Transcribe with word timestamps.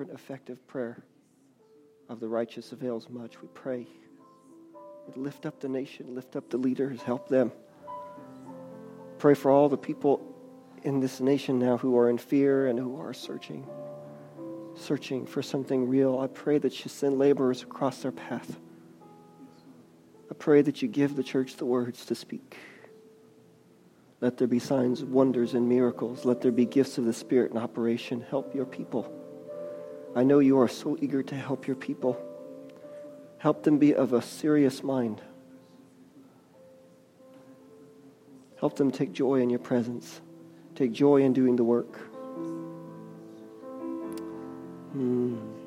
effective 0.00 0.66
prayer 0.66 1.04
of 2.08 2.18
the 2.18 2.26
righteous 2.26 2.72
avails 2.72 3.10
much. 3.10 3.42
We 3.42 3.48
pray. 3.48 3.86
We 5.06 5.22
lift 5.22 5.44
up 5.44 5.60
the 5.60 5.68
nation, 5.68 6.14
lift 6.14 6.34
up 6.34 6.48
the 6.48 6.56
leaders, 6.56 7.02
help 7.02 7.28
them. 7.28 7.52
Pray 9.18 9.34
for 9.34 9.50
all 9.50 9.68
the 9.68 9.76
people 9.76 10.34
in 10.82 11.00
this 11.00 11.20
nation 11.20 11.58
now 11.58 11.76
who 11.76 11.98
are 11.98 12.08
in 12.08 12.16
fear 12.16 12.68
and 12.68 12.78
who 12.78 12.98
are 13.02 13.12
searching, 13.12 13.66
searching 14.74 15.26
for 15.26 15.42
something 15.42 15.86
real. 15.86 16.18
I 16.18 16.26
pray 16.26 16.56
that 16.56 16.84
you 16.84 16.88
send 16.88 17.18
laborers 17.18 17.62
across 17.62 18.00
their 18.00 18.12
path. 18.12 18.58
I 20.30 20.34
pray 20.34 20.62
that 20.62 20.80
you 20.80 20.88
give 20.88 21.16
the 21.16 21.22
church 21.22 21.56
the 21.56 21.66
words 21.66 22.06
to 22.06 22.14
speak. 22.14 22.56
Let 24.22 24.38
there 24.38 24.48
be 24.48 24.58
signs, 24.58 25.04
wonders, 25.04 25.52
and 25.52 25.68
miracles. 25.68 26.24
Let 26.24 26.40
there 26.40 26.52
be 26.52 26.64
gifts 26.64 26.96
of 26.96 27.04
the 27.04 27.12
Spirit 27.12 27.50
in 27.50 27.58
operation. 27.58 28.24
Help 28.30 28.54
your 28.54 28.64
people. 28.64 29.18
I 30.14 30.24
know 30.24 30.40
you 30.40 30.60
are 30.60 30.68
so 30.68 30.96
eager 31.00 31.22
to 31.22 31.34
help 31.34 31.66
your 31.66 31.76
people. 31.76 32.18
Help 33.38 33.62
them 33.62 33.78
be 33.78 33.94
of 33.94 34.12
a 34.12 34.22
serious 34.22 34.82
mind. 34.82 35.22
Help 38.60 38.76
them 38.76 38.90
take 38.90 39.12
joy 39.12 39.40
in 39.40 39.50
your 39.50 39.58
presence, 39.58 40.20
take 40.76 40.92
joy 40.92 41.22
in 41.22 41.32
doing 41.32 41.56
the 41.56 41.64
work. 41.64 41.96
Hmm. 44.92 45.61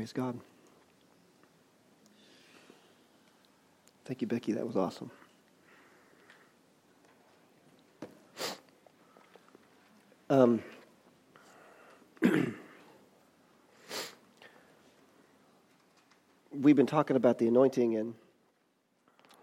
Praise 0.00 0.14
God. 0.14 0.40
Thank 4.06 4.22
you, 4.22 4.26
Becky. 4.26 4.52
That 4.52 4.66
was 4.66 4.74
awesome. 4.74 5.10
Um, 10.30 10.62
we've 16.50 16.76
been 16.76 16.86
talking 16.86 17.16
about 17.16 17.36
the 17.36 17.46
anointing, 17.46 17.96
and 17.96 18.14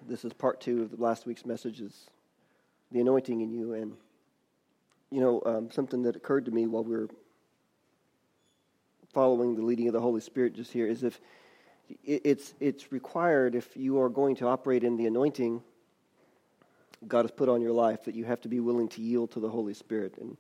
this 0.08 0.26
is 0.26 0.34
part 0.34 0.60
two 0.60 0.82
of 0.82 1.00
last 1.00 1.28
week's 1.28 1.46
message 1.46 1.82
is 1.82 2.08
the 2.92 3.00
anointing 3.00 3.42
in 3.42 3.52
you. 3.52 3.74
And, 3.74 3.94
you 5.12 5.22
know, 5.22 5.40
um, 5.46 5.70
something 5.70 6.02
that 6.02 6.16
occurred 6.16 6.46
to 6.46 6.52
me 6.52 6.66
while 6.66 6.84
we 6.84 6.96
were 6.96 7.10
following 9.14 9.56
the 9.56 9.62
leading 9.62 9.88
of 9.88 9.94
the 9.94 10.02
Holy 10.02 10.22
Spirit 10.22 10.54
just 10.54 10.72
here 10.72 10.88
is 10.88 11.04
if 11.04 11.20
it's, 12.04 12.54
it's 12.60 12.92
required 12.92 13.56
if 13.56 13.76
you 13.78 14.00
are 14.02 14.10
going 14.10 14.36
to 14.36 14.48
operate 14.48 14.84
in 14.84 14.98
the 14.98 15.06
anointing 15.06 15.62
God 17.06 17.24
has 17.24 17.32
put 17.32 17.50
on 17.50 17.62
your 17.62 17.74
life 17.74 18.04
that 18.06 18.16
you 18.16 18.26
have 18.26 18.42
to 18.42 18.48
be 18.48 18.60
willing 18.60 18.88
to 18.90 19.02
yield 19.02 19.32
to 19.32 19.40
the 19.40 19.50
Holy 19.50 19.74
Spirit. 19.74 20.18
And 20.20 20.38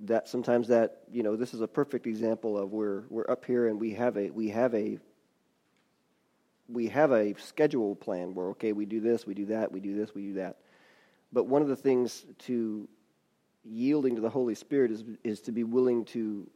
that 0.00 0.28
sometimes 0.28 0.68
that, 0.68 1.02
you 1.12 1.22
know, 1.22 1.36
this 1.36 1.54
is 1.54 1.60
a 1.60 1.68
perfect 1.68 2.06
example 2.06 2.58
of 2.58 2.72
where 2.72 3.04
we're 3.08 3.30
up 3.30 3.44
here 3.44 3.68
and 3.68 3.78
we 3.78 3.92
have 3.94 4.16
a, 4.16 4.30
we 4.30 4.48
have 4.48 4.74
a, 4.74 4.98
we 6.68 6.88
have 6.88 7.12
a 7.12 7.34
schedule 7.38 7.94
plan 7.94 8.34
where, 8.34 8.48
okay, 8.48 8.72
we 8.72 8.86
do 8.86 9.00
this, 9.00 9.26
we 9.26 9.34
do 9.34 9.46
that, 9.46 9.70
we 9.70 9.78
do 9.78 9.94
this, 9.94 10.14
we 10.14 10.22
do 10.22 10.34
that. 10.34 10.56
But 11.32 11.44
one 11.44 11.62
of 11.62 11.68
the 11.68 11.76
things 11.76 12.24
to 12.40 12.88
yielding 13.64 14.16
to 14.16 14.20
the 14.20 14.30
Holy 14.30 14.54
Spirit 14.54 14.90
is, 14.90 15.04
is 15.22 15.40
to 15.42 15.52
be 15.52 15.64
willing 15.64 16.04
to 16.06 16.50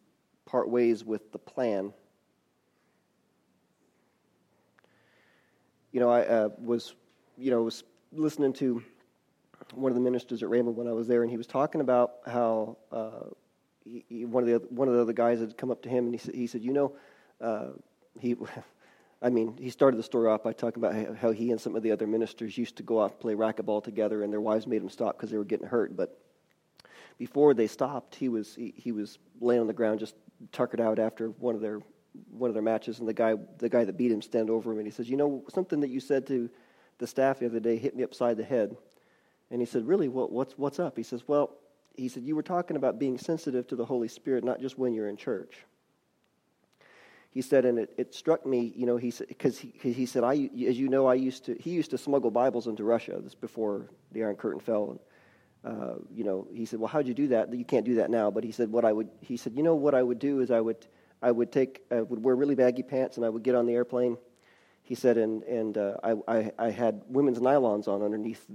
part 0.47 0.71
ways 0.71 1.05
with 1.05 1.33
the 1.33 1.39
plan. 1.39 1.93
You 5.93 6.01
know, 6.01 6.10
I 6.10 6.22
uh, 6.22 6.48
was, 6.59 6.95
you 7.37 7.51
know, 7.51 7.63
was 7.63 7.84
listening 8.13 8.53
to 8.54 8.83
one 9.75 9.91
of 9.91 9.97
the 9.97 10.01
ministers 10.03 10.43
at 10.43 10.48
Rhema 10.48 10.72
when 10.72 10.87
I 10.87 10.93
was 10.93 11.09
there, 11.09 11.22
and 11.22 11.31
he 11.31 11.37
was 11.37 11.47
talking 11.47 11.81
about 11.81 12.15
how 12.27 12.77
uh, 12.93 13.31
he, 13.84 14.04
he, 14.09 14.25
one 14.25 14.43
of 14.43 14.48
the 14.48 14.57
other, 14.57 14.66
one 14.71 14.89
of 14.89 14.95
the 14.95 15.01
other 15.01 15.13
guys 15.13 15.41
had 15.41 15.57
come 15.57 15.71
up 15.71 15.83
to 15.83 15.89
him, 15.89 16.04
and 16.07 16.15
he 16.15 16.19
said, 16.19 16.34
he 16.34 16.47
said, 16.47 16.63
you 16.63 16.72
know, 16.72 16.92
uh, 17.41 17.69
he. 18.19 18.37
I 19.22 19.31
mean, 19.31 19.57
he 19.59 19.71
started 19.71 19.97
the 19.97 20.03
story 20.03 20.28
off 20.28 20.42
by 20.42 20.53
talking 20.53 20.84
about 20.84 21.16
how 21.16 21.33
he 21.33 21.51
and 21.51 21.59
some 21.59 21.75
of 21.75 21.83
the 21.83 21.91
other 21.91 22.07
ministers 22.07 22.59
used 22.59 22.77
to 22.77 22.83
go 22.83 22.99
off 22.99 23.13
and 23.13 23.21
play 23.21 23.34
racquetball 23.34 23.83
together, 23.83 24.22
and 24.22 24.31
their 24.31 24.42
wives 24.42 24.66
made 24.66 24.83
them 24.83 24.91
stop 24.91 25.16
because 25.16 25.31
they 25.31 25.39
were 25.39 25.45
getting 25.45 25.66
hurt. 25.66 25.97
But 25.97 26.21
before 27.18 27.54
they 27.54 27.66
stopped, 27.66 28.15
he 28.15 28.28
was 28.28 28.54
he, 28.54 28.74
he 28.77 28.92
was 28.92 29.18
laying 29.41 29.60
on 29.60 29.66
the 29.66 29.72
ground 29.72 30.01
just 30.01 30.15
tuckered 30.53 30.80
out 30.80 30.98
after 30.98 31.28
one 31.28 31.54
of 31.54 31.60
their 31.60 31.80
one 32.30 32.48
of 32.48 32.54
their 32.54 32.63
matches, 32.63 32.98
and 32.98 33.09
the 33.09 33.15
guy 33.15 33.34
the 33.59 33.68
guy 33.68 33.84
that 33.84 33.97
beat 33.97 34.10
him 34.10 34.22
stand 34.22 34.51
over 34.51 34.72
him 34.72 34.78
and 34.78 34.86
he 34.86 34.92
says, 34.92 35.09
"You 35.09 35.16
know 35.16 35.45
something 35.48 35.80
that 35.80 35.91
you 35.91 36.01
said 36.01 36.27
to 36.28 36.51
the 36.98 37.07
staff 37.07 37.39
the 37.39 37.47
other 37.47 37.60
day 37.60 37.77
hit 37.77 37.97
me 37.97 38.03
upside 38.03 38.36
the 38.36 38.45
head." 38.45 38.77
And 39.51 39.60
he 39.60 39.66
said, 39.66 39.86
"Really? 39.86 40.09
What, 40.09 40.33
what's 40.33 40.59
what's 40.59 40.78
up?" 40.78 40.97
He 40.97 41.03
says, 41.03 41.27
"Well." 41.27 41.51
He 41.98 42.09
said, 42.09 42.24
You 42.24 42.36
were 42.36 42.42
talking 42.42 42.77
about 42.77 42.98
being 42.98 43.16
sensitive 43.16 43.66
to 43.68 43.74
the 43.74 43.86
Holy 43.86 44.09
Spirit, 44.09 44.45
not 44.45 44.60
just 44.60 44.77
when 44.77 44.92
you're 44.92 45.09
in 45.09 45.16
church. 45.16 45.65
he 47.30 47.42
said, 47.42 47.65
and 47.65 47.78
it, 47.78 47.92
it 47.97 48.15
struck 48.15 48.45
me, 48.47 48.72
you 48.77 48.84
know, 48.84 48.97
he 48.98 49.10
said, 49.10 49.28
because 49.28 49.59
he, 49.59 49.72
he 49.78 50.07
said, 50.07 50.22
I, 50.22 50.51
as 50.66 50.78
you 50.78 50.89
know, 50.89 51.07
I 51.07 51.15
used 51.15 51.47
to, 51.47 51.54
he 51.54 51.71
used 51.71 51.91
to 51.91 51.98
smuggle 51.98 52.30
Bibles 52.30 52.66
into 52.66 52.84
Russia. 52.84 53.18
This 53.22 53.34
before 53.34 53.89
the 54.13 54.24
Iron 54.24 54.36
Curtain 54.36 54.60
fell. 54.60 55.01
Uh, 55.64 55.94
you 56.14 56.24
know, 56.24 56.47
he 56.53 56.64
said, 56.64 56.78
well, 56.78 56.88
how'd 56.88 57.06
you 57.06 57.14
do 57.14 57.28
that? 57.28 57.53
You 57.53 57.64
can't 57.64 57.84
do 57.84 57.97
that 57.97 58.10
now. 58.10 58.30
But 58.30 58.44
he 58.44 58.53
said, 58.53 58.70
what 58.70 58.84
I 58.84 58.92
would, 58.92 59.08
he 59.20 59.36
said, 59.36 59.54
you 59.56 59.62
know, 59.62 59.74
what 59.74 59.94
I 59.94 60.03
would 60.03 60.18
do 60.18 60.41
is 60.41 60.50
I 60.50 60.60
would, 60.60 60.86
I 61.22 61.30
would 61.30 61.50
take, 61.50 61.82
I 61.91 62.03
would 62.03 62.22
wear 62.22 62.36
really 62.36 62.54
baggy 62.54 62.82
pants 62.82 63.16
and 63.16 63.26
I 63.26 63.28
would 63.28 63.42
get 63.42 63.54
on 63.54 63.66
the 63.66 63.74
airplane. 63.74 64.16
He 64.82 64.94
said, 64.94 65.16
and, 65.16 65.42
and 65.42 65.76
uh, 65.76 65.97
I, 66.04 66.14
I, 66.28 66.53
I 66.58 66.70
had 66.70 67.03
women's 67.08 67.41
nylons 67.41 67.88
on 67.88 68.03
underneath 68.03 68.47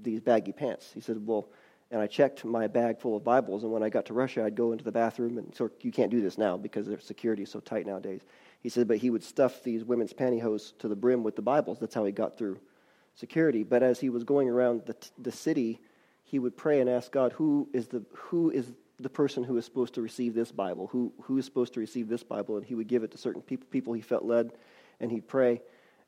these 0.00 0.20
baggy 0.20 0.52
pants. 0.52 0.92
He 0.94 1.00
said, 1.00 1.26
well, 1.26 1.48
and 1.90 2.00
I 2.00 2.06
checked 2.06 2.44
my 2.44 2.68
bag 2.68 3.00
full 3.00 3.16
of 3.16 3.24
Bibles. 3.24 3.64
And 3.64 3.72
when 3.72 3.82
I 3.82 3.88
got 3.88 4.06
to 4.06 4.14
Russia, 4.14 4.44
I'd 4.44 4.54
go 4.54 4.70
into 4.70 4.84
the 4.84 4.92
bathroom, 4.92 5.38
and 5.38 5.52
so 5.52 5.70
you 5.80 5.90
can't 5.90 6.10
do 6.10 6.20
this 6.20 6.38
now 6.38 6.56
because 6.56 6.86
their 6.86 7.00
security 7.00 7.42
is 7.42 7.50
so 7.50 7.58
tight 7.58 7.84
nowadays. 7.84 8.20
He 8.62 8.68
said, 8.68 8.86
but 8.86 8.98
he 8.98 9.10
would 9.10 9.24
stuff 9.24 9.64
these 9.64 9.84
women's 9.84 10.12
pantyhose 10.12 10.78
to 10.78 10.88
the 10.88 10.94
brim 10.94 11.24
with 11.24 11.34
the 11.34 11.42
Bibles. 11.42 11.80
That's 11.80 11.94
how 11.94 12.04
he 12.04 12.12
got 12.12 12.38
through 12.38 12.60
security. 13.16 13.64
But 13.64 13.82
as 13.82 13.98
he 13.98 14.08
was 14.08 14.22
going 14.22 14.48
around 14.48 14.82
the, 14.86 14.94
the 15.18 15.32
city, 15.32 15.80
he 16.30 16.38
would 16.38 16.56
pray 16.56 16.80
and 16.80 16.88
ask 16.88 17.10
God, 17.10 17.32
who 17.32 17.68
is 17.72 17.88
the 17.88 18.04
who 18.14 18.50
is 18.50 18.70
the 19.00 19.08
person 19.08 19.42
who 19.42 19.56
is 19.56 19.64
supposed 19.64 19.94
to 19.94 20.02
receive 20.02 20.32
this 20.32 20.52
Bible? 20.52 20.86
Who 20.92 21.12
who 21.22 21.38
is 21.38 21.44
supposed 21.44 21.74
to 21.74 21.80
receive 21.80 22.08
this 22.08 22.22
Bible? 22.22 22.56
And 22.56 22.64
he 22.64 22.76
would 22.76 22.86
give 22.86 23.02
it 23.02 23.10
to 23.12 23.18
certain 23.18 23.42
people, 23.42 23.66
people 23.70 23.92
he 23.94 24.00
felt 24.00 24.24
led, 24.24 24.52
and 25.00 25.10
he'd 25.10 25.26
pray 25.26 25.60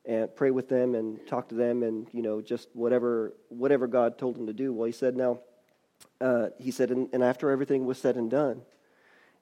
and 0.04 0.34
pray 0.34 0.50
with 0.52 0.68
them 0.68 0.94
and 0.94 1.24
talk 1.26 1.48
to 1.48 1.54
them 1.54 1.82
and 1.82 2.06
you 2.12 2.22
know 2.22 2.40
just 2.40 2.68
whatever 2.72 3.34
whatever 3.48 3.88
God 3.88 4.16
told 4.16 4.36
him 4.36 4.46
to 4.46 4.52
do. 4.52 4.72
Well, 4.72 4.86
he 4.86 4.92
said 4.92 5.16
now 5.16 5.40
uh, 6.20 6.50
he 6.58 6.70
said, 6.70 6.90
and, 6.90 7.08
and 7.12 7.24
after 7.24 7.50
everything 7.50 7.84
was 7.84 7.98
said 7.98 8.16
and 8.16 8.30
done, 8.30 8.62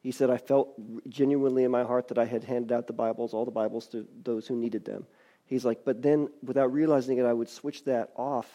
he 0.02 0.10
said, 0.12 0.30
I 0.30 0.38
felt 0.38 0.70
genuinely 1.10 1.64
in 1.64 1.70
my 1.70 1.84
heart 1.84 2.08
that 2.08 2.18
I 2.18 2.24
had 2.24 2.44
handed 2.44 2.72
out 2.72 2.86
the 2.86 2.94
Bibles, 2.94 3.34
all 3.34 3.44
the 3.44 3.50
Bibles, 3.50 3.86
to 3.88 4.06
those 4.24 4.46
who 4.46 4.56
needed 4.56 4.86
them. 4.86 5.06
He's 5.44 5.64
like, 5.64 5.84
but 5.84 6.00
then 6.00 6.30
without 6.42 6.72
realizing 6.72 7.18
it, 7.18 7.26
I 7.26 7.34
would 7.34 7.50
switch 7.50 7.84
that 7.84 8.10
off 8.16 8.48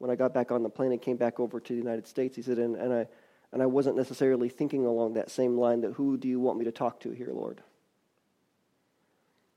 when 0.00 0.10
I 0.10 0.16
got 0.16 0.32
back 0.32 0.50
on 0.50 0.62
the 0.62 0.70
plane 0.70 0.92
and 0.92 1.00
came 1.00 1.18
back 1.18 1.38
over 1.38 1.60
to 1.60 1.72
the 1.72 1.78
United 1.78 2.06
States. 2.06 2.34
He 2.34 2.40
said, 2.40 2.58
and, 2.58 2.74
and, 2.74 2.90
I, 2.90 3.06
and 3.52 3.62
I 3.62 3.66
wasn't 3.66 3.96
necessarily 3.96 4.48
thinking 4.48 4.86
along 4.86 5.12
that 5.12 5.30
same 5.30 5.58
line 5.58 5.82
that 5.82 5.92
who 5.92 6.16
do 6.16 6.26
you 6.26 6.40
want 6.40 6.58
me 6.58 6.64
to 6.64 6.72
talk 6.72 7.00
to 7.00 7.10
here, 7.10 7.28
Lord? 7.30 7.62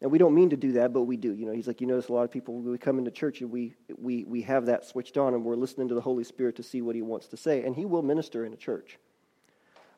And 0.02 0.12
we 0.12 0.18
don't 0.18 0.36
mean 0.36 0.50
to 0.50 0.58
do 0.58 0.74
that, 0.74 0.92
but 0.92 1.04
we 1.04 1.16
do. 1.16 1.34
You 1.34 1.46
know, 1.46 1.54
he's 1.54 1.66
like, 1.66 1.80
you 1.80 1.88
notice 1.88 2.10
a 2.10 2.14
lot 2.14 2.24
of 2.24 2.32
people, 2.32 2.56
we 2.56 2.78
come 2.78 3.00
into 3.00 3.10
church 3.10 3.40
and 3.40 3.52
we, 3.52 3.74
we, 3.98 4.26
we 4.26 4.42
have 4.42 4.66
that 4.66 4.84
switched 4.84 5.18
on 5.18 5.34
and 5.34 5.46
we're 5.46 5.56
listening 5.56 5.88
to 5.88 5.96
the 5.96 6.02
Holy 6.02 6.26
Spirit 6.26 6.58
to 6.58 6.64
see 6.64 6.82
what 6.82 6.94
he 6.94 7.02
wants 7.02 7.28
to 7.28 7.38
say. 7.38 7.64
And 7.64 7.74
he 7.74 7.86
will 7.86 8.02
minister 8.02 8.46
in 8.46 8.52
a 8.52 8.58
church. 8.58 9.00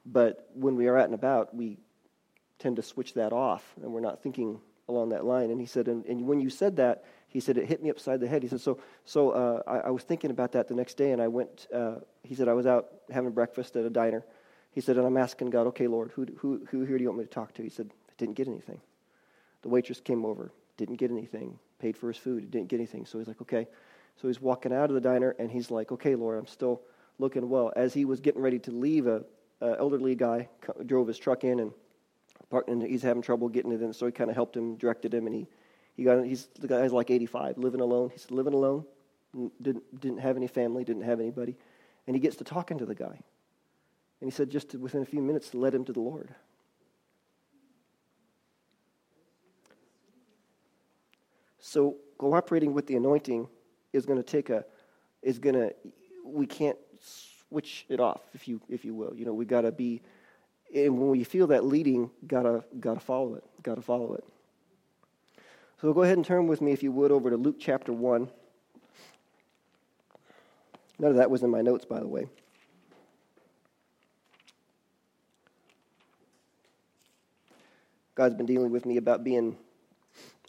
But 0.06 0.48
when 0.54 0.76
we 0.76 0.86
are 0.86 0.96
out 0.96 1.06
and 1.06 1.16
about, 1.16 1.56
we 1.56 1.80
tend 2.60 2.76
to 2.76 2.84
switch 2.84 3.16
that 3.16 3.34
off 3.34 3.74
and 3.82 3.92
we're 3.92 4.00
not 4.00 4.22
thinking 4.22 4.62
along 4.88 5.10
that 5.10 5.26
line. 5.26 5.50
And 5.50 5.60
he 5.60 5.66
said, 5.66 5.88
and, 5.88 6.06
and 6.06 6.28
when 6.28 6.40
you 6.40 6.52
said 6.52 6.76
that, 6.76 7.04
he 7.36 7.42
said, 7.42 7.58
it 7.58 7.68
hit 7.68 7.84
me 7.84 7.90
upside 7.90 8.22
the 8.22 8.30
head. 8.30 8.44
He 8.44 8.48
said, 8.48 8.62
so, 8.62 8.80
so 9.04 9.32
uh, 9.32 9.62
I, 9.68 9.88
I, 9.88 9.90
was 9.90 10.04
thinking 10.04 10.32
about 10.32 10.54
that 10.54 10.70
the 10.70 10.74
next 10.74 10.94
day 10.94 11.12
and 11.12 11.22
I 11.22 11.28
went, 11.28 11.68
uh, 11.74 11.96
he 12.24 12.34
said, 12.34 12.48
I 12.48 12.54
was 12.54 12.66
out 12.66 12.88
having 13.12 13.32
breakfast 13.32 13.76
at 13.76 13.84
a 13.84 13.90
diner. 13.90 14.24
He 14.72 14.80
said, 14.80 14.96
and 14.96 15.06
I'm 15.06 15.18
asking 15.18 15.50
God, 15.50 15.68
okay, 15.68 15.88
Lord, 15.88 16.12
who, 16.16 16.26
who, 16.38 16.66
who 16.72 16.86
here 16.86 16.98
do 16.98 17.04
you 17.04 17.10
want 17.10 17.20
me 17.20 17.26
to 17.26 17.30
talk 17.30 17.54
to? 17.56 17.62
He 17.62 17.68
said, 17.68 17.90
I 18.08 18.14
didn't 18.18 18.36
get 18.36 18.48
anything. 18.48 18.80
The 19.64 19.68
waitress 19.68 20.00
came 20.00 20.24
over, 20.24 20.54
didn't 20.78 20.96
get 20.96 21.12
anything, 21.12 21.60
paid 21.78 21.98
for 21.98 22.08
his 22.08 22.16
food, 22.16 22.50
didn't 22.52 22.70
get 22.70 22.78
anything. 22.78 23.06
So 23.06 23.20
he's 23.20 23.28
like, 23.28 23.42
okay. 23.42 23.68
So 24.16 24.30
he's 24.30 24.40
walking 24.40 24.72
out 24.72 24.90
of 24.90 24.94
the 24.94 25.02
diner 25.02 25.36
and 25.38 25.52
he's 25.52 25.70
like, 25.70 25.92
okay, 25.92 26.16
Lord, 26.16 26.40
I'm 26.40 26.48
still 26.48 26.84
looking 27.20 27.50
well. 27.50 27.74
As 27.76 27.94
he 27.94 28.06
was 28.06 28.22
getting 28.22 28.42
ready 28.42 28.60
to 28.60 28.72
leave, 28.72 29.08
a, 29.08 29.26
a 29.60 29.76
elderly 29.78 30.16
guy 30.16 30.48
drove 30.86 31.10
his 31.10 31.18
truck 31.18 31.44
in 31.44 31.60
and 31.60 31.74
parked, 32.50 32.70
and 32.70 32.82
he's 32.82 33.02
having 33.02 33.22
trouble 33.22 33.50
getting 33.50 33.74
it 33.74 33.82
in. 33.82 33.92
So 33.92 34.06
he 34.06 34.14
kind 34.14 34.30
of 34.30 34.38
helped 34.38 34.56
him, 34.56 34.78
directed 34.78 35.14
him, 35.14 35.26
and 35.26 35.36
he, 35.36 35.48
he 35.96 36.04
got. 36.04 36.26
He's 36.26 36.48
the 36.60 36.68
guy's 36.68 36.92
like 36.92 37.10
85, 37.10 37.58
living 37.58 37.82
alone. 37.82 38.10
He's 38.12 38.30
living 38.30 38.54
alone, 38.54 38.86
didn't 39.62 40.00
didn't 40.00 40.20
have 40.20 40.38
any 40.38 40.48
family, 40.48 40.84
didn't 40.84 41.04
have 41.04 41.20
anybody, 41.20 41.56
and 42.08 42.16
he 42.16 42.20
gets 42.20 42.36
to 42.38 42.44
talking 42.44 42.78
to 42.78 42.86
the 42.86 42.96
guy, 42.96 43.20
and 44.22 44.30
he 44.30 44.32
said 44.32 44.50
just 44.50 44.70
to, 44.72 44.78
within 44.78 45.02
a 45.02 45.06
few 45.06 45.22
minutes 45.22 45.54
led 45.54 45.74
him 45.74 45.86
to 45.86 45.94
the 45.94 46.02
Lord. 46.02 46.34
So 51.60 51.96
cooperating 52.18 52.74
with 52.74 52.88
the 52.88 52.96
anointing 52.96 53.48
is 53.92 54.06
going 54.06 54.18
to 54.20 54.24
take 54.24 54.50
a 54.50 54.66
is 55.22 55.40
going 55.40 55.56
to 55.56 55.74
we 56.24 56.46
can't 56.46 56.78
switch 57.02 57.86
it 57.90 58.00
off 58.00 58.22
if 58.34 58.48
you 58.48 58.62
if 58.70 58.86
you 58.86 58.94
will. 58.94 59.14
You 59.16 59.26
know, 59.26 59.34
we 59.34 59.46
got 59.46 59.62
to 59.62 59.72
be 59.72 60.02
and 60.74 61.00
when 61.00 61.10
we 61.10 61.24
feel 61.24 61.48
that 61.48 61.66
leading, 61.66 62.12
got 62.28 62.44
to 62.44 62.64
got 62.80 62.96
to 62.96 63.00
follow 63.00 63.36
it. 63.36 63.44
Got 63.64 63.76
to 63.76 63.82
follow 63.82 64.14
it. 64.16 64.24
So 65.82 65.92
go 65.94 66.04
ahead 66.04 66.18
and 66.18 66.26
turn 66.26 66.48
with 66.48 66.62
me 66.62 66.72
if 66.72 66.84
you 66.84 66.92
would 66.92 67.12
over 67.12 67.30
to 67.30 67.38
Luke 67.38 67.58
chapter 67.60 67.92
1. 67.92 68.30
None 70.98 71.12
of 71.12 71.18
that 71.18 71.30
was 71.30 71.44
in 71.44 71.50
my 71.50 71.62
notes 71.62 71.86
by 71.86 72.00
the 72.00 72.08
way. 72.08 72.28
God's 78.16 78.36
been 78.36 78.46
dealing 78.46 78.72
with 78.72 78.86
me 78.86 78.96
about 78.96 79.26
being 79.26 79.58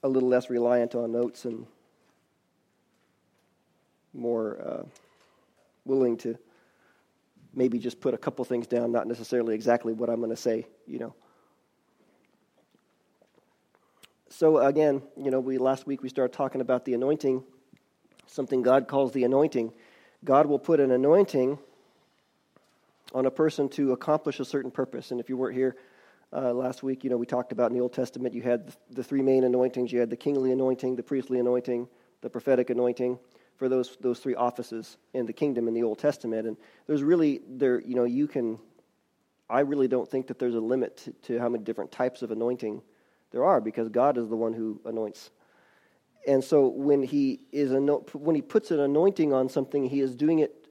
a 0.05 0.08
little 0.08 0.28
less 0.28 0.49
reliant 0.49 0.94
on 0.94 1.11
notes 1.11 1.44
and 1.44 1.67
more 4.14 4.61
uh, 4.64 4.82
willing 5.84 6.17
to 6.19 6.38
maybe 7.52 7.81
just 7.81 8.00
put 8.00 8.14
a 8.14 8.19
couple 8.19 8.44
things 8.44 8.69
down, 8.69 8.93
not 8.93 9.08
necessarily 9.08 9.55
exactly 9.56 9.93
what 9.93 10.08
I'm 10.08 10.19
going 10.19 10.31
to 10.31 10.37
say, 10.37 10.67
you 10.87 11.00
know. 11.00 11.14
So 14.38 14.58
again, 14.58 15.00
you 15.16 15.30
know, 15.30 15.40
we 15.40 15.56
last 15.56 15.86
week 15.86 16.02
we 16.02 16.10
started 16.10 16.36
talking 16.36 16.60
about 16.60 16.84
the 16.84 16.92
anointing, 16.92 17.42
something 18.26 18.60
God 18.60 18.86
calls 18.86 19.12
the 19.12 19.24
anointing. 19.24 19.72
God 20.26 20.44
will 20.44 20.58
put 20.58 20.78
an 20.78 20.90
anointing 20.90 21.58
on 23.14 23.24
a 23.24 23.30
person 23.30 23.70
to 23.70 23.92
accomplish 23.92 24.38
a 24.38 24.44
certain 24.44 24.70
purpose. 24.70 25.10
And 25.10 25.20
if 25.20 25.30
you 25.30 25.38
weren't 25.38 25.56
here, 25.56 25.76
uh, 26.34 26.52
last 26.52 26.82
week, 26.82 27.02
you 27.02 27.08
know, 27.08 27.16
we 27.16 27.24
talked 27.24 27.50
about 27.50 27.70
in 27.70 27.78
the 27.78 27.82
Old 27.82 27.94
Testament, 27.94 28.34
you 28.34 28.42
had 28.42 28.74
the 28.90 29.02
three 29.02 29.22
main 29.22 29.42
anointings. 29.42 29.90
You 29.90 30.00
had 30.00 30.10
the 30.10 30.18
kingly 30.18 30.52
anointing, 30.52 30.96
the 30.96 31.02
priestly 31.02 31.38
anointing, 31.38 31.88
the 32.20 32.28
prophetic 32.28 32.68
anointing 32.68 33.18
for 33.56 33.70
those, 33.70 33.96
those 34.02 34.18
three 34.18 34.34
offices 34.34 34.98
in 35.14 35.24
the 35.24 35.32
kingdom 35.32 35.66
in 35.66 35.72
the 35.72 35.82
Old 35.82 35.98
Testament. 35.98 36.46
And 36.46 36.58
there's 36.86 37.02
really, 37.02 37.40
there, 37.48 37.80
you 37.80 37.94
know, 37.94 38.04
you 38.04 38.26
can, 38.26 38.58
I 39.48 39.60
really 39.60 39.88
don't 39.88 40.10
think 40.10 40.26
that 40.26 40.38
there's 40.38 40.56
a 40.56 40.60
limit 40.60 40.98
to, 40.98 41.12
to 41.22 41.38
how 41.38 41.48
many 41.48 41.64
different 41.64 41.90
types 41.90 42.20
of 42.20 42.30
anointing 42.30 42.82
there 43.31 43.44
are 43.44 43.61
because 43.61 43.88
God 43.88 44.19
is 44.19 44.28
the 44.28 44.37
one 44.37 44.52
who 44.52 44.81
anoints. 44.84 45.30
And 46.26 46.42
so 46.42 46.66
when 46.68 47.02
he 47.02 47.40
is 47.52 47.71
when 48.12 48.35
he 48.35 48.42
puts 48.42 48.71
an 48.71 48.80
anointing 48.80 49.33
on 49.33 49.49
something, 49.49 49.88
he 49.88 50.00
is 50.00 50.16
doing 50.16 50.40
it 50.40 50.66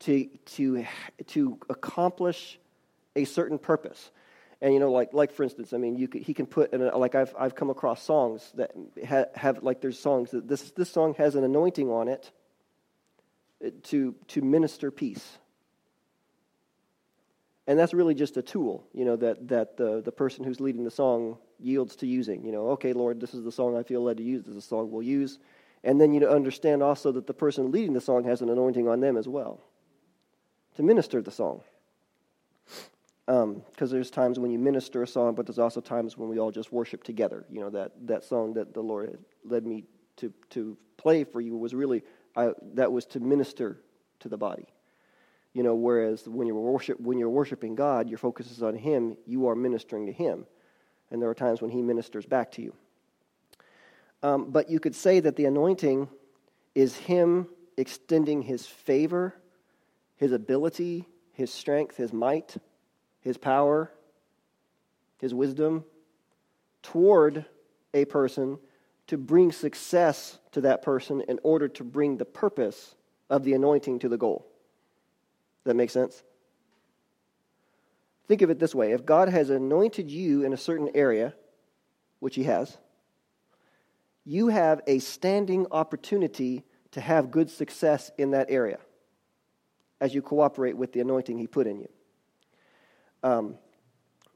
to 0.00 0.26
to 0.46 0.84
to 1.28 1.58
accomplish 1.70 2.58
a 3.14 3.24
certain 3.24 3.58
purpose. 3.58 4.10
And 4.60 4.74
you 4.74 4.80
know, 4.80 4.90
like 4.90 5.12
like 5.12 5.32
for 5.32 5.42
instance, 5.42 5.72
I 5.72 5.76
mean, 5.76 5.96
you 5.96 6.08
could, 6.08 6.22
he 6.22 6.34
can 6.34 6.46
put 6.46 6.72
in 6.72 6.82
a, 6.82 6.96
like 6.96 7.14
I've 7.14 7.34
I've 7.38 7.54
come 7.54 7.70
across 7.70 8.02
songs 8.02 8.50
that 8.54 8.72
ha, 9.06 9.26
have 9.34 9.62
like 9.62 9.80
there's 9.80 9.98
songs 9.98 10.32
that 10.32 10.48
this 10.48 10.70
this 10.72 10.90
song 10.90 11.14
has 11.14 11.34
an 11.34 11.44
anointing 11.44 11.90
on 11.90 12.08
it 12.08 12.32
to 13.84 14.14
to 14.28 14.42
minister 14.42 14.90
peace. 14.90 15.38
And 17.66 17.78
that's 17.78 17.94
really 17.94 18.14
just 18.14 18.36
a 18.36 18.42
tool, 18.42 18.86
you 18.92 19.04
know, 19.04 19.16
that 19.16 19.48
that 19.48 19.76
the 19.76 20.02
the 20.02 20.12
person 20.12 20.44
who's 20.44 20.60
leading 20.60 20.84
the 20.84 20.90
song 20.90 21.38
yields 21.58 21.96
to 21.96 22.06
using. 22.06 22.44
You 22.44 22.52
know, 22.52 22.68
okay, 22.70 22.92
Lord, 22.92 23.20
this 23.20 23.32
is 23.32 23.42
the 23.42 23.52
song 23.52 23.76
I 23.76 23.82
feel 23.82 24.02
led 24.02 24.18
to 24.18 24.22
use. 24.22 24.42
This 24.42 24.50
is 24.50 24.56
the 24.56 24.68
song 24.68 24.90
we'll 24.90 25.02
use. 25.02 25.38
And 25.82 26.00
then 26.00 26.12
you 26.12 26.26
understand 26.26 26.82
also 26.82 27.12
that 27.12 27.26
the 27.26 27.34
person 27.34 27.70
leading 27.70 27.92
the 27.92 28.00
song 28.00 28.24
has 28.24 28.42
an 28.42 28.48
anointing 28.48 28.88
on 28.88 29.00
them 29.00 29.16
as 29.16 29.28
well 29.28 29.60
to 30.76 30.82
minister 30.82 31.22
the 31.22 31.30
song 31.30 31.60
because 33.26 33.42
um, 33.42 33.62
there's 33.78 34.10
times 34.10 34.38
when 34.38 34.50
you 34.50 34.58
minister 34.58 35.02
a 35.02 35.06
song, 35.06 35.34
but 35.34 35.46
there's 35.46 35.58
also 35.58 35.80
times 35.80 36.18
when 36.18 36.28
we 36.28 36.38
all 36.38 36.50
just 36.50 36.72
worship 36.72 37.02
together. 37.02 37.46
You 37.50 37.60
know 37.60 37.70
that 37.70 37.92
that 38.06 38.24
song 38.24 38.54
that 38.54 38.74
the 38.74 38.82
Lord 38.82 39.18
led 39.44 39.66
me 39.66 39.84
to 40.16 40.32
to 40.50 40.76
play 40.96 41.24
for 41.24 41.40
you 41.40 41.56
was 41.56 41.74
really 41.74 42.02
I, 42.36 42.50
that 42.74 42.92
was 42.92 43.06
to 43.06 43.20
minister 43.20 43.80
to 44.20 44.28
the 44.28 44.36
body. 44.36 44.66
You 45.54 45.62
know, 45.62 45.74
whereas 45.74 46.28
when 46.28 46.46
you're 46.46 46.56
worship 46.56 47.00
when 47.00 47.18
you're 47.18 47.30
worshiping 47.30 47.74
God, 47.74 48.10
your 48.10 48.18
focus 48.18 48.50
is 48.50 48.62
on 48.62 48.76
Him. 48.76 49.16
You 49.24 49.48
are 49.48 49.54
ministering 49.54 50.06
to 50.06 50.12
Him, 50.12 50.46
and 51.10 51.22
there 51.22 51.30
are 51.30 51.34
times 51.34 51.62
when 51.62 51.70
He 51.70 51.80
ministers 51.80 52.26
back 52.26 52.52
to 52.52 52.62
you. 52.62 52.74
Um, 54.22 54.50
but 54.50 54.68
you 54.68 54.80
could 54.80 54.94
say 54.94 55.20
that 55.20 55.36
the 55.36 55.46
anointing 55.46 56.08
is 56.74 56.96
Him 56.96 57.48
extending 57.76 58.42
His 58.42 58.66
favor, 58.66 59.34
His 60.16 60.32
ability, 60.32 61.08
His 61.32 61.50
strength, 61.50 61.96
His 61.96 62.12
might 62.12 62.56
his 63.24 63.38
power, 63.38 63.90
his 65.18 65.32
wisdom 65.32 65.84
toward 66.82 67.46
a 67.94 68.04
person 68.04 68.58
to 69.06 69.16
bring 69.16 69.50
success 69.50 70.38
to 70.52 70.60
that 70.60 70.82
person 70.82 71.22
in 71.26 71.40
order 71.42 71.66
to 71.66 71.82
bring 71.82 72.18
the 72.18 72.24
purpose 72.26 72.94
of 73.30 73.42
the 73.42 73.54
anointing 73.54 73.98
to 73.98 74.10
the 74.10 74.18
goal. 74.18 74.46
That 75.64 75.74
makes 75.74 75.92
sense? 75.92 76.22
Think 78.26 78.42
of 78.42 78.50
it 78.50 78.58
this 78.58 78.74
way 78.74 78.92
if 78.92 79.04
God 79.04 79.28
has 79.28 79.50
anointed 79.50 80.10
you 80.10 80.44
in 80.44 80.52
a 80.52 80.56
certain 80.56 80.90
area, 80.94 81.34
which 82.20 82.34
he 82.36 82.44
has, 82.44 82.76
you 84.24 84.48
have 84.48 84.80
a 84.86 84.98
standing 84.98 85.66
opportunity 85.70 86.64
to 86.92 87.00
have 87.00 87.30
good 87.30 87.50
success 87.50 88.10
in 88.16 88.30
that 88.30 88.50
area 88.50 88.78
as 90.00 90.14
you 90.14 90.22
cooperate 90.22 90.76
with 90.76 90.92
the 90.92 91.00
anointing 91.00 91.38
he 91.38 91.46
put 91.46 91.66
in 91.66 91.80
you. 91.80 91.88
Um, 93.22 93.54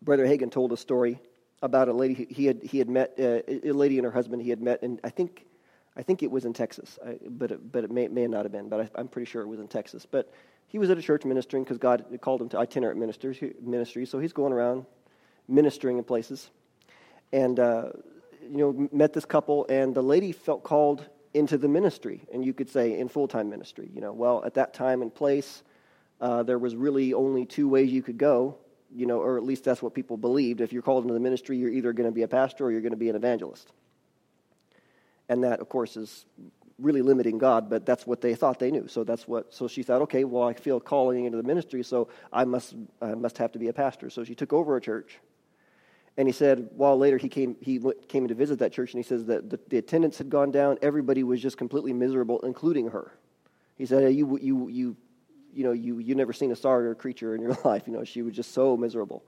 Brother 0.03 0.27
Hagin 0.27 0.51
told 0.51 0.73
a 0.73 0.77
story 0.77 1.21
about 1.63 1.89
a 1.89 1.93
lady 1.93 2.27
he 2.31 2.47
had, 2.47 2.63
he 2.63 2.79
had 2.79 2.89
met, 2.89 3.15
uh, 3.19 3.41
a 3.49 3.73
lady 3.73 3.99
and 3.99 4.05
her 4.05 4.11
husband 4.11 4.43
he 4.43 4.51
had 4.51 4.61
met, 4.61 4.83
and 4.83 5.01
I 5.03 5.11
think, 5.11 5.47
I 5.97 6.03
think 6.03 6.23
it 6.23 6.31
was 6.31 6.45
in 6.45 6.53
Texas, 6.53 6.99
I, 7.05 7.19
but 7.29 7.51
it, 7.51 7.73
but 7.73 7.85
it 7.85 7.91
may, 7.91 8.09
may 8.09 8.27
not 8.27 8.45
have 8.45 8.53
been, 8.53 8.69
but 8.69 8.91
I, 8.95 9.01
am 9.01 9.09
pretty 9.09 9.31
sure 9.31 9.43
it 9.43 9.49
was 9.49 9.61
in 9.61 9.69
Texas. 9.69 10.07
But 10.07 10.33
he 10.69 10.79
was 10.79 10.91
at 10.91 10.99
a 10.99 11.03
church 11.03 11.25
ministering 11.25 11.65
because 11.65 11.79
God 11.79 12.05
called 12.21 12.41
him 12.41 12.49
to 12.51 12.59
itinerant 12.59 12.99
ministers, 12.99 13.39
ministry, 13.61 14.07
so 14.07 14.19
he's 14.19 14.33
going 14.33 14.53
around 14.53 14.87
ministering 15.49 15.99
in 15.99 16.05
places. 16.05 16.51
And, 17.33 17.59
uh, 17.59 17.91
you 18.43 18.59
know, 18.59 18.89
met 18.93 19.13
this 19.13 19.25
couple, 19.25 19.67
and 19.69 19.95
the 19.95 20.03
lady 20.03 20.33
felt 20.33 20.63
called 20.63 21.07
into 21.35 21.59
the 21.59 21.69
ministry, 21.69 22.23
and 22.33 22.45
you 22.45 22.55
could 22.55 22.71
say 22.71 22.99
in 22.99 23.09
full 23.09 23.29
time 23.29 23.51
ministry. 23.51 23.91
You 23.93 24.01
know, 24.01 24.13
well, 24.13 24.43
at 24.45 24.55
that 24.55 24.73
time 24.73 25.03
and 25.03 25.15
place, 25.15 25.63
uh, 26.21 26.43
there 26.43 26.59
was 26.59 26.77
really 26.77 27.13
only 27.13 27.45
two 27.45 27.69
ways 27.69 27.91
you 27.91 28.03
could 28.03 28.19
go 28.19 28.59
you 28.95 29.07
know, 29.07 29.19
or 29.19 29.37
at 29.37 29.45
least 29.45 29.65
that's 29.65 29.83
what 29.83 29.95
people 29.95 30.17
believed. 30.17 30.61
If 30.61 30.73
you're 30.73 30.83
called 30.83 31.05
into 31.05 31.15
the 31.15 31.21
ministry, 31.21 31.57
you're 31.57 31.71
either 31.71 31.93
going 31.93 32.09
to 32.09 32.15
be 32.15 32.23
a 32.23 32.29
pastor 32.29 32.67
or 32.67 32.73
you're 32.73 32.81
going 32.81 32.93
to 32.93 32.97
be 32.97 33.11
an 33.11 33.17
evangelist. 33.17 33.73
And 35.29 35.45
that, 35.45 35.61
of 35.61 35.69
course, 35.69 35.97
is 35.97 36.25
really 36.79 37.03
limiting 37.03 37.39
God, 37.39 37.69
but 37.69 37.85
that's 37.85 38.07
what 38.07 38.21
they 38.21 38.35
thought 38.35 38.59
they 38.59 38.71
knew. 38.71 38.87
So 38.89 39.05
that's 39.05 39.27
what. 39.27 39.53
So 39.53 39.69
she 39.69 39.83
thought, 39.83 40.03
okay, 40.03 40.25
well, 40.25 40.45
I 40.45 40.55
feel 40.55 40.81
calling 40.81 41.25
into 41.25 41.37
the 41.37 41.43
ministry, 41.43 41.83
so 41.83 42.09
I 42.33 42.45
must, 42.45 42.75
I 43.03 43.15
must 43.15 43.39
have 43.39 43.53
to 43.53 43.59
be 43.59 43.69
a 43.69 43.73
pastor. 43.73 44.11
So 44.11 44.25
she 44.25 44.35
took 44.35 44.53
over 44.53 44.77
a 44.77 44.81
church. 44.81 45.19
And 46.17 46.27
he 46.27 46.33
said, 46.33 46.71
while 46.75 46.99
later 46.99 47.17
he 47.17 47.29
came, 47.29 47.57
he 47.61 47.81
came 48.09 48.27
to 48.27 48.35
visit 48.35 48.59
that 48.59 48.73
church, 48.73 48.93
and 48.93 49.03
he 49.03 49.09
says 49.09 49.27
that 49.27 49.51
the, 49.51 49.61
the 49.69 49.79
attendance 49.79 50.19
had 50.19 50.29
gone 50.29 50.51
down. 50.51 50.77
Everybody 50.83 51.23
was 51.23 51.41
just 51.41 51.57
completely 51.57 51.93
miserable, 51.93 52.41
including 52.41 52.89
her. 52.89 53.13
He 53.77 53.87
said, 53.87 54.03
hey, 54.03 54.11
you, 54.11 54.37
you, 54.43 54.69
you 54.69 54.97
you 55.53 55.65
know, 55.65 55.73
you, 55.73 55.99
you 55.99 56.15
never 56.15 56.33
seen 56.33 56.53
a 56.53 56.57
sorrier 56.57 56.95
creature 56.95 57.35
in 57.35 57.43
your 57.43 57.57
life. 57.65 57.83
You 57.87 57.93
know, 57.93 58.05
she 58.05 58.23
was 58.23 58.35
just 58.35 58.53
so 58.53 58.77
miserable. 58.77 59.25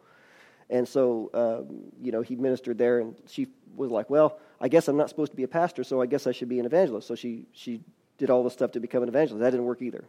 And 0.71 0.87
so, 0.89 1.31
um, 1.35 1.93
you 2.01 2.13
know, 2.13 2.23
he 2.23 2.37
ministered 2.37 2.79
there, 2.79 3.01
and 3.01 3.17
she 3.27 3.49
was 3.75 3.91
like, 3.91 4.09
well, 4.09 4.39
I 4.61 4.69
guess 4.69 4.89
I'm 4.89 4.97
not 4.97 5.09
supposed 5.09 5.33
to 5.33 5.37
be 5.37 5.43
a 5.43 5.49
pastor, 5.49 5.85
so 5.85 6.01
I 6.01 6.07
guess 6.07 6.27
I 6.27 6.33
should 6.33 6.49
be 6.49 6.61
an 6.61 6.67
evangelist. 6.67 7.09
So 7.09 7.15
she, 7.15 7.47
she 7.53 7.81
did 8.19 8.31
all 8.31 8.45
the 8.45 8.51
stuff 8.51 8.73
to 8.73 8.81
become 8.81 9.03
an 9.03 9.09
evangelist. 9.09 9.41
That 9.41 9.51
didn't 9.51 9.67
work 9.67 9.83
either. 9.83 10.05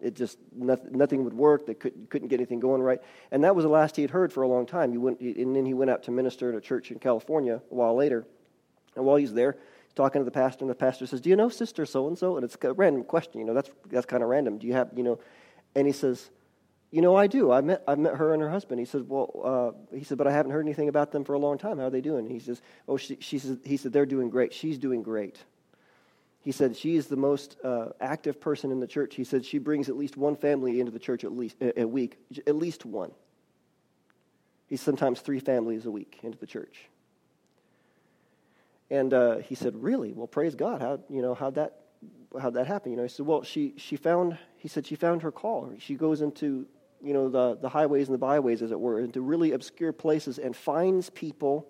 It 0.00 0.14
just, 0.14 0.38
nothing, 0.54 0.96
nothing 0.96 1.24
would 1.24 1.34
work. 1.34 1.66
They 1.66 1.74
could, 1.74 2.08
couldn't 2.10 2.28
get 2.28 2.38
anything 2.38 2.60
going 2.60 2.82
right. 2.82 3.00
And 3.30 3.42
that 3.44 3.56
was 3.56 3.64
the 3.64 3.68
last 3.68 3.96
he 3.96 4.02
had 4.02 4.10
heard 4.10 4.32
for 4.32 4.42
a 4.42 4.48
long 4.48 4.66
time. 4.66 4.92
He 4.92 4.98
went, 4.98 5.20
and 5.20 5.56
then 5.56 5.66
he 5.66 5.74
went 5.74 5.90
out 5.90 6.04
to 6.04 6.10
minister 6.10 6.50
at 6.50 6.54
a 6.54 6.60
church 6.60 6.90
in 6.90 6.98
California 6.98 7.62
a 7.70 7.74
while 7.74 7.96
later. 7.96 8.26
And 8.94 9.04
while 9.04 9.16
he's 9.16 9.32
there, 9.32 9.56
talking 9.96 10.20
to 10.20 10.24
the 10.24 10.30
pastor, 10.30 10.64
and 10.64 10.70
the 10.70 10.74
pastor 10.74 11.06
says, 11.06 11.20
"Do 11.20 11.30
you 11.30 11.36
know 11.36 11.48
Sister 11.48 11.86
So 11.86 12.06
and 12.06 12.18
So?" 12.18 12.36
And 12.36 12.44
it's 12.44 12.56
a 12.62 12.72
random 12.74 13.02
question. 13.02 13.40
You 13.40 13.46
know, 13.46 13.54
that's 13.54 13.70
that's 13.90 14.06
kind 14.06 14.22
of 14.22 14.28
random. 14.28 14.58
Do 14.58 14.66
you 14.66 14.74
have, 14.74 14.90
you 14.94 15.02
know? 15.02 15.18
And 15.74 15.86
he 15.86 15.92
says, 15.92 16.30
You 16.96 17.02
know, 17.02 17.14
I 17.14 17.26
do. 17.26 17.52
I 17.52 17.60
met, 17.60 17.84
I 17.86 17.94
met 17.94 18.14
her 18.14 18.32
and 18.32 18.40
her 18.40 18.48
husband. 18.48 18.80
He 18.80 18.86
said, 18.86 19.06
Well, 19.06 19.76
uh, 19.92 19.94
he 19.94 20.02
said, 20.02 20.16
but 20.16 20.26
I 20.26 20.32
haven't 20.32 20.52
heard 20.52 20.64
anything 20.64 20.88
about 20.88 21.12
them 21.12 21.24
for 21.24 21.34
a 21.34 21.38
long 21.38 21.58
time. 21.58 21.76
How 21.76 21.88
are 21.88 21.90
they 21.90 22.00
doing? 22.00 22.26
He 22.26 22.38
says, 22.38 22.62
Oh, 22.88 22.96
she, 22.96 23.18
she 23.20 23.38
says, 23.38 23.58
he 23.66 23.76
said, 23.76 23.92
They're 23.92 24.06
doing 24.06 24.30
great. 24.30 24.54
She's 24.54 24.78
doing 24.78 25.02
great. 25.02 25.36
He 26.40 26.52
said, 26.52 26.74
She 26.74 26.96
is 26.96 27.08
the 27.08 27.16
most 27.16 27.58
uh, 27.62 27.88
active 28.00 28.40
person 28.40 28.72
in 28.72 28.80
the 28.80 28.86
church. 28.86 29.14
He 29.14 29.24
said, 29.24 29.44
She 29.44 29.58
brings 29.58 29.90
at 29.90 29.96
least 29.98 30.16
one 30.16 30.36
family 30.36 30.80
into 30.80 30.90
the 30.90 30.98
church 30.98 31.22
at 31.22 31.32
least 31.32 31.60
a, 31.60 31.82
a 31.82 31.86
week, 31.86 32.16
at 32.46 32.56
least 32.56 32.86
one. 32.86 33.10
He's 34.66 34.80
sometimes 34.80 35.20
three 35.20 35.40
families 35.40 35.84
a 35.84 35.90
week 35.90 36.18
into 36.22 36.38
the 36.38 36.46
church. 36.46 36.86
And 38.88 39.12
uh, 39.12 39.36
he 39.40 39.54
said, 39.54 39.76
Really? 39.82 40.14
Well, 40.14 40.28
praise 40.28 40.54
God. 40.54 40.80
How, 40.80 41.00
you 41.10 41.20
know, 41.20 41.34
how'd 41.34 41.56
that 41.56 41.76
how'd 42.40 42.54
that 42.54 42.66
happen? 42.66 42.90
You 42.92 42.96
know, 42.96 43.02
he 43.02 43.10
said, 43.10 43.26
well, 43.26 43.42
she, 43.42 43.74
she 43.76 43.96
found, 43.96 44.38
he 44.56 44.68
said, 44.68 44.86
she 44.86 44.94
found 44.94 45.22
her 45.22 45.32
call. 45.32 45.72
She 45.78 45.94
goes 45.94 46.20
into, 46.20 46.66
you 47.02 47.12
know, 47.12 47.28
the, 47.28 47.56
the 47.56 47.68
highways 47.68 48.08
and 48.08 48.14
the 48.14 48.18
byways, 48.18 48.62
as 48.62 48.70
it 48.70 48.80
were, 48.80 49.00
into 49.00 49.20
really 49.20 49.52
obscure 49.52 49.92
places 49.92 50.38
and 50.38 50.54
finds 50.54 51.10
people. 51.10 51.66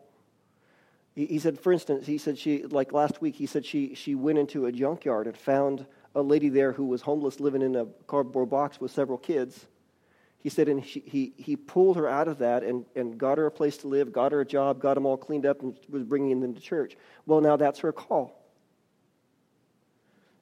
He, 1.14 1.26
he 1.26 1.38
said, 1.38 1.60
for 1.60 1.72
instance, 1.72 2.06
he 2.06 2.18
said 2.18 2.38
she, 2.38 2.64
like 2.64 2.92
last 2.92 3.20
week, 3.20 3.36
he 3.36 3.46
said 3.46 3.64
she, 3.64 3.94
she 3.94 4.14
went 4.14 4.38
into 4.38 4.66
a 4.66 4.72
junkyard 4.72 5.26
and 5.26 5.36
found 5.36 5.86
a 6.14 6.22
lady 6.22 6.48
there 6.48 6.72
who 6.72 6.86
was 6.86 7.02
homeless 7.02 7.40
living 7.40 7.62
in 7.62 7.76
a 7.76 7.86
cardboard 8.06 8.50
box 8.50 8.80
with 8.80 8.90
several 8.90 9.18
kids. 9.18 9.66
He 10.38 10.48
said, 10.48 10.68
and 10.68 10.84
she, 10.84 11.02
he, 11.04 11.32
he 11.36 11.56
pulled 11.56 11.96
her 11.96 12.08
out 12.08 12.28
of 12.28 12.38
that 12.38 12.62
and, 12.62 12.84
and 12.94 13.18
got 13.18 13.36
her 13.38 13.46
a 13.46 13.50
place 13.50 13.78
to 13.78 13.88
live, 13.88 14.12
got 14.12 14.32
her 14.32 14.40
a 14.40 14.46
job, 14.46 14.80
got 14.80 14.94
them 14.94 15.04
all 15.04 15.16
cleaned 15.16 15.44
up, 15.44 15.60
and 15.62 15.76
was 15.88 16.04
bringing 16.04 16.40
them 16.40 16.54
to 16.54 16.60
church. 16.60 16.96
Well, 17.26 17.40
now 17.40 17.56
that's 17.56 17.80
her 17.80 17.92
call. 17.92 18.42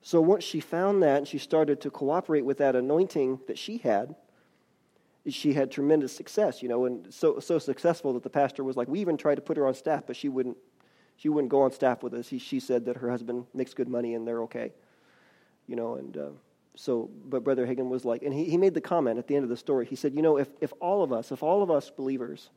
So 0.02 0.20
once 0.20 0.44
she 0.44 0.60
found 0.60 1.02
that 1.02 1.16
and 1.16 1.26
she 1.26 1.38
started 1.38 1.80
to 1.80 1.90
cooperate 1.90 2.44
with 2.44 2.58
that 2.58 2.76
anointing 2.76 3.40
that 3.46 3.56
she 3.56 3.78
had, 3.78 4.14
she 5.28 5.54
had 5.54 5.70
tremendous 5.70 6.14
success, 6.14 6.62
you 6.62 6.68
know, 6.68 6.84
and 6.84 7.12
so 7.12 7.40
so 7.40 7.58
successful 7.58 8.12
that 8.12 8.22
the 8.22 8.30
pastor 8.30 8.62
was 8.62 8.76
like, 8.76 8.88
we 8.88 9.00
even 9.00 9.16
tried 9.16 9.36
to 9.36 9.40
put 9.40 9.56
her 9.56 9.66
on 9.66 9.74
staff, 9.74 10.04
but 10.06 10.16
she 10.16 10.28
wouldn't 10.28 10.56
she 11.16 11.28
wouldn't 11.28 11.50
go 11.50 11.62
on 11.62 11.72
staff 11.72 12.02
with 12.02 12.12
us. 12.14 12.28
He, 12.28 12.38
she 12.38 12.60
said 12.60 12.84
that 12.86 12.96
her 12.98 13.10
husband 13.10 13.46
makes 13.54 13.72
good 13.72 13.88
money 13.88 14.14
and 14.14 14.26
they're 14.26 14.42
okay, 14.42 14.72
you 15.66 15.76
know, 15.76 15.94
and 15.94 16.16
uh, 16.16 16.28
so 16.76 17.10
but 17.26 17.42
Brother 17.42 17.66
Hagin 17.66 17.88
was 17.88 18.04
like, 18.04 18.22
and 18.22 18.34
he, 18.34 18.44
he 18.44 18.56
made 18.58 18.74
the 18.74 18.80
comment 18.80 19.18
at 19.18 19.26
the 19.26 19.36
end 19.36 19.44
of 19.44 19.50
the 19.50 19.56
story. 19.56 19.86
He 19.86 19.96
said, 19.96 20.14
you 20.14 20.22
know, 20.22 20.36
if 20.36 20.48
if 20.60 20.72
all 20.80 21.02
of 21.02 21.12
us, 21.12 21.32
if 21.32 21.42
all 21.42 21.62
of 21.62 21.70
us 21.70 21.90
believers 21.90 22.50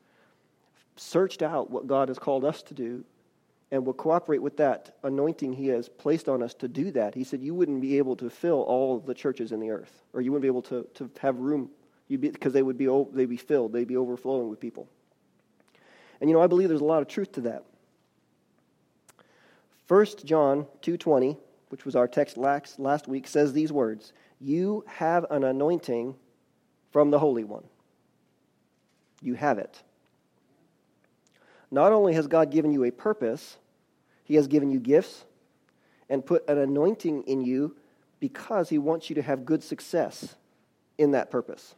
searched 0.98 1.42
out 1.42 1.70
what 1.70 1.88
God 1.88 2.10
has 2.10 2.20
called 2.20 2.44
us 2.44 2.64
to 2.64 2.74
do 2.74 3.06
and 3.72 3.86
will 3.86 3.94
cooperate 3.94 4.42
with 4.42 4.58
that 4.58 4.96
anointing 5.04 5.54
he 5.54 5.68
has 5.68 5.88
placed 5.88 6.28
on 6.28 6.42
us 6.42 6.54
to 6.56 6.68
do 6.68 6.92
that, 6.92 7.16
he 7.16 7.24
said 7.24 7.42
you 7.42 7.54
wouldn't 7.54 7.82
be 7.82 7.98
able 7.98 8.16
to 8.18 8.30
fill 8.30 8.62
all 8.64 9.00
the 9.00 9.14
churches 9.14 9.52
in 9.52 9.60
the 9.60 9.70
earth, 9.70 10.04
or 10.12 10.22
you 10.22 10.32
wouldn't 10.32 10.42
be 10.42 10.48
able 10.48 10.62
to, 10.62 10.86
to 10.96 11.10
have 11.22 11.38
room 11.38 11.70
because 12.16 12.54
they 12.54 12.62
would 12.62 12.78
be, 12.78 12.88
they'd 13.14 13.26
be 13.26 13.38
filled, 13.38 13.74
they'd 13.74 13.88
be 13.88 13.98
overflowing 13.98 14.50
with 14.50 14.60
people. 14.60 14.88
And 16.22 16.30
you 16.30 16.36
know, 16.36 16.42
I 16.42 16.48
believe 16.48 16.70
there's 16.70 16.82
a 16.82 16.86
lot 16.86 17.02
of 17.02 17.08
truth 17.08 17.34
to 17.34 17.42
that. 17.42 17.64
1 19.88 20.06
John 20.26 20.66
2.20, 20.82 21.38
which 21.70 21.86
was 21.86 21.96
our 21.96 22.08
text 22.08 22.38
last, 22.38 22.80
last 22.80 23.08
week, 23.08 23.28
says 23.28 23.54
these 23.54 23.72
words, 23.72 24.14
You 24.40 24.84
have 24.88 25.26
an 25.30 25.44
anointing 25.44 26.16
from 26.92 27.12
the 27.12 27.20
Holy 27.20 27.44
One. 27.44 27.64
You 29.22 29.36
have 29.36 29.58
it. 29.58 29.82
Not 31.72 31.92
only 31.92 32.14
has 32.14 32.28
God 32.28 32.52
given 32.52 32.72
you 32.72 32.84
a 32.84 32.92
purpose, 32.92 33.58
He 34.24 34.36
has 34.36 34.48
given 34.48 34.70
you 34.70 34.80
gifts 34.80 35.26
and 36.10 36.26
put 36.26 36.48
an 36.50 36.58
anointing 36.58 37.24
in 37.24 37.42
you 37.42 37.76
because 38.20 38.70
He 38.70 38.78
wants 38.78 39.10
you 39.10 39.16
to 39.16 39.22
have 39.22 39.46
good 39.46 39.64
success 39.64 40.36
in 40.98 41.12
that 41.12 41.30
purpose. 41.30 41.76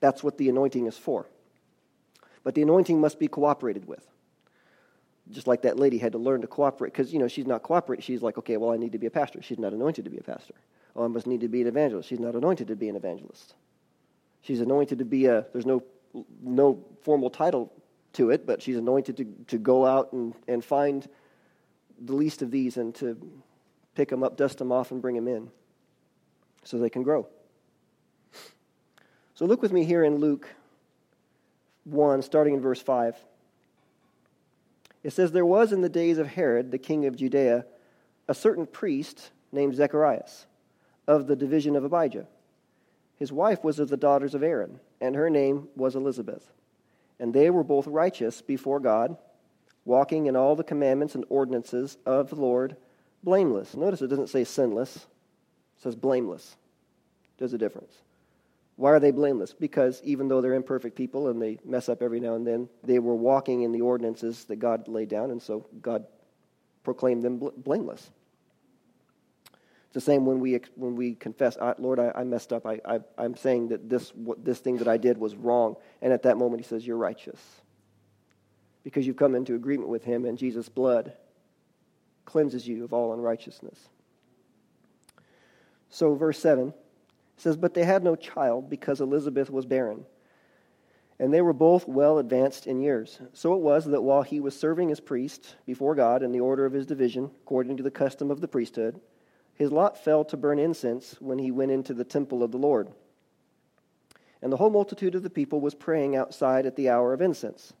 That's 0.00 0.22
what 0.22 0.38
the 0.38 0.48
anointing 0.48 0.86
is 0.86 0.96
for. 0.96 1.26
But 2.44 2.54
the 2.54 2.62
anointing 2.62 3.00
must 3.00 3.18
be 3.18 3.28
cooperated 3.28 3.86
with. 3.86 4.06
Just 5.30 5.46
like 5.46 5.62
that 5.62 5.78
lady 5.78 5.98
had 5.98 6.12
to 6.12 6.18
learn 6.18 6.42
to 6.42 6.46
cooperate, 6.46 6.92
because 6.92 7.12
you 7.12 7.18
know 7.18 7.26
she's 7.26 7.46
not 7.46 7.62
cooperating. 7.62 8.02
She's 8.02 8.22
like, 8.22 8.38
okay, 8.38 8.56
well, 8.56 8.70
I 8.70 8.76
need 8.76 8.92
to 8.92 8.98
be 8.98 9.06
a 9.06 9.10
pastor. 9.10 9.42
She's 9.42 9.58
not 9.58 9.72
anointed 9.72 10.04
to 10.04 10.10
be 10.10 10.18
a 10.18 10.22
pastor. 10.22 10.54
Oh, 10.94 11.04
I 11.04 11.08
must 11.08 11.26
need 11.26 11.40
to 11.40 11.48
be 11.48 11.60
an 11.62 11.66
evangelist. 11.66 12.08
She's 12.08 12.20
not 12.20 12.36
anointed 12.36 12.68
to 12.68 12.76
be 12.76 12.88
an 12.88 12.96
evangelist. 12.96 13.54
She's 14.42 14.60
anointed 14.60 14.98
to 14.98 15.04
be 15.04 15.26
a. 15.26 15.46
There's 15.52 15.66
no 15.66 15.82
no 16.40 16.84
formal 17.02 17.30
title 17.30 17.72
to 18.14 18.30
it, 18.30 18.46
but 18.46 18.62
she's 18.62 18.76
anointed 18.76 19.16
to, 19.18 19.24
to 19.48 19.58
go 19.58 19.84
out 19.84 20.12
and, 20.12 20.34
and 20.48 20.64
find 20.64 21.06
the 22.00 22.14
least 22.14 22.42
of 22.42 22.50
these 22.50 22.76
and 22.76 22.94
to 22.94 23.16
pick 23.94 24.08
them 24.08 24.22
up, 24.22 24.36
dust 24.36 24.58
them 24.58 24.72
off, 24.72 24.90
and 24.90 25.02
bring 25.02 25.16
them 25.16 25.28
in 25.28 25.50
so 26.64 26.78
they 26.78 26.90
can 26.90 27.02
grow. 27.02 27.26
So 29.36 29.44
look 29.44 29.60
with 29.60 29.72
me 29.72 29.84
here 29.84 30.02
in 30.02 30.16
Luke 30.16 30.48
1, 31.84 32.22
starting 32.22 32.54
in 32.54 32.60
verse 32.60 32.80
5. 32.80 33.14
It 35.04 35.12
says, 35.12 35.30
There 35.30 35.44
was 35.44 35.72
in 35.72 35.82
the 35.82 35.90
days 35.90 36.16
of 36.16 36.26
Herod, 36.26 36.70
the 36.70 36.78
king 36.78 37.04
of 37.04 37.16
Judea, 37.16 37.66
a 38.28 38.34
certain 38.34 38.66
priest 38.66 39.30
named 39.52 39.74
Zacharias 39.74 40.46
of 41.06 41.26
the 41.26 41.36
division 41.36 41.76
of 41.76 41.84
Abijah. 41.84 42.26
His 43.18 43.30
wife 43.30 43.62
was 43.62 43.78
of 43.78 43.90
the 43.90 43.98
daughters 43.98 44.34
of 44.34 44.42
Aaron, 44.42 44.80
and 45.02 45.14
her 45.14 45.28
name 45.28 45.68
was 45.76 45.94
Elizabeth. 45.94 46.50
And 47.20 47.34
they 47.34 47.50
were 47.50 47.62
both 47.62 47.86
righteous 47.86 48.40
before 48.40 48.80
God, 48.80 49.18
walking 49.84 50.26
in 50.26 50.34
all 50.34 50.56
the 50.56 50.64
commandments 50.64 51.14
and 51.14 51.26
ordinances 51.28 51.98
of 52.06 52.30
the 52.30 52.36
Lord, 52.36 52.76
blameless. 53.22 53.76
Notice 53.76 54.00
it 54.00 54.08
doesn't 54.08 54.30
say 54.30 54.44
sinless, 54.44 54.96
it 54.96 55.82
says 55.82 55.94
blameless. 55.94 56.56
There's 57.36 57.52
a 57.52 57.58
difference. 57.58 57.92
Why 58.76 58.90
are 58.92 59.00
they 59.00 59.10
blameless? 59.10 59.54
Because 59.54 60.02
even 60.04 60.28
though 60.28 60.40
they're 60.40 60.54
imperfect 60.54 60.96
people 60.96 61.28
and 61.28 61.40
they 61.40 61.58
mess 61.64 61.88
up 61.88 62.02
every 62.02 62.20
now 62.20 62.34
and 62.34 62.46
then, 62.46 62.68
they 62.84 62.98
were 62.98 63.16
walking 63.16 63.62
in 63.62 63.72
the 63.72 63.80
ordinances 63.80 64.44
that 64.46 64.56
God 64.56 64.88
laid 64.88 65.08
down, 65.08 65.30
and 65.30 65.42
so 65.42 65.66
God 65.82 66.06
proclaimed 66.84 67.22
them 67.24 67.38
blameless 67.56 68.10
It's 69.86 69.94
the 69.94 70.00
same 70.00 70.26
when 70.26 70.40
we, 70.40 70.60
when 70.76 70.94
we 70.96 71.14
confess, 71.14 71.56
Lord, 71.78 71.98
I, 71.98 72.12
I 72.14 72.24
messed 72.24 72.52
up. 72.52 72.66
I, 72.66 72.80
I, 72.84 73.00
I'm 73.18 73.36
saying 73.36 73.68
that 73.68 73.88
this, 73.88 74.10
what, 74.14 74.44
this 74.44 74.58
thing 74.60 74.76
that 74.78 74.88
I 74.88 74.98
did 74.98 75.18
was 75.18 75.34
wrong. 75.36 75.76
And 76.02 76.12
at 76.12 76.22
that 76.24 76.36
moment, 76.36 76.62
he 76.62 76.68
says, 76.68 76.86
You're 76.86 76.96
righteous. 76.98 77.40
because 78.84 79.06
you've 79.06 79.16
come 79.16 79.34
into 79.34 79.56
agreement 79.56 79.88
with 79.88 80.04
him, 80.04 80.24
and 80.26 80.38
Jesus' 80.38 80.68
blood 80.68 81.12
cleanses 82.24 82.68
you 82.68 82.84
of 82.84 82.92
all 82.92 83.12
unrighteousness. 83.14 83.88
So, 85.90 86.14
verse 86.14 86.38
7 86.38 86.72
says, 87.36 87.56
But 87.56 87.74
they 87.74 87.84
had 87.84 88.02
no 88.02 88.16
child 88.16 88.70
because 88.70 89.00
Elizabeth 89.00 89.50
was 89.50 89.66
barren. 89.66 90.04
And 91.18 91.32
they 91.32 91.40
were 91.40 91.54
both 91.54 91.88
well 91.88 92.18
advanced 92.18 92.66
in 92.66 92.80
years. 92.80 93.18
So 93.32 93.54
it 93.54 93.60
was 93.60 93.86
that 93.86 94.02
while 94.02 94.22
he 94.22 94.40
was 94.40 94.58
serving 94.58 94.90
as 94.90 95.00
priest 95.00 95.56
before 95.64 95.94
God 95.94 96.22
in 96.22 96.32
the 96.32 96.40
order 96.40 96.66
of 96.66 96.74
his 96.74 96.86
division, 96.86 97.30
according 97.42 97.78
to 97.78 97.82
the 97.82 97.90
custom 97.90 98.30
of 98.30 98.40
the 98.40 98.48
priesthood, 98.48 99.00
his 99.54 99.72
lot 99.72 100.02
fell 100.02 100.24
to 100.26 100.36
burn 100.36 100.58
incense 100.58 101.16
when 101.20 101.38
he 101.38 101.50
went 101.50 101.70
into 101.70 101.94
the 101.94 102.04
temple 102.04 102.42
of 102.42 102.52
the 102.52 102.58
Lord. 102.58 102.88
And 104.42 104.52
the 104.52 104.58
whole 104.58 104.70
multitude 104.70 105.14
of 105.14 105.22
the 105.22 105.30
people 105.30 105.60
was 105.60 105.74
praying 105.74 106.14
outside 106.14 106.66
at 106.66 106.76
the 106.76 106.90
hour 106.90 107.14
of 107.14 107.22
incense. 107.22 107.72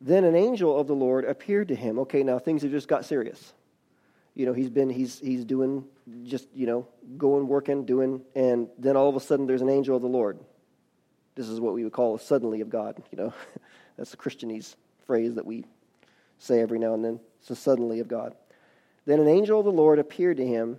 Then 0.00 0.24
an 0.24 0.34
angel 0.34 0.78
of 0.78 0.86
the 0.86 0.94
Lord 0.94 1.26
appeared 1.26 1.68
to 1.68 1.74
him. 1.74 1.98
Okay, 2.00 2.22
now 2.22 2.38
things 2.38 2.62
have 2.62 2.70
just 2.70 2.88
got 2.88 3.04
serious. 3.04 3.52
You 4.34 4.46
know, 4.46 4.52
he's 4.52 4.70
been 4.70 4.88
he's 4.90 5.18
he's 5.18 5.44
doing 5.44 5.84
just, 6.24 6.48
you 6.54 6.66
know, 6.66 6.86
going 7.18 7.46
working, 7.46 7.84
doing 7.84 8.22
and 8.34 8.68
then 8.78 8.96
all 8.96 9.08
of 9.08 9.16
a 9.16 9.20
sudden 9.20 9.46
there's 9.46 9.62
an 9.62 9.68
angel 9.68 9.96
of 9.96 10.02
the 10.02 10.08
Lord. 10.08 10.38
This 11.34 11.48
is 11.48 11.60
what 11.60 11.74
we 11.74 11.84
would 11.84 11.92
call 11.92 12.14
a 12.14 12.20
suddenly 12.20 12.60
of 12.60 12.70
God, 12.70 13.02
you 13.10 13.18
know. 13.18 13.34
That's 13.96 14.14
a 14.14 14.16
Christianese 14.16 14.76
phrase 15.06 15.34
that 15.34 15.46
we 15.46 15.64
say 16.38 16.60
every 16.60 16.78
now 16.78 16.94
and 16.94 17.04
then. 17.04 17.20
So 17.40 17.54
suddenly 17.54 18.00
of 18.00 18.08
God. 18.08 18.34
Then 19.06 19.20
an 19.20 19.28
angel 19.28 19.58
of 19.58 19.64
the 19.64 19.72
Lord 19.72 19.98
appeared 19.98 20.36
to 20.38 20.46
him, 20.46 20.78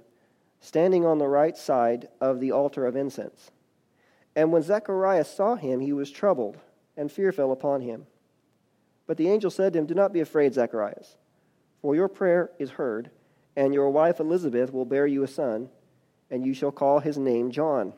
standing 0.59 1.05
on 1.05 1.17
the 1.17 1.27
right 1.27 1.57
side 1.57 2.07
of 2.19 2.39
the 2.39 2.51
altar 2.51 2.85
of 2.85 2.95
incense. 2.95 3.51
And 4.35 4.51
when 4.51 4.63
Zechariah 4.63 5.25
saw 5.25 5.55
him, 5.55 5.79
he 5.79 5.93
was 5.93 6.11
troubled, 6.11 6.57
and 6.95 7.11
fear 7.11 7.31
fell 7.31 7.51
upon 7.51 7.81
him. 7.81 8.05
But 9.07 9.17
the 9.17 9.29
angel 9.29 9.51
said 9.51 9.73
to 9.73 9.79
him, 9.79 9.85
Do 9.85 9.93
not 9.93 10.13
be 10.13 10.21
afraid, 10.21 10.53
Zacharias, 10.53 11.17
for 11.81 11.95
your 11.95 12.07
prayer 12.07 12.51
is 12.59 12.71
heard, 12.71 13.09
and 13.55 13.73
your 13.73 13.89
wife 13.89 14.19
Elizabeth 14.19 14.71
will 14.71 14.85
bear 14.85 15.05
you 15.05 15.23
a 15.23 15.27
son, 15.27 15.69
and 16.29 16.45
you 16.45 16.53
shall 16.53 16.71
call 16.71 16.99
his 16.99 17.17
name 17.17 17.51
John. 17.51 17.93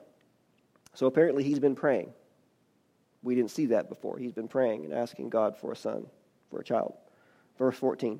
So 0.93 1.05
apparently 1.05 1.43
he's 1.43 1.59
been 1.59 1.75
praying. 1.75 2.11
We 3.21 3.35
didn't 3.35 3.51
see 3.51 3.67
that 3.67 3.89
before. 3.89 4.17
He's 4.17 4.33
been 4.33 4.47
praying 4.47 4.85
and 4.85 4.93
asking 4.93 5.29
God 5.29 5.57
for 5.57 5.71
a 5.71 5.75
son, 5.75 6.07
for 6.49 6.59
a 6.59 6.63
child. 6.63 6.93
Verse 7.57 7.77
14 7.77 8.19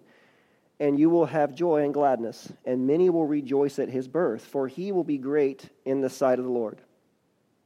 And 0.79 0.99
you 0.99 1.09
will 1.09 1.25
have 1.25 1.55
joy 1.55 1.83
and 1.83 1.93
gladness, 1.93 2.51
and 2.65 2.87
many 2.87 3.09
will 3.09 3.25
rejoice 3.25 3.79
at 3.79 3.89
his 3.89 4.07
birth, 4.07 4.45
for 4.45 4.67
he 4.67 4.91
will 4.91 5.03
be 5.03 5.17
great 5.17 5.69
in 5.85 6.01
the 6.01 6.09
sight 6.09 6.39
of 6.39 6.45
the 6.45 6.51
Lord, 6.51 6.79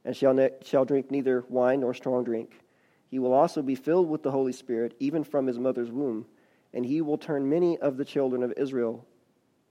and 0.04 0.16
shall, 0.16 0.34
ne- 0.34 0.50
shall 0.64 0.86
drink 0.86 1.12
neither 1.12 1.44
wine 1.50 1.82
nor 1.82 1.94
strong 1.94 2.24
drink. 2.24 2.62
He 3.10 3.20
will 3.20 3.34
also 3.34 3.62
be 3.62 3.76
filled 3.76 4.10
with 4.10 4.24
the 4.24 4.32
Holy 4.32 4.52
Spirit, 4.52 4.96
even 5.00 5.24
from 5.24 5.48
his 5.48 5.60
mother's 5.60 5.92
womb, 5.92 6.26
and 6.74 6.86
he 6.86 7.02
will 7.02 7.18
turn 7.18 7.50
many 7.50 7.78
of 7.78 7.98
the 7.98 8.06
children 8.06 8.44
of 8.44 8.54
Israel 8.58 9.06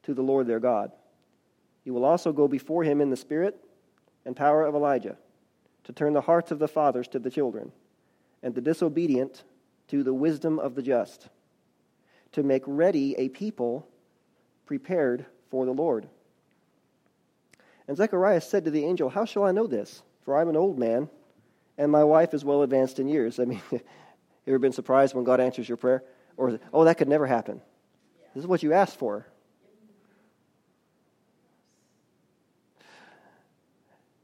to 0.07 0.15
the 0.15 0.23
Lord 0.23 0.47
their 0.47 0.61
God. 0.61 0.91
You 1.85 1.95
will 1.95 2.05
also 2.05 2.33
go 2.33 2.49
before 2.49 2.83
him 2.83 3.01
in 3.01 3.11
the 3.11 3.17
spirit 3.17 3.63
and 4.25 4.35
power 4.35 4.65
of 4.65 4.75
Elijah, 4.75 5.17
to 5.85 5.93
turn 5.93 6.15
the 6.15 6.21
hearts 6.21 6.51
of 6.51 6.59
the 6.59 6.67
fathers 6.67 7.07
to 7.09 7.19
the 7.19 7.31
children, 7.31 7.71
and 8.43 8.55
the 8.55 8.61
disobedient 8.61 9.45
to 9.89 10.03
the 10.03 10.15
wisdom 10.15 10.59
of 10.59 10.75
the 10.75 10.83
just, 10.83 11.29
to 12.33 12.43
make 12.43 12.63
ready 12.67 13.15
a 13.19 13.29
people 13.29 13.87
prepared 14.65 15.27
for 15.49 15.65
the 15.65 15.73
Lord. 15.73 16.09
And 17.87 17.97
Zechariah 17.97 18.41
said 18.41 18.65
to 18.65 18.71
the 18.73 18.85
angel, 18.85 19.11
How 19.11 19.25
shall 19.25 19.45
I 19.45 19.53
know 19.53 19.69
this? 19.69 20.03
For 20.23 20.37
I'm 20.37 20.49
an 20.49 20.57
old 20.57 20.77
man 20.77 21.09
and 21.79 21.93
my 21.93 22.05
wife 22.05 22.35
is 22.35 22.45
well 22.45 22.63
advanced 22.63 22.99
in 22.99 23.09
years. 23.09 23.39
I 23.41 23.45
mean, 23.45 23.63
you 23.71 23.81
ever 24.49 24.59
been 24.59 24.73
surprised 24.73 25.15
when 25.15 25.25
God 25.25 25.41
answers 25.41 25.69
your 25.69 25.77
prayer? 25.77 26.03
Or, 26.37 26.59
oh, 26.73 26.85
that 26.85 26.99
could 26.99 27.09
never 27.09 27.27
happen. 27.27 27.61
This 28.35 28.43
is 28.43 28.47
what 28.47 28.63
you 28.63 28.73
asked 28.73 28.99
for. 28.99 29.27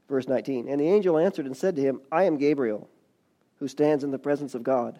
Verse 0.09 0.27
19 0.27 0.67
And 0.67 0.79
the 0.79 0.89
angel 0.89 1.17
answered 1.17 1.45
and 1.45 1.55
said 1.55 1.75
to 1.75 1.81
him, 1.81 2.01
I 2.11 2.23
am 2.23 2.37
Gabriel, 2.37 2.89
who 3.59 3.67
stands 3.67 4.03
in 4.03 4.11
the 4.11 4.19
presence 4.19 4.55
of 4.55 4.63
God, 4.63 4.99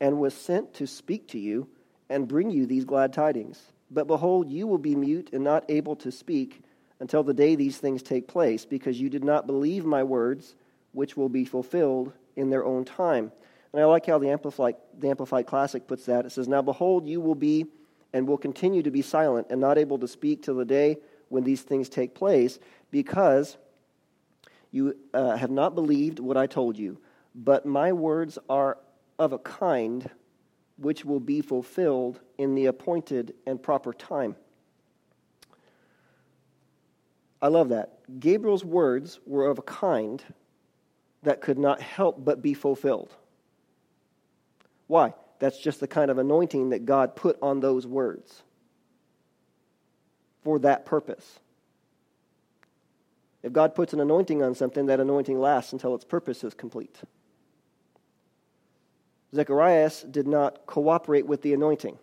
and 0.00 0.18
was 0.18 0.34
sent 0.34 0.74
to 0.74 0.86
speak 0.86 1.28
to 1.28 1.38
you 1.38 1.68
and 2.08 2.28
bring 2.28 2.50
you 2.50 2.66
these 2.66 2.84
glad 2.84 3.12
tidings. 3.12 3.62
But 3.90 4.06
behold, 4.06 4.50
you 4.50 4.66
will 4.66 4.78
be 4.78 4.96
mute 4.96 5.30
and 5.32 5.44
not 5.44 5.64
able 5.68 5.96
to 5.96 6.10
speak 6.10 6.62
until 7.00 7.22
the 7.22 7.34
day 7.34 7.54
these 7.54 7.78
things 7.78 8.02
take 8.02 8.28
place, 8.28 8.64
because 8.64 9.00
you 9.00 9.10
did 9.10 9.24
not 9.24 9.46
believe 9.46 9.84
my 9.84 10.02
words 10.02 10.54
which 10.92 11.16
will 11.16 11.28
be 11.28 11.44
fulfilled 11.44 12.12
in 12.36 12.50
their 12.50 12.64
own 12.64 12.84
time. 12.84 13.32
And 13.72 13.82
I 13.82 13.84
like 13.86 14.06
how 14.06 14.18
the 14.18 14.30
Amplified, 14.30 14.76
the 14.98 15.10
Amplified 15.10 15.46
Classic 15.46 15.86
puts 15.86 16.06
that. 16.06 16.24
It 16.24 16.30
says, 16.30 16.48
Now 16.48 16.62
behold, 16.62 17.06
you 17.06 17.20
will 17.20 17.34
be 17.34 17.66
and 18.12 18.28
will 18.28 18.38
continue 18.38 18.82
to 18.82 18.90
be 18.92 19.02
silent 19.02 19.48
and 19.50 19.60
not 19.60 19.76
able 19.76 19.98
to 19.98 20.08
speak 20.08 20.42
till 20.42 20.54
the 20.54 20.64
day 20.64 20.98
when 21.28 21.42
these 21.42 21.62
things 21.62 21.88
take 21.88 22.14
place, 22.14 22.60
because 22.92 23.56
you 24.74 24.96
uh, 25.14 25.36
have 25.36 25.52
not 25.52 25.76
believed 25.76 26.18
what 26.18 26.36
I 26.36 26.48
told 26.48 26.76
you. 26.76 26.98
But 27.32 27.64
my 27.64 27.92
words 27.92 28.40
are 28.48 28.76
of 29.20 29.32
a 29.32 29.38
kind 29.38 30.10
which 30.78 31.04
will 31.04 31.20
be 31.20 31.42
fulfilled 31.42 32.18
in 32.38 32.56
the 32.56 32.66
appointed 32.66 33.34
and 33.46 33.62
proper 33.62 33.92
time. 33.92 34.34
I 37.40 37.46
love 37.46 37.68
that. 37.68 38.00
Gabriel's 38.18 38.64
words 38.64 39.20
were 39.24 39.48
of 39.48 39.60
a 39.60 39.62
kind 39.62 40.24
that 41.22 41.40
could 41.40 41.58
not 41.58 41.80
help 41.80 42.24
but 42.24 42.42
be 42.42 42.52
fulfilled. 42.52 43.14
Why? 44.88 45.14
That's 45.38 45.58
just 45.60 45.78
the 45.78 45.86
kind 45.86 46.10
of 46.10 46.18
anointing 46.18 46.70
that 46.70 46.84
God 46.84 47.14
put 47.14 47.38
on 47.40 47.60
those 47.60 47.86
words 47.86 48.42
for 50.42 50.58
that 50.58 50.84
purpose. 50.84 51.38
If 53.44 53.52
God 53.52 53.74
puts 53.74 53.92
an 53.92 54.00
anointing 54.00 54.42
on 54.42 54.54
something, 54.54 54.86
that 54.86 55.00
anointing 55.00 55.38
lasts 55.38 55.74
until 55.74 55.94
its 55.94 56.04
purpose 56.04 56.42
is 56.44 56.54
complete. 56.54 56.96
Zacharias 59.34 60.00
did 60.02 60.26
not 60.26 60.64
cooperate 60.64 61.26
with 61.26 61.42
the 61.42 61.52
anointing. 61.52 61.98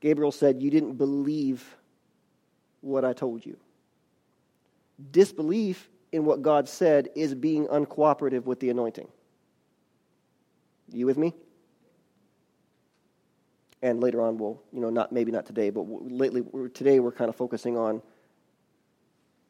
Gabriel 0.00 0.30
said, 0.30 0.62
You 0.62 0.70
didn't 0.70 0.96
believe 0.96 1.78
what 2.82 3.02
I 3.02 3.14
told 3.14 3.46
you. 3.46 3.56
Disbelief 5.10 5.88
in 6.12 6.26
what 6.26 6.42
God 6.42 6.68
said 6.68 7.08
is 7.16 7.34
being 7.34 7.66
uncooperative 7.68 8.44
with 8.44 8.60
the 8.60 8.68
anointing. 8.68 9.08
You 10.92 11.06
with 11.06 11.16
me? 11.16 11.32
And 13.80 14.02
later 14.02 14.20
on, 14.20 14.36
we'll, 14.36 14.60
you 14.70 14.80
know, 14.80 14.90
not 14.90 15.12
maybe 15.12 15.32
not 15.32 15.46
today, 15.46 15.70
but 15.70 15.86
lately, 15.88 16.42
today 16.74 17.00
we're 17.00 17.10
kind 17.10 17.30
of 17.30 17.36
focusing 17.36 17.78
on 17.78 18.02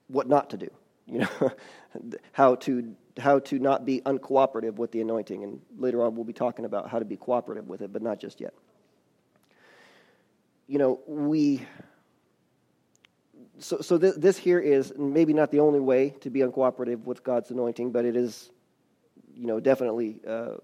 what 0.08 0.28
not 0.28 0.50
to 0.50 0.56
do. 0.56 0.70
You 1.06 1.20
know, 1.20 1.52
how 2.32 2.54
to 2.56 2.94
how 3.18 3.38
to 3.38 3.58
not 3.58 3.84
be 3.84 4.00
uncooperative 4.00 4.74
with 4.74 4.90
the 4.90 5.00
anointing, 5.00 5.44
and 5.44 5.60
later 5.78 6.02
on 6.02 6.16
we'll 6.16 6.24
be 6.24 6.32
talking 6.32 6.64
about 6.64 6.88
how 6.88 6.98
to 6.98 7.04
be 7.04 7.16
cooperative 7.16 7.68
with 7.68 7.80
it, 7.80 7.92
but 7.92 8.02
not 8.02 8.18
just 8.18 8.40
yet. 8.40 8.54
You 10.66 10.78
know, 10.78 11.00
we 11.06 11.66
so, 13.58 13.80
so 13.80 13.98
th- 13.98 14.16
this 14.16 14.36
here 14.36 14.58
is 14.58 14.92
maybe 14.96 15.32
not 15.32 15.50
the 15.50 15.60
only 15.60 15.80
way 15.80 16.10
to 16.20 16.30
be 16.30 16.40
uncooperative 16.40 17.04
with 17.04 17.22
God's 17.22 17.50
anointing, 17.50 17.92
but 17.92 18.04
it 18.04 18.16
is, 18.16 18.50
you 19.34 19.46
know, 19.46 19.60
definitely 19.60 20.16
uh, 20.26 20.54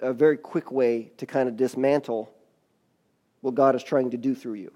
a 0.00 0.12
very 0.12 0.36
quick 0.36 0.70
way 0.70 1.10
to 1.16 1.26
kind 1.26 1.48
of 1.48 1.56
dismantle 1.56 2.32
what 3.40 3.54
God 3.54 3.74
is 3.74 3.82
trying 3.82 4.10
to 4.10 4.16
do 4.16 4.34
through 4.34 4.54
you. 4.54 4.72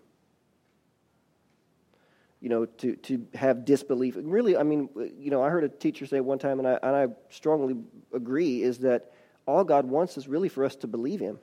You 2.42 2.48
know, 2.48 2.66
to, 2.66 2.96
to 2.96 3.26
have 3.34 3.64
disbelief. 3.64 4.16
Really, 4.18 4.56
I 4.56 4.64
mean, 4.64 4.88
you 5.16 5.30
know, 5.30 5.42
I 5.42 5.48
heard 5.48 5.62
a 5.62 5.68
teacher 5.68 6.06
say 6.06 6.20
one 6.20 6.40
time, 6.40 6.58
and 6.58 6.66
I, 6.66 6.78
and 6.82 6.96
I 6.96 7.06
strongly 7.30 7.76
agree, 8.12 8.62
is 8.62 8.78
that 8.78 9.12
all 9.46 9.62
God 9.62 9.86
wants 9.86 10.18
is 10.18 10.26
really 10.26 10.48
for 10.48 10.64
us 10.64 10.74
to 10.76 10.88
believe 10.88 11.20
Him. 11.20 11.38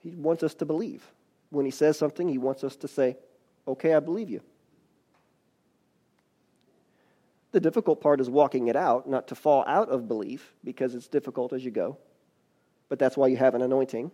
He 0.00 0.10
wants 0.10 0.42
us 0.42 0.54
to 0.56 0.66
believe. 0.66 1.02
When 1.48 1.64
He 1.64 1.70
says 1.70 1.98
something, 1.98 2.28
He 2.28 2.36
wants 2.36 2.64
us 2.64 2.76
to 2.76 2.88
say, 2.88 3.16
Okay, 3.66 3.94
I 3.94 4.00
believe 4.00 4.28
you. 4.28 4.42
The 7.52 7.60
difficult 7.60 8.00
part 8.00 8.20
is 8.20 8.28
walking 8.28 8.68
it 8.68 8.76
out, 8.76 9.08
not 9.08 9.28
to 9.28 9.34
fall 9.34 9.64
out 9.66 9.88
of 9.90 10.08
belief, 10.08 10.54
because 10.64 10.94
it's 10.94 11.08
difficult 11.08 11.52
as 11.52 11.64
you 11.64 11.70
go. 11.70 11.98
But 12.88 12.98
that's 12.98 13.16
why 13.16 13.28
you 13.28 13.36
have 13.36 13.54
an 13.54 13.62
anointing, 13.62 14.10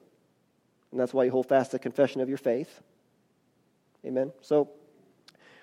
and 0.91 1.01
that's 1.01 1.15
why 1.15 1.25
you 1.25 1.31
hold 1.31 1.47
fast 1.47 1.73
the 1.73 1.79
confession 1.79 2.21
of 2.21 2.29
your 2.29 2.39
faith. 2.39 2.81
Amen. 4.09 4.33
So 4.41 4.71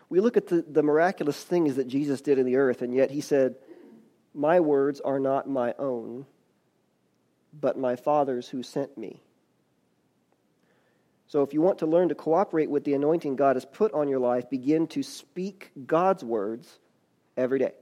we 0.08 0.20
look 0.20 0.38
at 0.38 0.48
the, 0.48 0.64
the 0.68 0.84
miraculous 0.84 1.44
things 1.44 1.76
that 1.76 1.88
Jesus 1.88 2.22
did 2.22 2.38
in 2.38 2.46
the 2.46 2.58
earth, 2.58 2.82
and 2.82 2.94
yet 2.94 3.10
he 3.10 3.22
said, 3.22 3.56
My 4.34 4.60
words 4.60 5.02
are 5.02 5.20
not 5.20 5.50
my 5.50 5.74
own, 5.80 6.26
but 7.60 7.78
my 7.78 7.96
Father's 7.96 8.48
who 8.48 8.62
sent 8.62 8.98
me. 8.98 9.22
So, 11.28 11.42
if 11.42 11.54
you 11.54 11.62
want 11.62 11.80
to 11.80 11.88
learn 11.88 12.10
to 12.10 12.16
cooperate 12.16 12.70
with 12.70 12.84
the 12.84 12.94
anointing 12.94 13.36
God 13.36 13.56
has 13.56 13.66
put 13.66 13.92
on 13.94 14.08
your 14.08 14.20
life, 14.20 14.48
begin 14.48 14.86
to 14.88 15.02
speak 15.02 15.72
God's 15.88 16.24
words 16.24 16.78
every 17.36 17.58
day. 17.58 17.74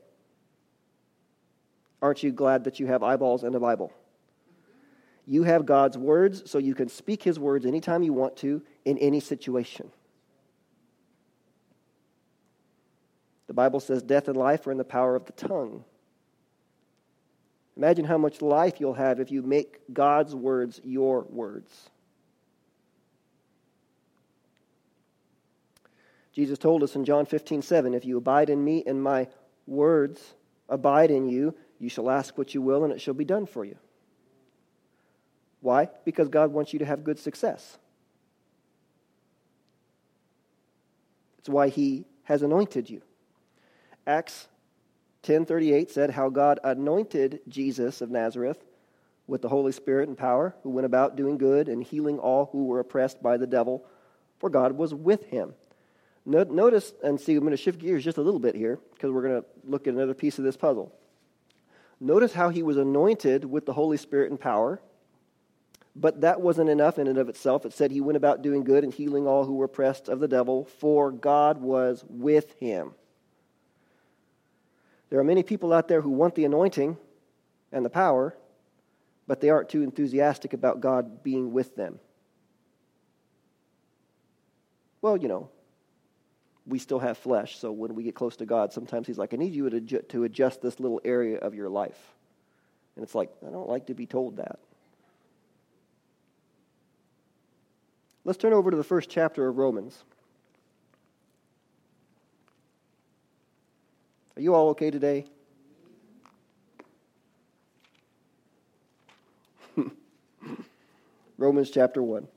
Aren't 2.02 2.24
you 2.24 2.32
glad 2.32 2.64
that 2.64 2.80
you 2.80 2.88
have 2.88 3.04
eyeballs 3.04 3.44
and 3.44 3.54
a 3.54 3.60
Bible? 3.60 3.92
You 5.26 5.44
have 5.44 5.66
God's 5.66 5.98
words, 5.98 6.50
so 6.50 6.58
you 6.58 6.74
can 6.74 6.88
speak 6.88 7.22
his 7.22 7.38
words 7.38 7.66
anytime 7.66 8.02
you 8.02 8.14
want 8.14 8.38
to, 8.38 8.62
in 8.86 8.98
any 8.98 9.20
situation. 9.20 9.92
The 13.54 13.58
Bible 13.58 13.80
says 13.80 14.02
death 14.02 14.30
and 14.30 14.36
life 14.36 14.66
are 14.66 14.72
in 14.72 14.80
the 14.80 14.84
power 14.84 15.16
of 15.16 15.26
the 15.26 15.32
tongue. 15.32 15.84
Imagine 17.78 18.04
how 18.04 18.18
much 18.18 18.42
life 18.42 18.80
you'll 18.80 18.96
have 18.96 19.20
if 19.20 19.30
you 19.30 19.44
make 19.44 19.80
God's 19.94 20.34
words 20.34 20.82
your 20.84 21.28
words. 21.30 21.92
Jesus 26.34 26.58
told 26.58 26.82
us 26.82 26.96
in 26.96 27.06
John 27.06 27.28
15, 27.28 27.62
7, 27.62 27.94
If 27.94 28.06
you 28.06 28.18
abide 28.18 28.50
in 28.50 28.66
me 28.66 28.84
and 28.88 29.04
my 29.04 29.28
words 29.68 30.34
abide 30.68 31.12
in 31.12 31.30
you, 31.30 31.54
you 31.78 31.90
shall 31.90 32.10
ask 32.10 32.36
what 32.40 32.56
you 32.56 32.62
will 32.64 32.84
and 32.84 32.92
it 32.92 33.02
shall 33.02 33.14
be 33.14 33.24
done 33.24 33.46
for 33.46 33.64
you. 33.64 33.78
Why? 35.62 35.90
Because 36.06 36.28
God 36.28 36.52
wants 36.52 36.74
you 36.74 36.80
to 36.80 36.86
have 36.86 37.04
good 37.04 37.20
success. 37.20 37.78
It's 41.38 41.50
why 41.50 41.70
he 41.70 42.06
has 42.24 42.42
anointed 42.42 42.90
you. 42.90 43.04
Acts 44.06 44.48
10:38 45.24 45.90
said 45.90 46.10
how 46.12 46.30
God 46.30 46.60
anointed 46.64 47.40
Jesus 47.48 48.02
of 48.02 48.12
Nazareth 48.12 48.64
with 49.26 49.42
the 49.42 49.50
Holy 49.50 49.72
Spirit 49.72 50.10
and 50.10 50.18
power, 50.18 50.54
who 50.64 50.70
went 50.70 50.86
about 50.86 51.16
doing 51.16 51.38
good 51.38 51.70
and 51.70 51.82
healing 51.82 52.20
all 52.20 52.50
who 52.52 52.66
were 52.66 52.82
oppressed 52.82 53.24
by 53.24 53.38
the 53.38 53.48
devil, 53.48 53.86
for 54.40 54.50
God 54.50 54.74
was 54.74 54.94
with 54.94 55.24
him. 55.28 55.54
Notice 56.26 56.94
and 57.02 57.20
see, 57.20 57.36
I'm 57.36 57.40
going 57.40 57.52
to 57.52 57.58
shift 57.58 57.80
gears 57.80 58.04
just 58.04 58.18
a 58.18 58.22
little 58.22 58.40
bit 58.40 58.56
here 58.56 58.80
because 58.94 59.12
we're 59.12 59.22
going 59.22 59.42
to 59.42 59.48
look 59.64 59.88
at 59.88 59.94
another 59.94 60.14
piece 60.14 60.38
of 60.38 60.44
this 60.44 60.58
puzzle. 60.58 60.94
Notice 62.00 62.34
how 62.34 62.50
he 62.50 62.64
was 62.64 62.76
anointed 62.76 63.46
with 63.46 63.66
the 63.66 63.74
Holy 63.74 63.96
Spirit 63.96 64.30
and 64.30 64.40
power, 64.40 64.82
but 65.96 66.22
that 66.22 66.42
wasn't 66.42 66.70
enough 66.70 67.00
in 67.00 67.08
and 67.08 67.18
of 67.18 67.30
itself. 67.30 67.66
It 67.66 67.72
said 67.72 67.92
he 67.92 68.02
went 68.02 68.18
about 68.18 68.42
doing 68.42 68.66
good 68.66 68.84
and 68.84 68.94
healing 68.94 69.26
all 69.26 69.46
who 69.46 69.56
were 69.56 69.66
oppressed 69.66 70.10
of 70.10 70.20
the 70.20 70.28
devil, 70.28 70.66
for 70.66 71.12
God 71.12 71.62
was 71.62 72.04
with 72.10 72.54
him. 72.60 72.94
There 75.14 75.20
are 75.20 75.24
many 75.24 75.44
people 75.44 75.72
out 75.72 75.88
there 75.88 76.02
who 76.02 76.10
want 76.10 76.34
the 76.34 76.46
anointing 76.46 76.98
and 77.72 77.86
the 77.86 77.90
power, 77.92 78.36
but 79.28 79.42
they 79.42 79.52
aren't 79.52 79.70
too 79.70 79.84
enthusiastic 79.84 80.54
about 80.54 80.82
God 80.82 81.22
being 81.22 81.54
with 81.54 81.76
them. 81.76 82.00
Well, 85.04 85.16
you 85.16 85.28
know, 85.28 85.52
we 86.66 86.80
still 86.80 86.98
have 86.98 87.20
flesh, 87.20 87.60
so 87.60 87.72
when 87.72 87.94
we 87.94 88.02
get 88.02 88.16
close 88.16 88.38
to 88.38 88.48
God, 88.48 88.74
sometimes 88.74 89.06
He's 89.06 89.20
like, 89.20 89.36
I 89.36 89.38
need 89.38 89.54
you 89.54 89.70
to 89.70 90.24
adjust 90.24 90.64
this 90.64 90.80
little 90.80 91.00
area 91.06 91.38
of 91.38 91.54
your 91.54 91.70
life. 91.70 92.16
And 92.96 93.04
it's 93.04 93.14
like, 93.14 93.30
I 93.48 93.52
don't 93.52 93.70
like 93.70 93.86
to 93.86 93.94
be 93.94 94.08
told 94.08 94.38
that. 94.38 94.58
Let's 98.26 98.40
turn 98.40 98.54
over 98.54 98.72
to 98.72 98.78
the 98.78 98.84
first 98.84 99.12
chapter 99.12 99.48
of 99.48 99.58
Romans. 99.58 99.96
Are 104.36 104.42
you 104.42 104.56
all 104.56 104.70
okay 104.70 104.90
today? 104.90 105.26
Romans 111.38 111.70
chapter 111.70 112.02
1. 112.02 112.28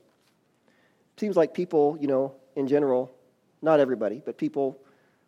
Seems 1.17 1.35
like 1.35 1.55
people, 1.55 1.97
you 1.99 2.07
know, 2.07 2.35
in 2.55 2.67
general, 2.67 3.11
not 3.61 3.79
everybody, 3.79 4.21
but 4.23 4.37
people 4.37 4.79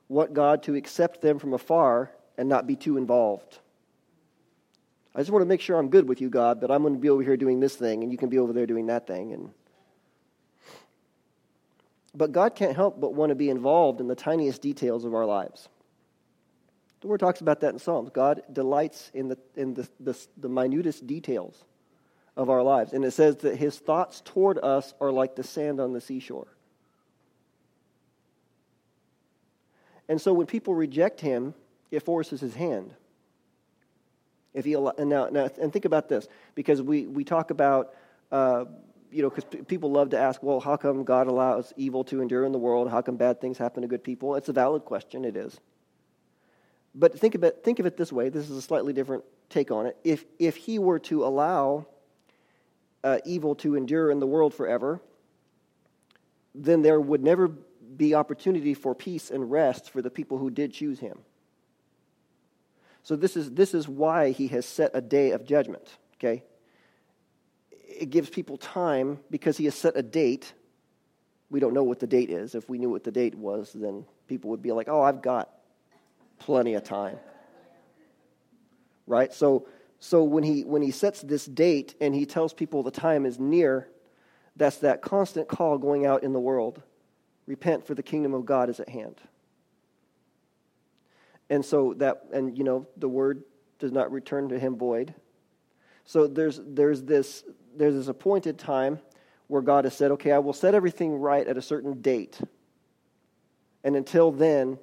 want 0.08 0.34
God 0.34 0.62
to 0.64 0.76
accept 0.76 1.22
them 1.22 1.40
from 1.40 1.54
afar 1.54 2.12
and 2.38 2.48
not 2.48 2.68
be 2.68 2.76
too 2.76 2.98
involved. 2.98 3.58
I 5.16 5.20
just 5.20 5.32
want 5.32 5.42
to 5.42 5.48
make 5.48 5.62
sure 5.62 5.78
I'm 5.78 5.90
good 5.90 6.08
with 6.08 6.22
you, 6.22 6.30
God, 6.30 6.62
but 6.62 6.70
I'm 6.70 6.84
going 6.84 6.94
to 6.94 7.00
be 7.00 7.10
over 7.10 7.24
here 7.24 7.36
doing 7.36 7.60
this 7.60 7.76
thing, 7.76 8.04
and 8.04 8.12
you 8.12 8.18
can 8.18 8.30
be 8.30 8.38
over 8.38 8.54
there 8.54 8.68
doing 8.68 8.86
that 8.88 9.08
thing. 9.08 9.34
And 9.34 9.50
but 12.14 12.32
God 12.32 12.56
can't 12.56 12.76
help 12.76 13.00
but 13.00 13.14
want 13.14 13.30
to 13.30 13.36
be 13.36 13.50
involved 13.50 14.00
in 14.00 14.08
the 14.08 14.16
tiniest 14.16 14.62
details 14.62 15.06
of 15.06 15.16
our 15.16 15.26
lives. 15.26 15.68
The 17.02 17.08
word 17.08 17.20
talks 17.20 17.42
about 17.42 17.62
that 17.62 17.74
in 17.74 17.80
Psalms. 17.80 18.10
God 18.10 18.42
delights 18.52 19.10
in 19.14 19.30
the 19.30 19.38
in 19.56 19.74
the, 19.74 19.88
the, 20.00 20.18
the 20.38 20.50
minutest 20.50 21.08
details 21.08 21.64
of 22.36 22.50
our 22.50 22.62
lives, 22.64 22.94
and 22.94 23.04
it 23.06 23.12
says 23.12 23.38
that 23.38 23.56
His 23.56 23.78
thoughts 23.78 24.22
toward 24.22 24.58
us 24.60 24.94
are 25.00 25.12
like 25.12 25.36
the 25.36 25.44
sand 25.44 25.80
on 25.80 25.94
the 25.94 26.02
seashore. 26.02 26.48
And 30.10 30.20
so 30.20 30.34
when 30.34 30.48
people 30.48 30.74
reject 30.74 31.22
him, 31.22 31.54
it 31.92 32.02
forces 32.02 32.42
his 32.42 32.56
hand. 32.56 32.94
If 34.54 34.66
he 34.66 34.74
and 34.74 35.10
now, 35.10 35.30
now 35.30 35.50
and 35.62 35.72
think 35.72 35.86
about 35.86 36.10
this 36.10 36.28
because 36.56 36.82
we 36.82 37.06
we 37.06 37.24
talk 37.24 37.52
about 37.52 37.94
uh, 38.32 38.66
you 39.12 39.22
know 39.22 39.30
because 39.30 39.44
p- 39.46 39.60
people 39.60 39.92
love 39.92 40.10
to 40.10 40.18
ask 40.18 40.42
well 40.42 40.60
how 40.60 40.76
come 40.76 41.04
God 41.04 41.28
allows 41.28 41.72
evil 41.78 42.04
to 42.06 42.22
endure 42.22 42.44
in 42.46 42.52
the 42.52 42.58
world 42.58 42.90
how 42.90 43.02
come 43.04 43.16
bad 43.16 43.40
things 43.40 43.60
happen 43.60 43.84
to 43.84 43.88
good 43.88 44.04
people 44.04 44.36
it's 44.36 44.50
a 44.50 44.54
valid 44.54 44.86
question 44.86 45.24
it 45.24 45.38
is 45.38 45.60
but 47.00 47.18
think 47.18 47.34
of 47.34 47.44
it 47.44 47.64
think 47.64 47.80
of 47.80 47.86
it 47.86 47.98
this 47.98 48.12
way 48.12 48.30
this 48.30 48.50
is 48.50 48.58
a 48.58 48.62
slightly 48.62 48.94
different 48.94 49.24
take 49.50 49.72
on 49.72 49.88
it 49.88 49.98
if 50.04 50.26
if 50.38 50.56
he 50.56 50.78
were 50.78 51.00
to 51.00 51.26
allow 51.26 51.88
uh, 53.04 53.18
evil 53.26 53.56
to 53.56 53.76
endure 53.76 54.12
in 54.12 54.20
the 54.20 54.28
world 54.28 54.54
forever 54.54 55.02
then 56.54 56.82
there 56.82 57.00
would 57.00 57.24
never 57.24 57.48
be 57.48 58.16
opportunity 58.16 58.74
for 58.74 58.94
peace 58.94 59.32
and 59.32 59.52
rest 59.52 59.90
for 59.90 60.02
the 60.02 60.10
people 60.10 60.38
who 60.38 60.50
did 60.50 60.74
choose 60.74 61.00
him. 61.00 61.20
So 63.04 63.16
this 63.16 63.36
is 63.38 63.52
this 63.52 63.74
is 63.74 63.88
why 63.88 64.32
he 64.32 64.48
has 64.50 64.66
set 64.66 64.92
a 64.94 65.02
day 65.02 65.32
of 65.32 65.46
judgment, 65.46 65.98
okay? 66.16 66.44
It 67.72 68.10
gives 68.10 68.30
people 68.30 68.58
time 68.58 69.20
because 69.32 69.58
he 69.58 69.66
has 69.66 69.76
set 69.76 69.98
a 69.98 70.04
date. 70.04 70.54
We 71.50 71.60
don't 71.60 71.74
know 71.74 71.84
what 71.84 72.00
the 72.00 72.08
date 72.08 72.30
is. 72.30 72.56
If 72.56 72.70
we 72.70 72.78
knew 72.78 72.90
what 72.90 73.04
the 73.04 73.12
date 73.12 73.36
was, 73.36 73.74
then 73.74 74.06
people 74.28 74.52
would 74.52 74.62
be 74.62 74.72
like, 74.72 74.88
"Oh, 74.90 75.02
I've 75.02 75.22
got 75.22 75.50
plenty 76.40 76.74
of 76.74 76.84
time." 76.84 77.18
Right? 79.06 79.34
So 79.34 79.68
so 80.00 80.24
when 80.24 80.44
he 80.44 80.62
when 80.64 80.82
he 80.82 80.92
sets 80.92 81.22
this 81.22 81.46
date 81.46 81.96
and 82.02 82.16
he 82.16 82.26
tells 82.26 82.54
people 82.54 82.84
the 82.84 82.92
time 82.92 83.26
is 83.26 83.40
near, 83.40 83.88
that's 84.56 84.78
that 84.78 85.02
constant 85.02 85.48
call 85.48 85.78
going 85.78 86.06
out 86.06 86.24
in 86.24 86.34
the 86.34 86.40
world 86.40 86.82
repent 87.50 87.84
for 87.84 87.96
the 87.96 88.04
kingdom 88.04 88.36
of 88.36 88.46
God 88.46 88.70
is 88.70 88.80
at 88.80 88.88
hand. 88.88 89.20
And 91.50 91.66
so 91.66 91.96
that, 91.96 92.26
and 92.32 92.56
you 92.56 92.64
know, 92.64 92.88
the 92.96 93.10
word 93.10 93.44
does 93.80 93.92
not 93.92 94.12
return 94.12 94.50
to 94.50 94.60
him 94.60 94.78
void. 94.78 95.16
So 96.06 96.28
there's, 96.28 96.62
there's, 96.64 97.02
this, 97.02 97.44
there's 97.76 97.96
this 97.96 98.08
appointed 98.08 98.60
time 98.60 99.00
where 99.48 99.64
God 99.64 99.86
has 99.86 99.96
said, 99.96 100.12
okay, 100.12 100.32
I 100.32 100.38
will 100.38 100.54
set 100.54 100.76
everything 100.76 101.16
right 101.16 101.46
at 101.48 101.58
a 101.58 101.62
certain 101.62 102.02
date. 102.02 102.40
And 103.84 103.96
until 103.96 104.32
then, 104.32 104.78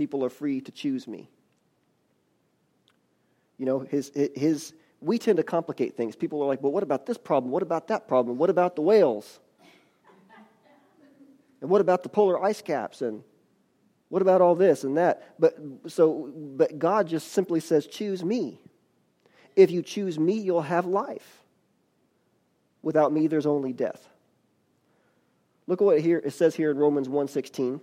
people 0.00 0.24
are 0.24 0.30
free 0.30 0.62
to 0.62 0.72
choose 0.72 1.06
me. 1.06 1.28
You 3.58 3.66
know, 3.66 3.80
his, 3.80 4.10
his, 4.34 4.72
we 5.02 5.18
tend 5.18 5.36
to 5.36 5.42
complicate 5.42 5.94
things. 5.94 6.16
People 6.16 6.42
are 6.42 6.46
like, 6.46 6.62
well, 6.62 6.72
what 6.72 6.82
about 6.82 7.04
this 7.04 7.18
problem? 7.18 7.52
What 7.52 7.62
about 7.62 7.88
that 7.88 8.08
problem? 8.08 8.38
What 8.38 8.48
about 8.48 8.76
the 8.76 8.80
whales? 8.80 9.40
And 11.60 11.68
what 11.68 11.82
about 11.82 12.02
the 12.02 12.08
polar 12.08 12.42
ice 12.42 12.62
caps? 12.62 13.02
And 13.02 13.22
what 14.08 14.22
about 14.22 14.40
all 14.40 14.54
this 14.54 14.84
and 14.84 14.96
that? 14.96 15.34
But 15.38 15.58
so 15.88 16.32
but 16.34 16.78
God 16.78 17.06
just 17.06 17.32
simply 17.32 17.60
says, 17.60 17.86
choose 17.86 18.24
me. 18.24 18.58
If 19.54 19.70
you 19.70 19.82
choose 19.82 20.18
me, 20.18 20.38
you'll 20.38 20.62
have 20.62 20.86
life. 20.86 21.42
Without 22.80 23.12
me, 23.12 23.26
there's 23.26 23.44
only 23.44 23.74
death. 23.74 24.08
Look 25.66 25.82
at 25.82 25.84
what 25.84 26.00
here 26.00 26.22
it 26.24 26.32
says 26.32 26.54
here 26.54 26.70
in 26.70 26.78
Romans 26.78 27.06
1.16. 27.06 27.82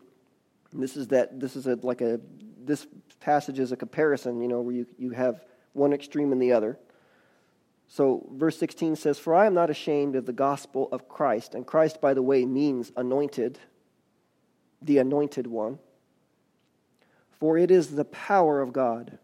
This 0.74 0.98
is 0.98 1.08
that 1.08 1.40
this 1.40 1.56
is 1.56 1.68
a, 1.68 1.76
like 1.82 2.02
a 2.02 2.20
this 2.68 2.86
passage 3.20 3.60
is 3.60 3.72
a 3.72 3.78
comparison, 3.78 4.42
you 4.42 4.48
know, 4.48 4.62
where 4.62 4.76
you, 4.76 4.86
you 4.98 5.12
have 5.12 5.44
one 5.74 5.94
extreme 5.94 6.32
and 6.32 6.42
the 6.42 6.52
other. 6.52 6.78
So, 7.88 8.28
verse 8.34 8.58
16 8.58 8.98
says, 8.98 9.18
For 9.18 9.34
I 9.34 9.46
am 9.46 9.54
not 9.54 9.70
ashamed 9.70 10.16
of 10.16 10.26
the 10.26 10.34
gospel 10.34 10.90
of 10.92 11.08
Christ. 11.08 11.56
And 11.56 11.66
Christ, 11.66 12.02
by 12.02 12.14
the 12.14 12.22
way, 12.22 12.46
means 12.46 12.92
anointed, 12.98 13.60
the 14.82 14.98
anointed 14.98 15.48
one. 15.48 15.80
For 17.40 17.58
it 17.58 17.72
is 17.72 17.96
the 17.96 18.06
power 18.06 18.62
of 18.62 18.74
God 18.74 19.18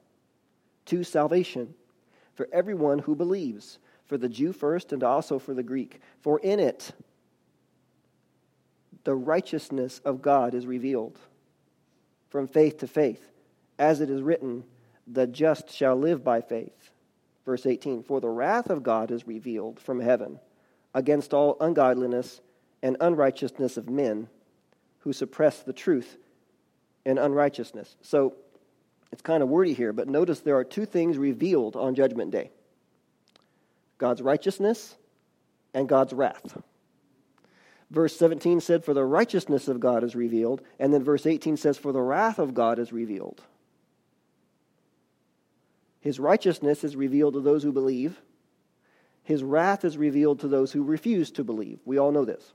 to 0.85 1.03
salvation 1.03 1.73
for 2.35 2.47
everyone 2.53 2.99
who 2.99 3.15
believes, 3.15 3.79
for 4.05 4.17
the 4.17 4.29
Jew 4.29 4.53
first 4.53 4.93
and 4.93 5.03
also 5.03 5.39
for 5.39 5.53
the 5.53 5.63
Greek. 5.63 5.99
For 6.21 6.39
in 6.39 6.59
it, 6.59 6.93
the 9.03 9.15
righteousness 9.15 9.99
of 10.05 10.21
God 10.21 10.53
is 10.53 10.65
revealed 10.65 11.19
from 12.33 12.47
faith 12.47 12.79
to 12.79 12.87
faith. 12.87 13.21
As 13.77 14.01
it 14.01 14.09
is 14.09 14.23
written, 14.23 14.63
the 15.05 15.27
just 15.27 15.71
shall 15.71 15.95
live 15.95 16.23
by 16.23 16.41
faith. 16.41 16.89
Verse 17.45 17.67
18 17.67 18.01
For 18.01 18.19
the 18.19 18.27
wrath 18.27 18.71
of 18.71 18.81
God 18.81 19.11
is 19.11 19.27
revealed 19.27 19.79
from 19.79 19.99
heaven 19.99 20.39
against 20.95 21.31
all 21.31 21.55
ungodliness 21.61 22.41
and 22.81 22.97
unrighteousness 22.99 23.77
of 23.77 23.87
men 23.87 24.27
who 25.01 25.13
suppress 25.13 25.59
the 25.59 25.73
truth 25.73 26.17
in 27.05 27.19
unrighteousness. 27.19 27.95
So 28.01 28.33
it's 29.11 29.21
kind 29.21 29.43
of 29.43 29.49
wordy 29.49 29.75
here, 29.75 29.93
but 29.93 30.07
notice 30.07 30.39
there 30.39 30.57
are 30.57 30.63
two 30.63 30.87
things 30.87 31.19
revealed 31.19 31.75
on 31.75 31.93
Judgment 31.93 32.31
Day 32.31 32.49
God's 33.99 34.23
righteousness 34.23 34.95
and 35.75 35.87
God's 35.87 36.13
wrath. 36.13 36.57
Verse 37.91 38.15
17 38.17 38.59
said, 38.59 38.83
For 38.83 38.93
the 38.93 39.05
righteousness 39.05 39.67
of 39.67 39.79
God 39.79 40.03
is 40.03 40.15
revealed. 40.15 40.61
And 40.79 40.93
then 40.93 41.03
verse 41.03 41.25
18 41.25 41.57
says, 41.57 41.77
For 41.77 41.91
the 41.91 42.01
wrath 42.01 42.39
of 42.39 42.53
God 42.53 42.79
is 42.79 42.91
revealed. 42.91 43.43
His 46.01 46.19
righteousness 46.19 46.83
is 46.83 46.95
revealed 46.95 47.35
to 47.35 47.41
those 47.41 47.63
who 47.63 47.71
believe. 47.71 48.21
His 49.23 49.43
wrath 49.43 49.85
is 49.85 49.97
revealed 49.97 50.41
to 50.41 50.47
those 50.47 50.71
who 50.71 50.83
refuse 50.83 51.31
to 51.31 51.43
believe. 51.43 51.79
We 51.85 51.97
all 51.97 52.11
know 52.11 52.25
this. 52.25 52.53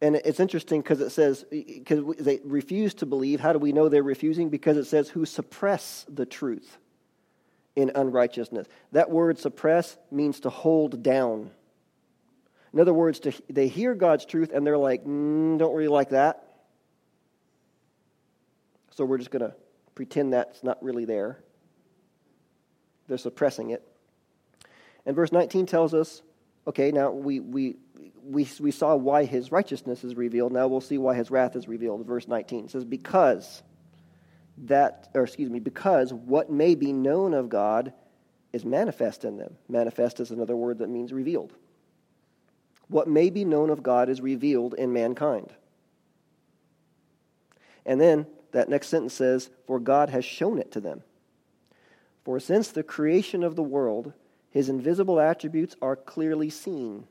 And 0.00 0.16
it's 0.16 0.40
interesting 0.40 0.80
because 0.80 1.00
it 1.00 1.10
says, 1.10 1.44
because 1.50 2.16
they 2.18 2.40
refuse 2.44 2.94
to 2.94 3.06
believe. 3.06 3.40
How 3.40 3.52
do 3.52 3.58
we 3.58 3.72
know 3.72 3.88
they're 3.88 4.02
refusing? 4.02 4.50
Because 4.50 4.76
it 4.76 4.84
says, 4.84 5.08
who 5.08 5.24
suppress 5.24 6.04
the 6.08 6.26
truth 6.26 6.78
in 7.76 7.90
unrighteousness. 7.94 8.66
That 8.92 9.10
word 9.10 9.38
suppress 9.38 9.96
means 10.10 10.40
to 10.40 10.50
hold 10.50 11.02
down. 11.02 11.50
In 12.74 12.80
other 12.80 12.92
words, 12.92 13.20
to, 13.20 13.32
they 13.48 13.68
hear 13.68 13.94
God's 13.94 14.26
truth 14.26 14.50
and 14.52 14.66
they're 14.66 14.76
like, 14.76 15.04
mm, 15.04 15.56
don't 15.58 15.72
really 15.74 15.88
like 15.88 16.10
that. 16.10 16.42
So 18.90 19.04
we're 19.04 19.18
just 19.18 19.30
going 19.30 19.48
to 19.48 19.54
pretend 19.94 20.32
that's 20.32 20.64
not 20.64 20.82
really 20.82 21.04
there. 21.04 21.38
They're 23.06 23.16
suppressing 23.16 23.70
it. 23.70 23.86
And 25.06 25.14
verse 25.14 25.30
19 25.30 25.66
tells 25.66 25.94
us 25.94 26.20
okay, 26.66 26.90
now 26.90 27.10
we, 27.10 27.40
we, 27.40 27.76
we, 28.24 28.48
we 28.58 28.70
saw 28.70 28.96
why 28.96 29.24
his 29.24 29.52
righteousness 29.52 30.02
is 30.02 30.16
revealed. 30.16 30.50
Now 30.50 30.66
we'll 30.66 30.80
see 30.80 30.98
why 30.98 31.14
his 31.14 31.30
wrath 31.30 31.56
is 31.56 31.68
revealed. 31.68 32.04
Verse 32.06 32.26
19 32.26 32.68
says, 32.70 32.84
Because 32.84 33.62
that, 34.64 35.10
or 35.14 35.24
excuse 35.24 35.50
me, 35.50 35.60
because 35.60 36.12
what 36.12 36.50
may 36.50 36.74
be 36.74 36.92
known 36.92 37.34
of 37.34 37.50
God 37.50 37.92
is 38.52 38.64
manifest 38.64 39.24
in 39.24 39.36
them. 39.36 39.56
Manifest 39.68 40.20
is 40.20 40.30
another 40.30 40.56
word 40.56 40.78
that 40.78 40.88
means 40.88 41.12
revealed. 41.12 41.52
What 42.88 43.08
may 43.08 43.30
be 43.30 43.44
known 43.44 43.70
of 43.70 43.82
God 43.82 44.08
is 44.08 44.20
revealed 44.20 44.74
in 44.74 44.92
mankind. 44.92 45.52
And 47.86 48.00
then 48.00 48.26
that 48.52 48.68
next 48.68 48.88
sentence 48.88 49.14
says, 49.14 49.50
For 49.66 49.78
God 49.78 50.10
has 50.10 50.24
shown 50.24 50.58
it 50.58 50.72
to 50.72 50.80
them. 50.80 51.02
For 52.24 52.40
since 52.40 52.68
the 52.68 52.82
creation 52.82 53.42
of 53.42 53.56
the 53.56 53.62
world, 53.62 54.12
his 54.50 54.68
invisible 54.68 55.20
attributes 55.20 55.76
are 55.82 55.96
clearly 55.96 56.48
seen, 56.50 57.06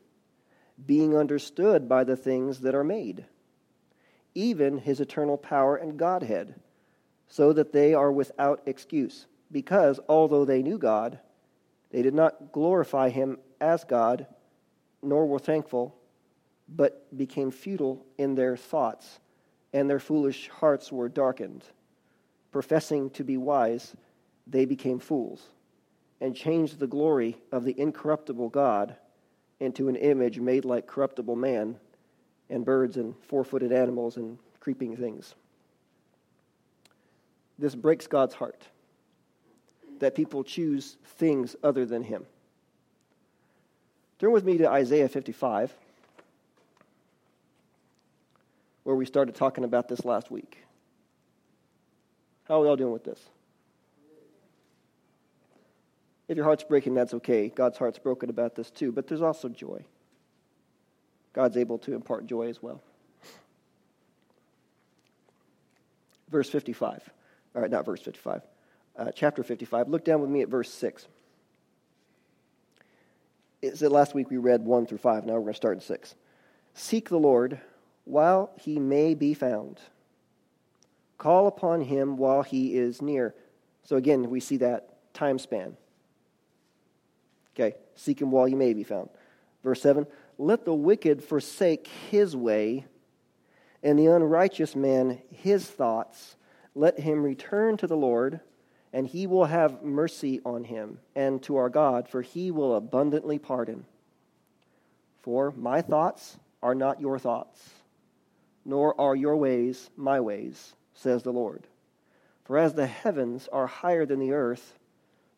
being 0.84 1.16
understood 1.16 1.88
by 1.88 2.04
the 2.04 2.16
things 2.16 2.62
that 2.62 2.74
are 2.74 2.84
made, 2.84 3.26
even 4.34 4.80
his 4.80 5.00
eternal 5.00 5.38
power 5.38 5.76
and 5.76 5.98
Godhead 5.98 6.56
so 7.34 7.52
that 7.52 7.74
they 7.74 7.96
are 7.96 8.12
without 8.12 8.62
excuse. 8.68 9.26
Because, 9.52 10.00
although 10.08 10.46
they 10.46 10.62
knew 10.62 10.78
God, 10.78 11.18
they 11.90 12.04
did 12.04 12.14
not 12.14 12.52
glorify 12.52 13.10
him 13.10 13.40
as 13.60 13.84
God, 13.84 14.28
nor 15.04 15.26
were 15.26 15.40
thankful, 15.40 15.96
but 16.68 17.16
became 17.18 17.52
futile 17.52 18.06
in 18.18 18.36
their 18.36 18.56
thoughts, 18.56 19.20
and 19.74 19.90
their 19.90 20.00
foolish 20.00 20.50
hearts 20.50 20.92
were 20.92 21.10
darkened. 21.10 21.64
Professing 22.52 23.10
to 23.12 23.24
be 23.24 23.38
wise, 23.38 23.96
they 24.48 24.66
became 24.66 25.00
fools, 25.00 25.48
and 26.22 26.36
changed 26.36 26.80
the 26.80 26.88
glory 26.88 27.38
of 27.52 27.64
the 27.64 27.80
incorruptible 27.80 28.50
God 28.50 28.96
into 29.60 29.88
an 29.88 29.96
image 29.96 30.40
made 30.40 30.66
like 30.66 30.88
corruptible 30.88 31.36
man, 31.36 31.78
and 32.50 32.66
birds, 32.66 32.98
and 32.98 33.16
four 33.24 33.44
footed 33.44 33.72
animals, 33.72 34.18
and 34.18 34.38
creeping 34.60 34.96
things. 34.96 35.36
This 37.58 37.76
breaks 37.76 38.08
God's 38.08 38.34
heart 38.34 38.68
that 40.00 40.16
people 40.16 40.44
choose 40.44 40.98
things 41.06 41.56
other 41.64 41.86
than 41.86 42.04
Him. 42.04 42.26
Turn 44.24 44.32
with 44.32 44.46
me 44.46 44.58
to 44.60 44.70
Isaiah 44.70 45.10
55, 45.10 45.76
where 48.84 48.96
we 48.96 49.06
started 49.06 49.36
talking 49.36 49.66
about 49.66 49.90
this 49.90 50.06
last 50.06 50.32
week. 50.32 50.64
How 52.46 52.54
are 52.54 52.62
we 52.62 52.70
all 52.70 52.78
doing 52.78 52.94
with 52.94 53.04
this? 53.04 53.20
If 56.30 56.38
your 56.38 56.46
heart's 56.46 56.64
breaking, 56.64 56.94
that's 56.94 57.14
okay. 57.16 57.50
God's 57.50 57.78
heart's 57.78 58.00
broken 58.00 58.30
about 58.30 58.56
this 58.56 58.72
too, 58.72 58.94
but 58.94 59.08
there's 59.08 59.22
also 59.22 59.50
joy. 59.50 59.84
God's 61.34 61.58
able 61.58 61.80
to 61.80 61.94
impart 61.94 62.26
joy 62.26 62.48
as 62.48 62.64
well. 62.64 62.82
Verse 66.30 66.50
55 66.50 67.10
all 67.58 67.62
right, 67.62 67.70
not 67.70 67.86
verse 67.86 68.02
55, 68.02 68.42
uh, 68.96 69.12
chapter 69.14 69.44
55. 69.44 69.90
Look 69.90 70.06
down 70.06 70.22
with 70.22 70.30
me 70.30 70.44
at 70.44 70.48
verse 70.48 70.70
6. 70.72 71.08
It 73.64 73.78
said 73.78 73.94
last 73.94 74.14
week 74.14 74.30
we 74.30 74.36
read 74.36 74.66
1 74.66 74.88
through 74.88 74.98
5. 74.98 75.26
Now 75.26 75.36
we're 75.36 75.40
going 75.40 75.54
to 75.54 75.58
start 75.58 75.78
in 75.78 75.82
6. 75.82 76.16
Seek 76.74 77.08
the 77.08 77.18
Lord 77.18 77.62
while 78.04 78.52
he 78.60 78.78
may 78.78 79.14
be 79.14 79.34
found. 79.34 79.80
Call 81.18 81.48
upon 81.48 81.80
him 81.80 82.18
while 82.18 82.44
he 82.44 82.76
is 82.76 83.02
near. 83.02 83.34
So 83.86 83.96
again, 83.96 84.30
we 84.30 84.42
see 84.42 84.58
that 84.58 85.14
time 85.14 85.40
span. 85.40 85.78
Okay, 87.56 87.78
seek 87.96 88.22
him 88.22 88.32
while 88.32 88.44
he 88.44 88.54
may 88.54 88.74
be 88.74 88.84
found. 88.84 89.08
Verse 89.64 89.82
7 89.82 90.08
Let 90.38 90.66
the 90.66 90.74
wicked 90.74 91.24
forsake 91.24 91.88
his 92.12 92.36
way, 92.36 92.86
and 93.82 93.98
the 93.98 94.08
unrighteous 94.08 94.76
man 94.76 95.22
his 95.32 95.66
thoughts 95.66 96.36
let 96.76 97.00
him 97.00 97.24
return 97.24 97.78
to 97.78 97.88
the 97.88 97.96
Lord, 97.96 98.42
and 98.94 99.08
he 99.08 99.26
will 99.26 99.46
have 99.46 99.82
mercy 99.82 100.40
on 100.46 100.64
him, 100.64 101.00
and 101.16 101.42
to 101.44 101.58
our 101.58 101.70
God, 101.70 102.08
for 102.08 102.22
he 102.22 102.52
will 102.52 102.76
abundantly 102.76 103.40
pardon. 103.40 103.86
For 105.24 105.52
my 105.58 105.82
thoughts 105.82 106.38
are 106.62 106.76
not 106.76 107.02
your 107.02 107.18
thoughts, 107.18 107.72
nor 108.64 109.00
are 109.02 109.16
your 109.16 109.36
ways 109.36 109.90
my 109.98 110.20
ways, 110.20 110.76
says 110.94 111.24
the 111.24 111.34
Lord. 111.34 111.66
For 112.46 112.58
as 112.58 112.76
the 112.76 112.88
heavens 112.88 113.50
are 113.52 113.68
higher 113.68 114.06
than 114.06 114.20
the 114.20 114.34
earth, 114.34 114.78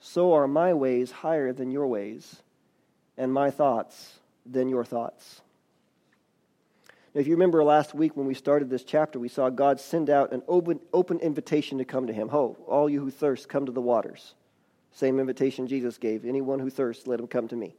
so 0.01 0.33
are 0.33 0.47
my 0.47 0.73
ways 0.73 1.11
higher 1.11 1.53
than 1.53 1.71
your 1.71 1.87
ways, 1.87 2.41
and 3.17 3.31
my 3.31 3.51
thoughts 3.51 4.19
than 4.45 4.67
your 4.67 4.83
thoughts. 4.83 5.41
If 7.15 7.27
you 7.27 7.33
remember 7.33 7.63
last 7.63 7.93
week 7.93 8.17
when 8.17 8.27
we 8.27 8.33
started 8.33 8.69
this 8.69 8.83
chapter, 8.83 9.17
we 9.19 9.29
saw 9.29 9.49
God 9.49 9.79
send 9.79 10.09
out 10.09 10.33
an 10.33 10.43
open, 10.49 10.81
open 10.91 11.19
invitation 11.19 11.77
to 11.77 11.85
come 11.85 12.07
to 12.07 12.13
Him. 12.13 12.27
Ho, 12.27 12.57
all 12.67 12.89
you 12.89 12.99
who 12.99 13.09
thirst, 13.09 13.47
come 13.47 13.65
to 13.65 13.71
the 13.71 13.81
waters. 13.81 14.33
Same 14.91 15.17
invitation 15.17 15.65
Jesus 15.65 15.97
gave. 15.97 16.25
Anyone 16.25 16.59
who 16.59 16.69
thirsts, 16.69 17.07
let 17.07 17.19
him 17.19 17.27
come 17.27 17.47
to 17.47 17.55
me. 17.55 17.73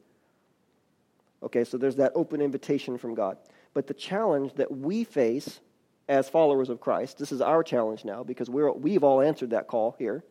Okay, 1.43 1.65
so 1.65 1.77
there's 1.77 1.97
that 1.97 2.13
open 2.15 2.41
invitation 2.41 2.97
from 2.97 3.15
God. 3.15 3.37
But 3.75 3.87
the 3.87 3.95
challenge 3.95 4.55
that 4.55 4.71
we 4.71 5.05
face 5.05 5.61
as 6.09 6.31
followers 6.31 6.71
of 6.71 6.81
Christ, 6.81 7.19
this 7.19 7.31
is 7.31 7.43
our 7.43 7.63
challenge 7.63 8.07
now 8.07 8.23
because 8.23 8.49
we're, 8.49 8.73
we've 8.73 9.05
all 9.05 9.21
answered 9.21 9.51
that 9.51 9.67
call 9.67 9.97
here. 9.99 10.25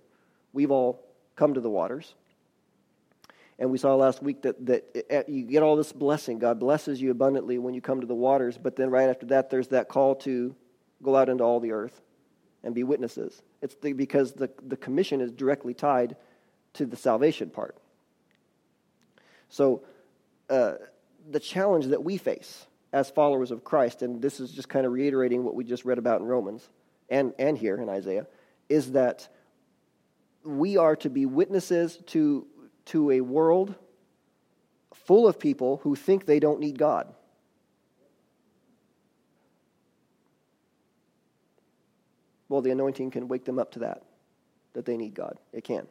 We've 0.52 0.72
all 0.72 1.04
come 1.36 1.54
to 1.54 1.62
the 1.62 1.70
waters. 1.70 2.15
And 3.58 3.72
we 3.72 3.78
saw 3.78 3.96
last 3.96 4.22
week 4.22 4.41
that, 4.41 4.65
that 4.65 5.30
you 5.30 5.44
get 5.44 5.63
all 5.63 5.76
this 5.76 5.94
blessing. 5.94 6.39
God 6.39 6.60
blesses 6.60 7.02
you 7.02 7.12
abundantly 7.12 7.58
when 7.58 7.74
you 7.74 7.82
come 7.82 8.02
to 8.02 8.08
the 8.08 8.15
waters, 8.15 8.58
but 8.58 8.76
then 8.76 8.89
right 8.89 9.10
after 9.10 9.28
that, 9.28 9.50
there's 9.50 9.70
that 9.70 9.88
call 9.88 10.15
to 10.15 10.56
go 11.02 11.15
out 11.15 11.30
into 11.30 11.44
all 11.44 11.60
the 11.60 11.72
earth 11.72 12.02
and 12.63 12.76
be 12.76 12.84
witnesses. 12.84 13.41
It's 13.62 13.76
the, 13.76 13.94
because 13.94 14.34
the, 14.34 14.50
the 14.68 14.76
commission 14.76 15.22
is 15.22 15.32
directly 15.32 15.74
tied 15.74 16.18
to 16.74 16.86
the 16.86 16.98
salvation 16.98 17.50
part. 17.50 17.78
So, 19.50 19.84
uh, 20.50 20.74
the 21.30 21.39
challenge 21.39 21.88
that 21.88 22.04
we 22.04 22.18
face 22.18 22.65
as 22.91 23.10
followers 23.10 23.52
of 23.52 23.63
Christ, 23.63 24.02
and 24.02 24.22
this 24.22 24.39
is 24.39 24.52
just 24.52 24.70
kind 24.70 24.86
of 24.86 24.91
reiterating 24.91 25.44
what 25.44 25.56
we 25.56 25.63
just 25.63 25.86
read 25.86 25.98
about 25.98 26.22
in 26.22 26.28
Romans 26.28 26.68
and, 27.10 27.34
and 27.39 27.58
here 27.58 27.78
in 27.78 27.89
Isaiah, 27.89 28.28
is 28.70 28.91
that 28.91 29.28
we 30.44 30.78
are 30.78 30.96
to 30.98 31.10
be 31.10 31.26
witnesses 31.26 31.98
to 32.08 32.46
to 32.86 33.12
a 33.12 33.21
world 33.21 33.76
full 34.93 35.28
of 35.28 35.39
people 35.39 35.80
who 35.84 35.95
think 35.95 36.26
they 36.26 36.39
don't 36.39 36.60
need 36.60 36.78
God. 36.78 37.13
Well, 42.48 42.62
the 42.62 42.71
anointing 42.71 43.12
can 43.12 43.28
wake 43.28 43.45
them 43.45 43.60
up 43.60 43.71
to 43.71 43.80
that, 43.80 44.04
that 44.74 44.86
they 44.86 44.98
need 44.98 45.13
God. 45.13 45.39
It 45.52 45.63
can. 45.63 45.88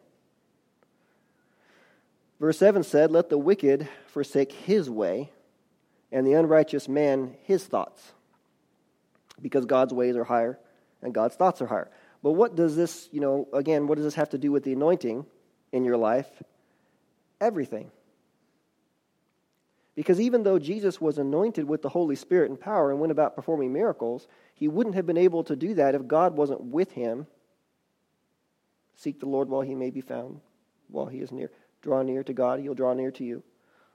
Verse 2.40 2.58
7 2.58 2.82
said, 2.82 3.10
Let 3.10 3.28
the 3.28 3.38
wicked 3.38 3.88
forsake 4.06 4.52
his 4.52 4.88
way, 4.88 5.30
and 6.12 6.26
the 6.26 6.34
unrighteous 6.34 6.88
man 6.88 7.36
his 7.42 7.64
thoughts, 7.64 8.12
because 9.40 9.66
God's 9.66 9.92
ways 9.92 10.16
are 10.16 10.24
higher 10.24 10.58
and 11.02 11.14
God's 11.14 11.36
thoughts 11.36 11.60
are 11.60 11.66
higher. 11.66 11.90
But 12.22 12.32
what 12.32 12.56
does 12.56 12.74
this, 12.74 13.08
you 13.12 13.20
know, 13.20 13.46
again, 13.52 13.86
what 13.86 13.96
does 13.96 14.04
this 14.04 14.14
have 14.14 14.30
to 14.30 14.38
do 14.38 14.50
with 14.50 14.64
the 14.64 14.72
anointing 14.72 15.26
in 15.72 15.84
your 15.84 15.96
life 15.96 16.42
everything. 17.44 17.90
Because 19.94 20.20
even 20.20 20.42
though 20.42 20.58
Jesus 20.58 21.00
was 21.00 21.18
anointed 21.18 21.68
with 21.68 21.82
the 21.82 21.88
Holy 21.88 22.16
Spirit 22.16 22.50
and 22.50 22.58
power 22.58 22.90
and 22.90 22.98
went 22.98 23.12
about 23.12 23.36
performing 23.36 23.72
miracles, 23.72 24.26
he 24.54 24.66
wouldn't 24.66 24.96
have 24.96 25.06
been 25.06 25.16
able 25.16 25.44
to 25.44 25.54
do 25.54 25.74
that 25.74 25.94
if 25.94 26.08
God 26.08 26.36
wasn't 26.36 26.62
with 26.62 26.92
him. 26.92 27.26
Seek 28.96 29.20
the 29.20 29.28
Lord 29.28 29.48
while 29.48 29.60
he 29.60 29.74
may 29.74 29.90
be 29.90 30.00
found, 30.00 30.40
while 30.88 31.06
he 31.06 31.18
is 31.18 31.30
near. 31.30 31.50
Draw 31.82 32.02
near 32.02 32.24
to 32.24 32.32
God, 32.32 32.60
he'll 32.60 32.74
draw 32.74 32.94
near 32.94 33.12
to 33.12 33.24
you. 33.24 33.42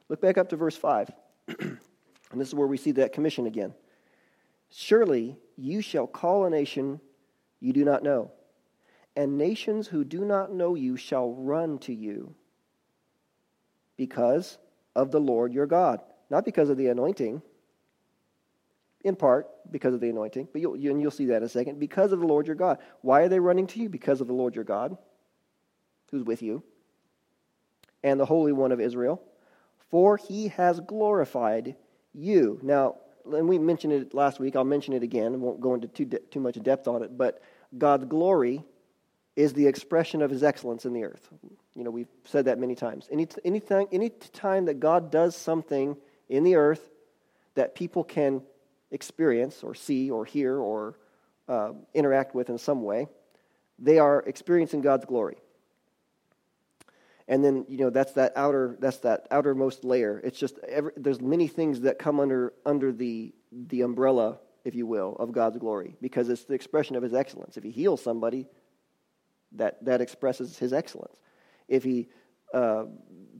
Look 0.07 0.21
back 0.21 0.37
up 0.37 0.49
to 0.49 0.55
verse 0.55 0.77
5. 0.77 1.11
and 1.59 1.79
this 2.35 2.47
is 2.47 2.55
where 2.55 2.67
we 2.67 2.77
see 2.77 2.91
that 2.93 3.13
commission 3.13 3.45
again. 3.45 3.73
Surely 4.69 5.37
you 5.57 5.81
shall 5.81 6.07
call 6.07 6.45
a 6.45 6.49
nation 6.49 7.01
you 7.59 7.73
do 7.73 7.83
not 7.83 8.03
know, 8.03 8.31
and 9.17 9.37
nations 9.37 9.87
who 9.87 10.05
do 10.05 10.23
not 10.23 10.53
know 10.53 10.75
you 10.75 10.95
shall 10.95 11.33
run 11.33 11.77
to 11.79 11.93
you 11.93 12.35
because 13.99 14.57
of 14.95 15.11
the 15.11 15.19
Lord 15.19 15.53
your 15.53 15.67
God. 15.67 16.01
Not 16.29 16.45
because 16.45 16.69
of 16.69 16.77
the 16.77 16.87
anointing, 16.87 17.41
in 19.03 19.15
part 19.17 19.47
because 19.69 19.93
of 19.93 19.99
the 19.99 20.09
anointing, 20.09 20.47
but 20.53 20.61
you'll, 20.61 20.73
and 20.73 21.01
you'll 21.01 21.11
see 21.11 21.25
that 21.25 21.37
in 21.37 21.43
a 21.43 21.49
second. 21.49 21.79
Because 21.79 22.13
of 22.13 22.21
the 22.21 22.25
Lord 22.25 22.47
your 22.47 22.55
God. 22.55 22.79
Why 23.01 23.21
are 23.21 23.27
they 23.27 23.41
running 23.41 23.67
to 23.67 23.79
you? 23.79 23.89
Because 23.89 24.21
of 24.21 24.27
the 24.27 24.33
Lord 24.33 24.55
your 24.55 24.63
God, 24.63 24.97
who's 26.11 26.23
with 26.23 26.41
you, 26.41 26.63
and 28.01 28.17
the 28.17 28.25
Holy 28.25 28.53
One 28.53 28.71
of 28.71 28.79
Israel. 28.79 29.21
For 29.89 30.15
he 30.15 30.47
has 30.47 30.79
glorified 30.79 31.75
you. 32.13 32.59
Now, 32.63 32.95
and 33.25 33.49
we 33.49 33.59
mentioned 33.59 33.91
it 33.91 34.13
last 34.13 34.39
week. 34.39 34.55
I'll 34.55 34.63
mention 34.63 34.93
it 34.93 35.03
again. 35.03 35.41
Won't 35.41 35.59
go 35.59 35.73
into 35.73 35.89
too, 35.89 36.05
de- 36.05 36.19
too 36.19 36.39
much 36.39 36.61
depth 36.63 36.87
on 36.87 37.03
it. 37.03 37.17
But 37.17 37.41
God's 37.77 38.05
glory 38.05 38.63
is 39.35 39.51
the 39.53 39.67
expression 39.67 40.21
of 40.21 40.31
his 40.31 40.41
excellence 40.41 40.85
in 40.85 40.93
the 40.93 41.03
earth. 41.03 41.29
You 41.79 41.85
know, 41.85 41.91
we've 41.91 42.09
said 42.25 42.43
that 42.45 42.59
many 42.59 42.75
times. 42.75 43.07
Any, 43.09 43.25
anything, 43.45 43.87
any 43.93 44.09
time 44.09 44.65
that 44.65 44.81
God 44.81 45.11
does 45.11 45.33
something 45.33 45.95
in 46.27 46.43
the 46.43 46.55
earth 46.55 46.81
that 47.55 47.73
people 47.73 48.03
can 48.03 48.41
experience 48.91 49.63
or 49.63 49.73
see 49.73 50.11
or 50.11 50.25
hear 50.25 50.57
or 50.57 50.99
uh, 51.47 51.71
interact 51.93 52.35
with 52.35 52.49
in 52.49 52.57
some 52.57 52.83
way, 52.83 53.07
they 53.79 53.97
are 53.97 54.21
experiencing 54.27 54.81
God's 54.81 55.05
glory. 55.05 55.37
And 57.29 57.45
then 57.45 57.63
you 57.69 57.77
know 57.77 57.91
that's 57.91 58.11
that 58.13 58.33
outer 58.35 58.75
that's 58.79 58.97
that 58.97 59.27
outermost 59.31 59.85
layer. 59.85 60.19
It's 60.21 60.37
just 60.37 60.57
every, 60.67 60.91
there's 60.97 61.21
many 61.21 61.47
things 61.47 61.81
that 61.81 61.97
come 61.97 62.19
under 62.19 62.51
under 62.65 62.91
the 62.91 63.33
the 63.51 63.83
umbrella, 63.83 64.39
if 64.65 64.75
you 64.75 64.85
will, 64.85 65.15
of 65.17 65.31
God's 65.31 65.57
glory 65.57 65.95
because 66.01 66.27
it's 66.27 66.43
the 66.43 66.55
expression 66.55 66.97
of 66.97 67.03
His 67.03 67.13
excellence. 67.13 67.55
If 67.55 67.63
He 67.63 67.71
heals 67.71 68.01
somebody, 68.01 68.47
that 69.53 69.85
that 69.85 70.01
expresses 70.01 70.57
His 70.57 70.73
excellence. 70.73 71.15
If 71.69 71.83
He 71.83 72.09
uh, 72.53 72.85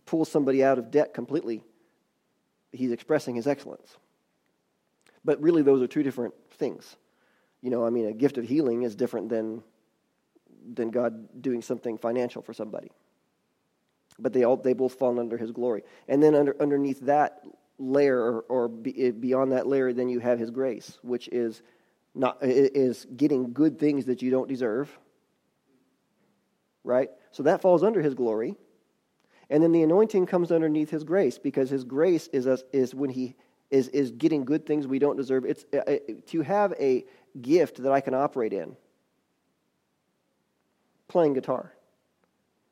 pulls 0.06 0.32
somebody 0.32 0.63
out 0.63 0.80
of 0.80 0.92
debt 0.92 1.13
completely, 1.13 1.63
He's 2.72 2.92
expressing 2.92 3.36
His 3.36 3.48
excellence. 3.48 3.98
But 5.26 5.42
really, 5.42 5.63
those 5.63 5.82
are 5.82 5.88
two 5.88 6.04
different 6.04 6.34
things. 6.52 6.96
You 7.62 7.70
know, 7.70 7.86
I 7.86 7.89
mean, 7.89 8.06
a 8.06 8.13
gift 8.13 8.38
of 8.38 8.46
healing 8.46 8.84
is 8.84 8.96
different 8.96 9.28
than, 9.28 9.63
than 10.74 10.92
God 10.92 11.42
doing 11.42 11.62
something 11.62 11.98
financial 11.98 12.42
for 12.42 12.54
somebody. 12.54 12.92
But 14.18 14.32
they, 14.34 14.44
all, 14.44 14.56
they 14.56 14.74
both 14.74 14.94
fall 14.94 15.20
under 15.20 15.38
His 15.38 15.52
glory. 15.52 15.84
And 16.08 16.24
then 16.24 16.36
under, 16.36 16.56
underneath 16.62 17.02
that 17.02 17.42
layer, 17.78 18.18
or, 18.18 18.42
or 18.48 18.68
be, 18.68 19.12
beyond 19.12 19.52
that 19.52 19.68
layer, 19.68 19.92
then 19.92 20.10
you 20.10 20.20
have 20.20 20.39
His 20.39 20.52
grace, 20.52 20.98
which 21.02 21.28
is, 21.30 21.62
not, 22.15 22.38
is 22.42 23.06
getting 23.15 23.54
good 23.54 23.78
things 23.80 24.06
that 24.06 24.22
you 24.22 24.32
don't 24.32 24.48
deserve. 24.48 24.98
Right? 26.84 27.10
So 27.32 27.44
that 27.44 27.62
falls 27.62 27.84
under 27.84 28.02
His 28.02 28.13
glory. 28.13 28.56
And 29.50 29.63
then 29.63 29.72
the 29.72 29.84
anointing 29.84 30.26
comes 30.26 30.52
underneath 30.52 30.89
His 30.89 31.04
grace 31.04 31.38
because 31.38 31.70
His 31.70 31.84
grace 31.84 32.28
is, 32.28 32.46
a, 32.46 32.60
is 32.72 32.94
when 32.94 33.10
He 33.10 33.36
is, 33.72 33.88
is 33.89 34.12
getting 34.12 34.46
good 34.46 34.65
things 34.65 34.88
we 34.88 35.00
don't 35.00 35.15
deserve. 35.15 35.46
It's 35.46 35.65
uh, 35.74 35.78
uh, 35.78 35.98
to 36.28 36.42
have 36.42 36.74
a 36.80 37.06
gift 37.39 37.82
that 37.84 37.92
I 37.92 38.02
can 38.02 38.13
operate 38.13 38.54
in. 38.54 38.76
Playing 41.08 41.34
guitar. 41.34 41.74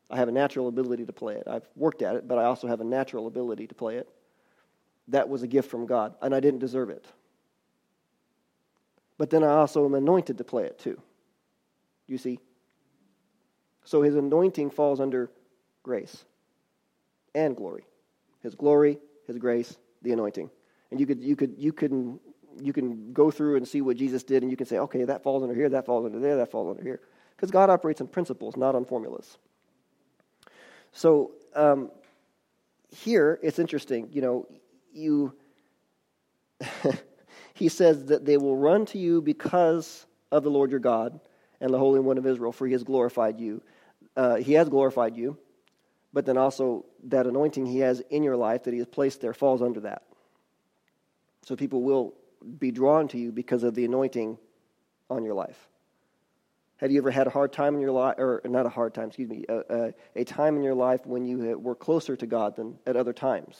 I 0.10 0.18
have 0.18 0.30
a 0.30 0.32
natural 0.32 0.68
ability 0.68 1.06
to 1.06 1.14
play 1.14 1.36
it. 1.36 1.48
I've 1.48 1.68
worked 1.76 2.02
at 2.02 2.16
it, 2.16 2.28
but 2.28 2.38
I 2.38 2.46
also 2.46 2.68
have 2.68 2.80
a 2.80 2.86
natural 2.86 3.28
ability 3.28 3.68
to 3.68 3.76
play 3.76 3.98
it. 3.98 4.10
That 5.10 5.28
was 5.28 5.44
a 5.44 5.48
gift 5.48 5.70
from 5.70 5.86
God, 5.86 6.16
and 6.22 6.34
I 6.34 6.40
didn't 6.40 6.60
deserve 6.60 6.90
it. 6.90 7.06
But 9.18 9.30
then 9.30 9.44
I 9.44 9.56
also 9.56 9.86
am 9.86 9.96
anointed 9.96 10.38
to 10.38 10.44
play 10.44 10.64
it 10.64 10.80
too. 10.80 11.02
You 12.08 12.18
see? 12.18 12.40
So 13.88 14.02
his 14.02 14.16
anointing 14.16 14.72
falls 14.72 15.00
under 15.00 15.32
grace 15.82 16.26
and 17.34 17.56
glory. 17.56 17.86
His 18.44 18.54
glory, 18.54 19.00
his 19.28 19.38
grace, 19.38 19.78
the 20.02 20.12
anointing. 20.12 20.50
And 20.92 21.00
you 21.00 21.06
could 21.06 21.24
you 21.24 21.38
could 21.38 21.56
you 21.58 21.72
can 21.72 22.20
you 22.62 22.74
can 22.74 23.14
go 23.14 23.32
through 23.32 23.56
and 23.56 23.66
see 23.66 23.80
what 23.80 23.96
Jesus 23.96 24.24
did, 24.24 24.44
and 24.44 24.52
you 24.52 24.58
can 24.58 24.68
say, 24.68 24.78
okay, 24.80 25.06
that 25.06 25.24
falls 25.24 25.42
under 25.42 25.56
here, 25.56 25.70
that 25.70 25.86
falls 25.86 26.06
under 26.06 26.20
there, 26.20 26.36
that 26.36 26.52
falls 26.52 26.70
under 26.70 26.84
here, 26.84 27.00
because 27.34 27.50
God 27.50 27.70
operates 27.70 28.02
in 28.02 28.08
principles, 28.08 28.58
not 28.58 28.76
on 28.76 28.84
formulas. 28.84 29.38
So 30.92 31.32
um, 31.56 31.90
here 32.90 33.40
it's 33.42 33.58
interesting. 33.58 34.10
You 34.12 34.22
know, 34.22 34.48
you 34.92 35.34
he 37.54 37.70
says 37.70 38.08
that 38.08 38.26
they 38.26 38.36
will 38.36 38.58
run 38.58 38.86
to 38.88 38.98
you 38.98 39.22
because 39.22 40.06
of 40.30 40.44
the 40.44 40.50
Lord 40.50 40.72
your 40.72 40.82
God 40.82 41.22
and 41.62 41.74
the 41.74 41.80
Holy 41.80 42.02
One 42.02 42.18
of 42.18 42.28
Israel, 42.28 42.52
for 42.52 42.68
He 42.68 42.74
has 42.74 42.84
glorified 42.84 43.40
you. 43.40 43.62
Uh, 44.18 44.36
he 44.36 44.54
has 44.54 44.68
glorified 44.68 45.16
you, 45.16 45.38
but 46.12 46.26
then 46.26 46.38
also 46.38 46.86
that 47.04 47.28
anointing 47.28 47.68
He 47.68 47.80
has 47.80 48.02
in 48.10 48.24
your 48.24 48.36
life 48.36 48.64
that 48.64 48.74
He 48.74 48.80
has 48.80 48.88
placed 48.88 49.22
there 49.22 49.36
falls 49.36 49.62
under 49.62 49.82
that. 49.82 50.02
So 51.44 51.56
people 51.56 51.84
will 51.84 52.16
be 52.58 52.72
drawn 52.72 53.08
to 53.10 53.20
you 53.20 53.32
because 53.32 53.62
of 53.64 53.76
the 53.76 53.86
anointing 53.86 54.40
on 55.10 55.24
your 55.24 55.36
life. 55.36 55.70
Have 56.78 56.92
you 56.92 56.98
ever 56.98 57.12
had 57.12 57.28
a 57.28 57.30
hard 57.30 57.54
time 57.54 57.76
in 57.76 57.82
your 57.82 57.92
life, 57.92 58.16
or 58.18 58.42
not 58.46 58.66
a 58.66 58.70
hard 58.70 58.96
time, 58.96 59.08
excuse 59.08 59.30
me, 59.30 59.46
a, 59.48 59.60
a, 59.70 59.94
a 60.16 60.24
time 60.24 60.56
in 60.56 60.64
your 60.64 60.76
life 60.76 61.06
when 61.06 61.24
you 61.24 61.60
were 61.60 61.76
closer 61.76 62.16
to 62.16 62.26
God 62.26 62.56
than 62.56 62.80
at 62.88 62.96
other 62.96 63.14
times? 63.14 63.56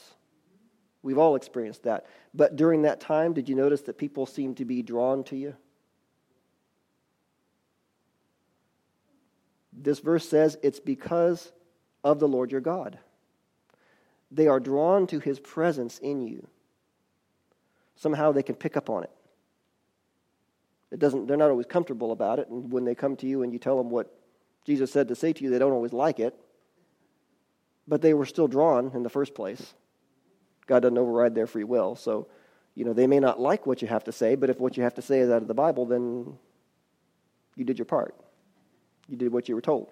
We've 1.02 1.18
all 1.18 1.36
experienced 1.36 1.84
that. 1.84 2.06
But 2.34 2.56
during 2.56 2.82
that 2.82 3.00
time, 3.00 3.32
did 3.32 3.48
you 3.48 3.54
notice 3.54 3.82
that 3.82 3.96
people 3.96 4.26
seemed 4.26 4.56
to 4.56 4.64
be 4.64 4.82
drawn 4.82 5.22
to 5.24 5.36
you? 5.36 5.54
This 9.80 10.00
verse 10.00 10.28
says 10.28 10.58
it's 10.62 10.80
because 10.80 11.52
of 12.04 12.18
the 12.18 12.28
Lord 12.28 12.52
your 12.52 12.60
God. 12.60 12.98
They 14.30 14.46
are 14.46 14.60
drawn 14.60 15.06
to 15.08 15.20
his 15.20 15.40
presence 15.40 15.98
in 15.98 16.20
you 16.20 16.48
somehow 17.98 18.32
they 18.32 18.42
can 18.42 18.54
pick 18.54 18.76
up 18.76 18.88
on 18.88 19.04
it. 19.04 19.10
It 20.90 20.98
doesn't, 20.98 21.26
they're 21.26 21.36
not 21.36 21.50
always 21.50 21.66
comfortable 21.66 22.12
about 22.12 22.38
it, 22.38 22.48
and 22.48 22.72
when 22.72 22.84
they 22.84 22.94
come 22.94 23.16
to 23.16 23.26
you 23.26 23.42
and 23.42 23.52
you 23.52 23.58
tell 23.58 23.76
them 23.76 23.90
what 23.90 24.14
Jesus 24.64 24.90
said 24.90 25.08
to 25.08 25.14
say 25.14 25.32
to 25.32 25.44
you, 25.44 25.50
they 25.50 25.58
don't 25.58 25.72
always 25.72 25.92
like 25.92 26.18
it. 26.18 26.34
But 27.86 28.00
they 28.00 28.14
were 28.14 28.26
still 28.26 28.48
drawn 28.48 28.92
in 28.94 29.02
the 29.02 29.10
first 29.10 29.34
place. 29.34 29.74
God 30.66 30.80
doesn't 30.80 30.98
override 30.98 31.34
their 31.34 31.46
free 31.46 31.64
will. 31.64 31.96
So, 31.96 32.28
you 32.74 32.84
know, 32.84 32.92
they 32.92 33.06
may 33.06 33.18
not 33.18 33.40
like 33.40 33.66
what 33.66 33.82
you 33.82 33.88
have 33.88 34.04
to 34.04 34.12
say, 34.12 34.34
but 34.34 34.50
if 34.50 34.60
what 34.60 34.76
you 34.76 34.82
have 34.82 34.94
to 34.94 35.02
say 35.02 35.20
is 35.20 35.30
out 35.30 35.42
of 35.42 35.48
the 35.48 35.54
Bible, 35.54 35.86
then 35.86 36.34
you 37.56 37.64
did 37.64 37.78
your 37.78 37.86
part. 37.86 38.14
You 39.08 39.16
did 39.16 39.32
what 39.32 39.48
you 39.48 39.54
were 39.54 39.60
told. 39.60 39.88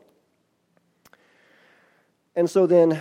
And 2.34 2.48
so 2.48 2.66
then, 2.66 3.00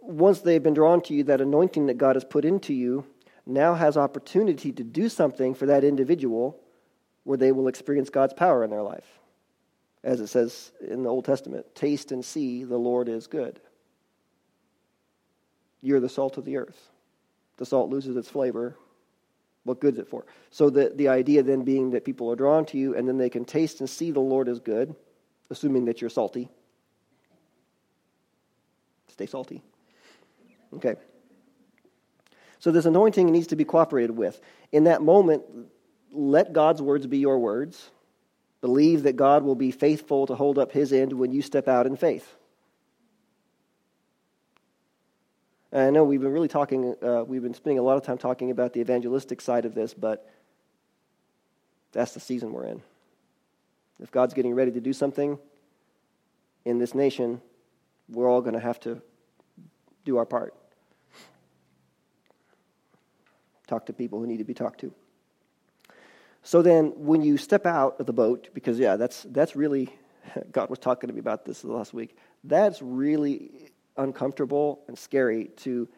once 0.00 0.40
they've 0.40 0.62
been 0.62 0.74
drawn 0.74 1.02
to 1.02 1.14
you, 1.14 1.24
that 1.24 1.40
anointing 1.40 1.86
that 1.86 1.98
God 1.98 2.16
has 2.16 2.24
put 2.24 2.44
into 2.44 2.72
you 2.72 3.04
now 3.46 3.74
has 3.74 3.96
opportunity 3.96 4.72
to 4.72 4.82
do 4.82 5.08
something 5.08 5.54
for 5.54 5.66
that 5.66 5.84
individual 5.84 6.58
where 7.24 7.38
they 7.38 7.52
will 7.52 7.68
experience 7.68 8.10
God's 8.10 8.34
power 8.34 8.64
in 8.64 8.70
their 8.70 8.82
life. 8.82 9.06
As 10.02 10.20
it 10.20 10.28
says 10.28 10.72
in 10.80 11.02
the 11.02 11.08
Old 11.08 11.24
Testament, 11.24 11.66
taste 11.74 12.10
and 12.10 12.24
see 12.24 12.64
the 12.64 12.76
Lord 12.76 13.08
is 13.08 13.26
good. 13.26 13.60
You're 15.80 16.00
the 16.00 16.08
salt 16.08 16.38
of 16.38 16.44
the 16.44 16.56
earth. 16.56 16.88
The 17.58 17.66
salt 17.66 17.90
loses 17.90 18.16
its 18.16 18.28
flavor. 18.28 18.76
What 19.64 19.80
good 19.80 19.94
is 19.94 20.00
it 20.00 20.08
for? 20.08 20.24
So 20.50 20.70
the, 20.70 20.92
the 20.94 21.08
idea 21.08 21.42
then 21.42 21.62
being 21.62 21.90
that 21.90 22.04
people 22.04 22.30
are 22.30 22.36
drawn 22.36 22.64
to 22.66 22.78
you 22.78 22.96
and 22.96 23.06
then 23.06 23.18
they 23.18 23.30
can 23.30 23.44
taste 23.44 23.80
and 23.80 23.88
see 23.88 24.10
the 24.10 24.20
Lord 24.20 24.48
is 24.48 24.58
good, 24.58 24.96
assuming 25.52 25.84
that 25.84 26.00
you're 26.00 26.10
salty. 26.10 26.48
Stay 29.08 29.26
salty. 29.26 29.62
Okay. 30.74 30.96
So 32.58 32.72
this 32.72 32.86
anointing 32.86 33.30
needs 33.30 33.48
to 33.48 33.56
be 33.56 33.64
cooperated 33.64 34.16
with. 34.16 34.40
In 34.72 34.84
that 34.84 35.02
moment, 35.02 35.42
let 36.12 36.52
God's 36.52 36.80
words 36.80 37.06
be 37.06 37.18
your 37.18 37.38
words. 37.38 37.90
Believe 38.60 39.02
that 39.02 39.16
God 39.16 39.42
will 39.42 39.54
be 39.54 39.70
faithful 39.70 40.26
to 40.26 40.34
hold 40.34 40.58
up 40.58 40.72
his 40.72 40.92
end 40.92 41.12
when 41.12 41.32
you 41.32 41.42
step 41.42 41.68
out 41.68 41.86
in 41.86 41.96
faith. 41.96 42.36
And 45.72 45.82
I 45.82 45.90
know 45.90 46.04
we've 46.04 46.20
been 46.20 46.32
really 46.32 46.48
talking, 46.48 46.94
uh, 47.02 47.24
we've 47.26 47.42
been 47.42 47.54
spending 47.54 47.78
a 47.78 47.82
lot 47.82 47.96
of 47.96 48.04
time 48.04 48.18
talking 48.18 48.50
about 48.50 48.72
the 48.72 48.80
evangelistic 48.80 49.40
side 49.40 49.64
of 49.64 49.74
this, 49.74 49.94
but 49.94 50.30
that's 51.92 52.14
the 52.14 52.20
season 52.20 52.52
we're 52.52 52.66
in. 52.66 52.82
If 54.00 54.10
God's 54.10 54.34
getting 54.34 54.54
ready 54.54 54.72
to 54.72 54.80
do 54.80 54.92
something 54.92 55.38
in 56.64 56.78
this 56.78 56.94
nation, 56.94 57.40
we're 58.08 58.28
all 58.28 58.40
going 58.40 58.54
to 58.54 58.60
have 58.60 58.80
to 58.80 59.00
do 60.04 60.16
our 60.16 60.26
part. 60.26 60.54
talk 63.72 63.86
to 63.86 63.92
people 63.94 64.18
who 64.18 64.26
need 64.26 64.36
to 64.36 64.44
be 64.44 64.52
talked 64.52 64.80
to. 64.80 64.92
So 66.42 66.60
then, 66.60 66.92
when 66.96 67.22
you 67.22 67.38
step 67.38 67.64
out 67.64 67.98
of 68.00 68.06
the 68.06 68.12
boat, 68.12 68.48
because 68.52 68.78
yeah, 68.78 68.96
that's 68.96 69.22
that's 69.30 69.56
really 69.56 69.88
God 70.52 70.68
was 70.68 70.78
talking 70.78 71.08
to 71.08 71.14
me 71.14 71.20
about 71.20 71.44
this 71.44 71.62
the 71.62 71.72
last 71.72 71.94
week. 71.94 72.16
That's 72.44 72.82
really 72.82 73.70
uncomfortable 73.96 74.80
and 74.88 74.98
scary 74.98 75.46
to 75.58 75.88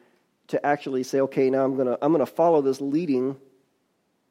to 0.49 0.65
actually 0.65 1.03
say, 1.03 1.21
okay, 1.21 1.51
now 1.51 1.65
I'm 1.65 1.75
going 1.75 1.87
to 1.87 1.99
I'm 2.03 2.17
to 2.17 2.27
follow 2.27 2.61
this 2.61 2.81
leading 2.81 3.37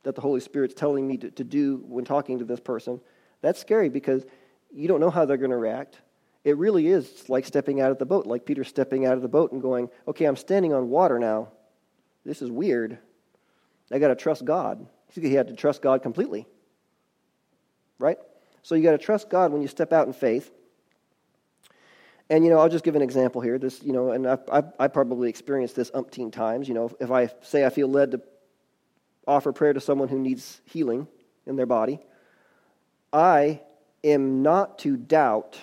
that 0.03 0.16
the 0.16 0.22
Holy 0.22 0.39
Spirit's 0.39 0.74
telling 0.74 1.07
me 1.07 1.18
to, 1.18 1.32
to 1.32 1.43
do 1.43 1.84
when 1.88 2.05
talking 2.05 2.39
to 2.39 2.45
this 2.45 2.59
person, 2.59 3.01
that's 3.43 3.59
scary 3.59 3.89
because 3.89 4.25
you 4.71 4.87
don't 4.87 4.99
know 4.99 5.11
how 5.11 5.25
they're 5.25 5.37
going 5.37 5.51
to 5.51 5.57
react. 5.57 5.99
It 6.43 6.57
really 6.57 6.87
is 6.87 7.29
like 7.29 7.45
stepping 7.45 7.79
out 7.79 7.91
of 7.91 7.99
the 7.99 8.05
boat, 8.05 8.25
like 8.25 8.45
Peter 8.45 8.63
stepping 8.63 9.05
out 9.05 9.13
of 9.13 9.21
the 9.21 9.27
boat 9.27 9.51
and 9.51 9.61
going, 9.61 9.89
okay, 10.07 10.25
I'm 10.25 10.35
standing 10.35 10.73
on 10.73 10.89
water 10.89 11.19
now. 11.19 11.49
This 12.25 12.41
is 12.41 12.49
weird. 12.49 12.97
I 13.91 13.99
got 13.99 14.07
to 14.07 14.15
trust 14.15 14.43
God. 14.43 14.87
He 15.13 15.33
had 15.33 15.49
to 15.49 15.53
trust 15.53 15.81
God 15.81 16.01
completely. 16.01 16.47
Right? 17.99 18.17
So 18.63 18.75
you 18.75 18.83
got 18.83 18.91
to 18.93 18.97
trust 18.97 19.29
God 19.29 19.51
when 19.51 19.61
you 19.61 19.67
step 19.67 19.93
out 19.93 20.07
in 20.07 20.13
faith. 20.13 20.51
And, 22.29 22.43
you 22.43 22.49
know, 22.49 22.59
I'll 22.59 22.69
just 22.69 22.85
give 22.85 22.95
an 22.95 23.01
example 23.01 23.41
here. 23.41 23.59
This, 23.59 23.83
you 23.83 23.91
know, 23.91 24.11
and 24.11 24.25
I, 24.25 24.37
I, 24.51 24.63
I 24.79 24.87
probably 24.87 25.29
experienced 25.29 25.75
this 25.75 25.91
umpteen 25.91 26.31
times. 26.31 26.67
You 26.67 26.73
know, 26.73 26.91
if 26.99 27.11
I 27.11 27.29
say 27.41 27.65
I 27.65 27.69
feel 27.69 27.89
led 27.89 28.11
to 28.11 28.21
offer 29.27 29.51
prayer 29.51 29.73
to 29.73 29.81
someone 29.81 30.07
who 30.07 30.17
needs 30.17 30.61
healing 30.65 31.07
in 31.45 31.57
their 31.57 31.65
body, 31.65 31.99
I 33.14 33.61
am 34.03 34.41
not 34.41 34.80
to 34.80 34.97
doubt 34.97 35.59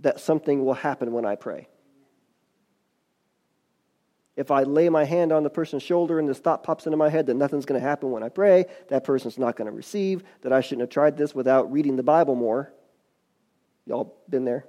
that 0.00 0.18
something 0.18 0.64
will 0.64 0.74
happen 0.74 1.12
when 1.12 1.26
I 1.26 1.36
pray. 1.36 1.68
If 4.36 4.50
I 4.50 4.64
lay 4.64 4.88
my 4.88 5.04
hand 5.04 5.32
on 5.32 5.42
the 5.42 5.50
person's 5.50 5.82
shoulder 5.82 6.18
and 6.18 6.28
this 6.28 6.38
thought 6.38 6.62
pops 6.62 6.86
into 6.86 6.98
my 6.98 7.08
head 7.08 7.26
that 7.26 7.34
nothing's 7.34 7.64
going 7.64 7.80
to 7.80 7.86
happen 7.86 8.10
when 8.10 8.22
I 8.22 8.28
pray, 8.28 8.66
that 8.88 9.04
person's 9.04 9.38
not 9.38 9.56
going 9.56 9.66
to 9.66 9.72
receive, 9.72 10.24
that 10.42 10.52
I 10.52 10.60
shouldn't 10.60 10.82
have 10.82 10.90
tried 10.90 11.16
this 11.16 11.34
without 11.34 11.72
reading 11.72 11.96
the 11.96 12.02
Bible 12.02 12.34
more. 12.34 12.72
Y'all 13.86 14.14
been 14.28 14.44
there? 14.44 14.66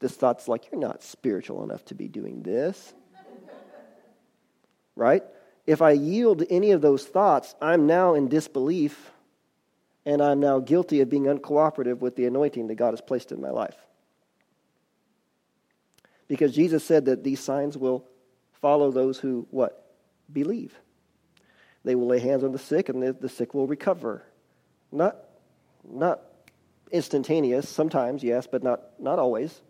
This 0.00 0.14
thought's 0.14 0.48
like, 0.48 0.70
you're 0.70 0.80
not 0.80 1.02
spiritual 1.02 1.62
enough 1.64 1.84
to 1.86 1.94
be 1.94 2.08
doing 2.08 2.42
this. 2.42 2.94
right? 4.96 5.22
If 5.66 5.82
I 5.82 5.90
yield 5.90 6.38
to 6.38 6.50
any 6.50 6.70
of 6.70 6.80
those 6.80 7.04
thoughts, 7.04 7.54
I'm 7.60 7.86
now 7.86 8.14
in 8.14 8.28
disbelief 8.28 9.12
and 10.06 10.22
I'm 10.22 10.40
now 10.40 10.60
guilty 10.60 11.00
of 11.00 11.10
being 11.10 11.24
uncooperative 11.24 11.98
with 11.98 12.16
the 12.16 12.26
anointing 12.26 12.68
that 12.68 12.76
God 12.76 12.92
has 12.92 13.00
placed 13.00 13.32
in 13.32 13.40
my 13.40 13.50
life. 13.50 13.76
Because 16.28 16.54
Jesus 16.54 16.84
said 16.84 17.06
that 17.06 17.24
these 17.24 17.40
signs 17.40 17.76
will 17.76 18.06
follow 18.60 18.90
those 18.90 19.18
who 19.18 19.46
what? 19.50 19.96
Believe. 20.32 20.74
They 21.84 21.94
will 21.94 22.06
lay 22.06 22.20
hands 22.20 22.44
on 22.44 22.52
the 22.52 22.58
sick 22.58 22.88
and 22.88 23.02
the, 23.02 23.12
the 23.12 23.28
sick 23.28 23.52
will 23.52 23.66
recover. 23.66 24.22
Not, 24.92 25.16
not 25.88 26.20
instantaneous, 26.90 27.68
sometimes, 27.68 28.22
yes, 28.22 28.46
but 28.46 28.62
not, 28.62 28.80
not 28.98 29.18
always. 29.18 29.60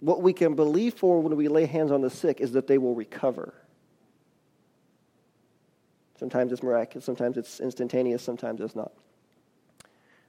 What 0.00 0.22
we 0.22 0.32
can 0.32 0.54
believe 0.54 0.94
for 0.94 1.20
when 1.20 1.36
we 1.36 1.48
lay 1.48 1.66
hands 1.66 1.92
on 1.92 2.02
the 2.02 2.10
sick 2.10 2.40
is 2.40 2.52
that 2.52 2.66
they 2.66 2.78
will 2.78 2.94
recover. 2.94 3.54
Sometimes 6.22 6.52
it's 6.52 6.62
miraculous, 6.62 7.04
sometimes 7.04 7.36
it's 7.36 7.58
instantaneous, 7.58 8.22
sometimes 8.22 8.60
it's 8.60 8.76
not. 8.76 8.92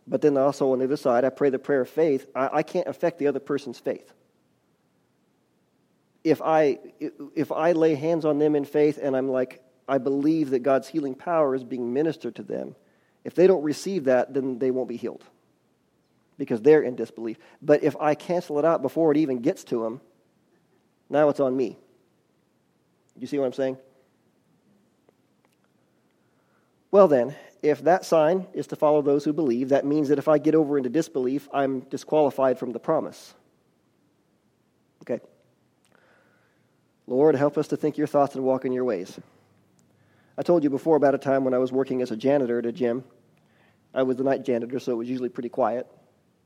But 0.07 0.21
then 0.21 0.35
also 0.37 0.71
on 0.71 0.79
the 0.79 0.85
other 0.85 0.97
side, 0.97 1.23
I 1.23 1.29
pray 1.29 1.51
the 1.51 1.59
prayer 1.59 1.81
of 1.81 1.89
faith. 1.89 2.25
I, 2.33 2.49
I 2.51 2.63
can't 2.63 2.87
affect 2.87 3.19
the 3.19 3.27
other 3.27 3.39
person's 3.39 3.77
faith. 3.77 4.11
If 6.23 6.41
I, 6.41 6.79
if 7.35 7.51
I 7.51 7.73
lay 7.73 7.93
hands 7.93 8.25
on 8.25 8.39
them 8.39 8.55
in 8.55 8.65
faith 8.65 8.97
and 8.99 9.15
I'm 9.15 9.29
like, 9.29 9.63
I 9.87 9.99
believe 9.99 10.49
that 10.49 10.63
God's 10.63 10.87
healing 10.87 11.13
power 11.13 11.53
is 11.53 11.63
being 11.63 11.93
ministered 11.93 12.37
to 12.37 12.41
them, 12.41 12.75
if 13.23 13.35
they 13.35 13.45
don't 13.45 13.61
receive 13.61 14.05
that, 14.05 14.33
then 14.33 14.57
they 14.57 14.71
won't 14.71 14.89
be 14.89 14.97
healed 14.97 15.23
because 16.39 16.59
they're 16.63 16.81
in 16.81 16.95
disbelief. 16.95 17.37
But 17.61 17.83
if 17.83 17.95
I 17.97 18.15
cancel 18.15 18.57
it 18.57 18.65
out 18.65 18.81
before 18.81 19.11
it 19.11 19.17
even 19.17 19.41
gets 19.41 19.63
to 19.65 19.83
them, 19.83 20.01
now 21.07 21.29
it's 21.29 21.39
on 21.39 21.55
me. 21.55 21.77
You 23.15 23.27
see 23.27 23.37
what 23.37 23.45
I'm 23.45 23.53
saying? 23.53 23.77
Well, 26.93 27.07
then, 27.07 27.35
if 27.63 27.83
that 27.85 28.05
sign 28.05 28.45
is 28.53 28.67
to 28.67 28.75
follow 28.75 29.01
those 29.01 29.25
who 29.25 29.33
believe, 29.33 29.69
that 29.69 29.83
means 29.83 30.09
that 30.09 30.19
if 30.19 30.27
I 30.27 30.37
get 30.37 30.53
over 30.53 30.77
into 30.77 30.91
disbelief, 30.91 31.49
I'm 31.51 31.79
disqualified 31.79 32.59
from 32.59 32.71
the 32.71 32.77
promise. 32.77 33.33
Okay. 35.01 35.19
Lord, 37.07 37.35
help 37.35 37.57
us 37.57 37.69
to 37.69 37.77
think 37.77 37.97
your 37.97 38.05
thoughts 38.05 38.35
and 38.35 38.43
walk 38.43 38.65
in 38.65 38.71
your 38.71 38.83
ways. 38.83 39.19
I 40.37 40.43
told 40.43 40.63
you 40.63 40.69
before 40.69 40.95
about 40.95 41.15
a 41.15 41.17
time 41.17 41.43
when 41.43 41.55
I 41.55 41.57
was 41.57 41.71
working 41.71 42.03
as 42.03 42.11
a 42.11 42.15
janitor 42.15 42.59
at 42.59 42.67
a 42.67 42.71
gym. 42.71 43.03
I 43.95 44.03
was 44.03 44.17
the 44.17 44.23
night 44.23 44.45
janitor, 44.45 44.77
so 44.77 44.91
it 44.91 44.95
was 44.95 45.09
usually 45.09 45.29
pretty 45.29 45.49
quiet. 45.49 45.87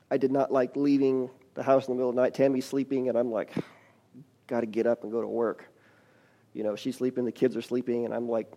I 0.09 0.15
did 0.15 0.31
not 0.31 0.49
like 0.49 0.77
leaving 0.77 1.29
the 1.55 1.63
house 1.63 1.89
in 1.89 1.91
the 1.91 1.95
middle 1.95 2.11
of 2.11 2.15
the 2.15 2.21
night. 2.21 2.33
Tammy's 2.33 2.65
sleeping, 2.65 3.09
and 3.09 3.17
I'm 3.17 3.33
like, 3.33 3.51
got 4.47 4.61
to 4.61 4.65
get 4.65 4.87
up 4.87 5.03
and 5.03 5.11
go 5.11 5.19
to 5.19 5.27
work. 5.27 5.65
You 6.53 6.63
know, 6.63 6.77
she's 6.77 6.95
sleeping, 6.95 7.25
the 7.25 7.33
kids 7.33 7.57
are 7.57 7.61
sleeping, 7.61 8.05
and 8.05 8.13
I'm 8.13 8.29
like, 8.29 8.49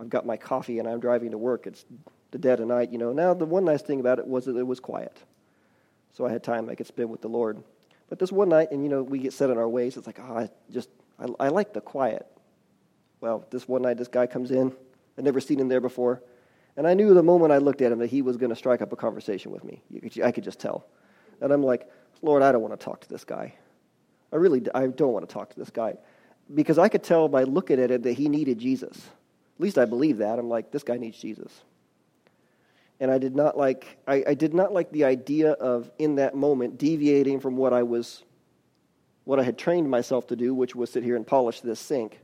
I've 0.00 0.08
got 0.08 0.26
my 0.26 0.36
coffee 0.36 0.78
and 0.78 0.88
I'm 0.88 1.00
driving 1.00 1.32
to 1.32 1.38
work. 1.38 1.66
It's 1.66 1.84
the 2.30 2.38
dead 2.38 2.60
of 2.60 2.68
night, 2.68 2.92
you 2.92 2.98
know. 2.98 3.12
Now, 3.12 3.34
the 3.34 3.44
one 3.44 3.64
nice 3.64 3.82
thing 3.82 4.00
about 4.00 4.18
it 4.18 4.26
was 4.26 4.44
that 4.44 4.56
it 4.56 4.66
was 4.66 4.80
quiet. 4.80 5.16
So 6.12 6.26
I 6.26 6.30
had 6.30 6.42
time 6.42 6.68
I 6.68 6.74
could 6.74 6.86
spend 6.86 7.10
with 7.10 7.20
the 7.20 7.28
Lord. 7.28 7.62
But 8.08 8.18
this 8.18 8.32
one 8.32 8.48
night, 8.48 8.70
and, 8.70 8.82
you 8.82 8.88
know, 8.88 9.02
we 9.02 9.18
get 9.18 9.32
set 9.32 9.50
in 9.50 9.58
our 9.58 9.68
ways. 9.68 9.96
It's 9.96 10.06
like, 10.06 10.20
oh, 10.20 10.38
I 10.38 10.50
just, 10.72 10.88
I, 11.18 11.26
I 11.40 11.48
like 11.48 11.72
the 11.72 11.80
quiet. 11.80 12.26
Well, 13.20 13.44
this 13.50 13.68
one 13.68 13.82
night, 13.82 13.98
this 13.98 14.08
guy 14.08 14.26
comes 14.26 14.50
in. 14.50 14.72
I'd 15.16 15.24
never 15.24 15.40
seen 15.40 15.60
him 15.60 15.68
there 15.68 15.80
before. 15.80 16.22
And 16.76 16.86
I 16.86 16.94
knew 16.94 17.12
the 17.12 17.22
moment 17.22 17.52
I 17.52 17.58
looked 17.58 17.82
at 17.82 17.90
him 17.90 17.98
that 17.98 18.06
he 18.10 18.22
was 18.22 18.36
going 18.36 18.50
to 18.50 18.56
strike 18.56 18.80
up 18.82 18.92
a 18.92 18.96
conversation 18.96 19.50
with 19.50 19.64
me. 19.64 19.82
I 20.22 20.30
could 20.30 20.44
just 20.44 20.60
tell. 20.60 20.86
And 21.40 21.52
I'm 21.52 21.62
like, 21.62 21.90
Lord, 22.22 22.42
I 22.42 22.52
don't 22.52 22.62
want 22.62 22.78
to 22.78 22.82
talk 22.82 23.00
to 23.00 23.08
this 23.08 23.24
guy. 23.24 23.54
I 24.32 24.36
really 24.36 24.62
I 24.74 24.86
don't 24.86 25.12
want 25.12 25.28
to 25.28 25.32
talk 25.32 25.50
to 25.50 25.58
this 25.58 25.70
guy. 25.70 25.96
Because 26.54 26.78
I 26.78 26.88
could 26.88 27.02
tell 27.02 27.28
by 27.28 27.42
looking 27.42 27.80
at 27.80 27.90
it 27.90 28.04
that 28.04 28.12
he 28.12 28.28
needed 28.28 28.58
Jesus. 28.58 29.00
At 29.58 29.62
least 29.62 29.78
I 29.78 29.86
believe 29.86 30.18
that. 30.18 30.38
I'm 30.38 30.48
like, 30.48 30.70
this 30.70 30.84
guy 30.84 30.98
needs 30.98 31.18
Jesus. 31.18 31.52
And 33.00 33.10
I 33.10 33.18
did 33.18 33.34
not 33.34 33.56
like 33.56 33.98
I, 34.06 34.24
I 34.28 34.34
did 34.34 34.54
not 34.54 34.72
like 34.72 34.90
the 34.92 35.04
idea 35.04 35.52
of 35.52 35.90
in 35.98 36.16
that 36.16 36.34
moment 36.34 36.78
deviating 36.78 37.40
from 37.40 37.56
what 37.56 37.72
I 37.72 37.82
was 37.82 38.24
what 39.24 39.38
I 39.38 39.42
had 39.42 39.58
trained 39.58 39.90
myself 39.90 40.26
to 40.28 40.36
do, 40.36 40.54
which 40.54 40.74
was 40.74 40.90
sit 40.90 41.04
here 41.04 41.16
and 41.16 41.26
polish 41.26 41.60
this 41.60 41.78
sink. 41.78 42.18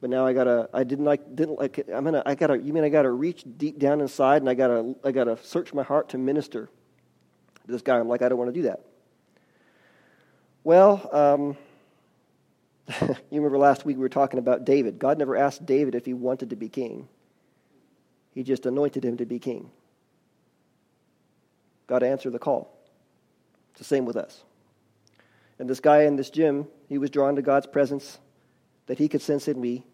But 0.00 0.10
now 0.10 0.26
I 0.26 0.32
gotta 0.32 0.68
I 0.72 0.84
didn't 0.84 1.04
like 1.04 1.34
didn't 1.34 1.58
like. 1.58 1.78
I'm 1.92 2.04
gonna 2.04 2.22
I 2.26 2.34
gotta 2.34 2.58
you 2.58 2.72
mean 2.72 2.84
I 2.84 2.88
gotta 2.88 3.10
reach 3.10 3.44
deep 3.56 3.78
down 3.78 4.00
inside 4.00 4.42
and 4.42 4.48
I 4.48 4.54
gotta 4.54 4.94
I 5.04 5.12
gotta 5.12 5.36
search 5.42 5.74
my 5.74 5.82
heart 5.82 6.08
to 6.10 6.18
minister 6.18 6.68
to 7.66 7.72
this 7.72 7.82
guy. 7.82 7.98
I'm 7.98 8.08
like, 8.08 8.22
I 8.22 8.28
don't 8.28 8.38
want 8.38 8.52
to 8.52 8.60
do 8.60 8.62
that. 8.62 8.84
Well, 10.64 11.08
um, 11.12 11.56
you 13.00 13.16
remember 13.30 13.58
last 13.58 13.84
week 13.84 13.96
we 13.96 14.02
were 14.02 14.08
talking 14.08 14.38
about 14.38 14.64
David. 14.64 14.98
God 14.98 15.18
never 15.18 15.36
asked 15.36 15.64
David 15.64 15.94
if 15.94 16.06
he 16.06 16.14
wanted 16.14 16.50
to 16.50 16.56
be 16.56 16.68
king, 16.68 17.08
he 18.34 18.42
just 18.42 18.66
anointed 18.66 19.04
him 19.04 19.16
to 19.18 19.26
be 19.26 19.38
king. 19.38 19.70
God 21.86 22.02
answered 22.02 22.32
the 22.32 22.38
call. 22.38 22.72
It's 23.72 23.80
the 23.80 23.84
same 23.84 24.04
with 24.04 24.16
us. 24.16 24.44
And 25.58 25.68
this 25.68 25.80
guy 25.80 26.04
in 26.04 26.16
this 26.16 26.30
gym, 26.30 26.68
he 26.88 26.98
was 26.98 27.10
drawn 27.10 27.36
to 27.36 27.42
God's 27.42 27.66
presence 27.66 28.18
that 28.86 28.98
he 28.98 29.08
could 29.08 29.22
sense 29.22 29.46
in 29.46 29.60
me. 29.60 29.84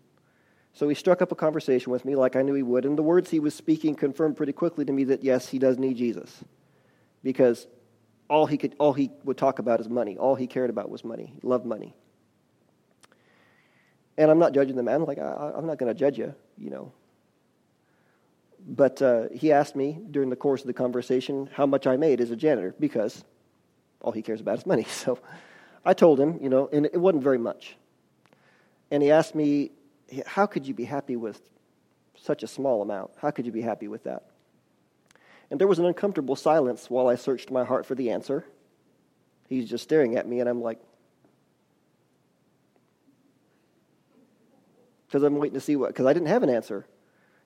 So 0.75 0.89
he 0.89 0.95
struck 0.95 1.23
up 1.23 1.33
a 1.33 1.35
conversation 1.35 1.91
with 1.91 2.05
me 2.05 2.15
like 2.15 2.37
I 2.37 2.43
knew 2.43 2.55
he 2.55 2.63
would. 2.63 2.85
And 2.85 2.97
the 2.97 3.03
words 3.03 3.31
he 3.31 3.41
was 3.41 3.55
speaking 3.55 3.95
confirmed 3.95 4.37
pretty 4.37 4.53
quickly 4.53 4.85
to 4.85 4.93
me 4.93 5.05
that, 5.05 5.25
yes, 5.25 5.49
he 5.49 5.59
does 5.59 5.79
need 5.79 5.97
Jesus. 5.97 6.45
Because 7.23 7.67
all 8.29 8.47
he, 8.47 8.59
could, 8.59 8.77
all 8.79 8.93
he 8.93 9.11
would 9.25 9.39
talk 9.39 9.59
about 9.59 9.81
is 9.81 9.89
money. 9.89 10.17
All 10.19 10.35
he 10.35 10.47
cared 10.47 10.71
about 10.71 10.91
was 10.91 11.03
money. 11.03 11.33
He 11.41 11.47
loved 11.47 11.65
money. 11.65 11.95
And 14.19 14.31
I'm 14.31 14.39
not 14.39 14.53
judging 14.53 14.77
the 14.77 14.83
man. 14.83 15.05
Like, 15.05 15.19
I, 15.19 15.53
am 15.57 15.67
not 15.67 15.79
going 15.79 15.93
to 15.93 15.99
judge 15.99 16.19
you, 16.19 16.35
you 16.57 16.71
know. 16.71 16.93
But 18.67 19.01
uh, 19.01 19.29
he 19.33 19.53
asked 19.53 19.77
me 19.77 19.99
during 20.11 20.31
the 20.31 20.37
course 20.37 20.63
of 20.63 20.67
the 20.67 20.73
conversation 20.73 21.49
how 21.53 21.67
much 21.67 21.87
I 21.87 21.97
made 21.97 22.21
as 22.21 22.31
a 22.31 22.37
janitor 22.37 22.75
because 22.81 23.25
all 24.01 24.13
he 24.13 24.23
cares 24.23 24.41
about 24.41 24.59
is 24.59 24.67
money. 24.67 24.87
So 24.89 25.19
I 25.85 25.95
told 25.95 26.19
him, 26.19 26.39
you 26.43 26.49
know, 26.49 26.69
and 26.73 26.87
it 26.87 26.97
wasn't 26.97 27.23
very 27.23 27.39
much. 27.39 27.77
And 28.91 29.03
he 29.03 29.13
asked 29.13 29.37
me, 29.37 29.71
how 30.27 30.47
could 30.47 30.67
you 30.67 30.75
be 30.75 30.85
happy 30.85 31.15
with 31.15 31.41
such 32.19 32.43
a 32.43 32.47
small 32.49 32.83
amount? 32.83 33.13
How 33.19 33.31
could 33.31 33.47
you 33.47 33.53
be 33.53 33.63
happy 33.63 33.87
with 33.87 34.05
that? 34.05 34.25
And 35.51 35.61
there 35.61 35.69
was 35.69 35.79
an 35.79 35.85
uncomfortable 35.85 36.35
silence 36.35 36.91
while 36.91 37.09
I 37.09 37.15
searched 37.15 37.51
my 37.51 37.65
heart 37.65 37.87
for 37.87 37.95
the 37.95 38.11
answer. 38.11 38.45
He's 39.49 39.69
just 39.69 39.85
staring 39.85 40.17
at 40.17 40.27
me, 40.27 40.41
and 40.41 40.49
I'm 40.49 40.61
like, 40.61 40.81
because 45.17 45.27
I'm 45.27 45.39
waiting 45.39 45.55
to 45.55 45.61
see 45.63 45.77
what, 45.77 45.89
because 45.89 46.05
I 46.05 46.13
didn't 46.13 46.29
have 46.29 46.43
an 46.43 46.51
answer. 46.51 46.87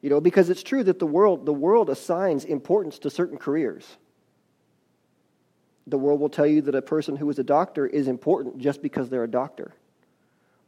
You 0.03 0.11
know, 0.11 0.21
because 0.21 0.51
it's 0.51 0.65
true 0.65 0.83
that 0.83 0.99
the 0.99 1.07
world, 1.07 1.47
the 1.47 1.53
world 1.53 1.89
assigns 1.89 2.45
importance 2.45 2.99
to 2.99 3.11
certain 3.11 3.39
careers. 3.39 3.87
The 5.87 5.97
world 5.97 6.19
will 6.19 6.31
tell 6.31 6.49
you 6.49 6.63
that 6.63 6.75
a 6.75 6.83
person 6.83 7.15
who 7.15 7.31
is 7.31 7.39
a 7.39 7.45
doctor 7.45 7.87
is 7.87 8.09
important 8.09 8.59
just 8.59 8.83
because 8.83 9.09
they're 9.09 9.23
a 9.23 9.31
doctor. 9.31 9.73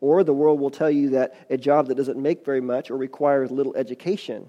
Or 0.00 0.22
the 0.22 0.32
world 0.32 0.61
will 0.61 0.70
tell 0.70 0.92
you 0.92 1.11
that 1.11 1.34
a 1.50 1.57
job 1.57 1.88
that 1.88 1.96
doesn't 1.96 2.22
make 2.22 2.44
very 2.44 2.61
much 2.61 2.88
or 2.88 2.96
requires 2.96 3.50
little 3.50 3.74
education 3.74 4.48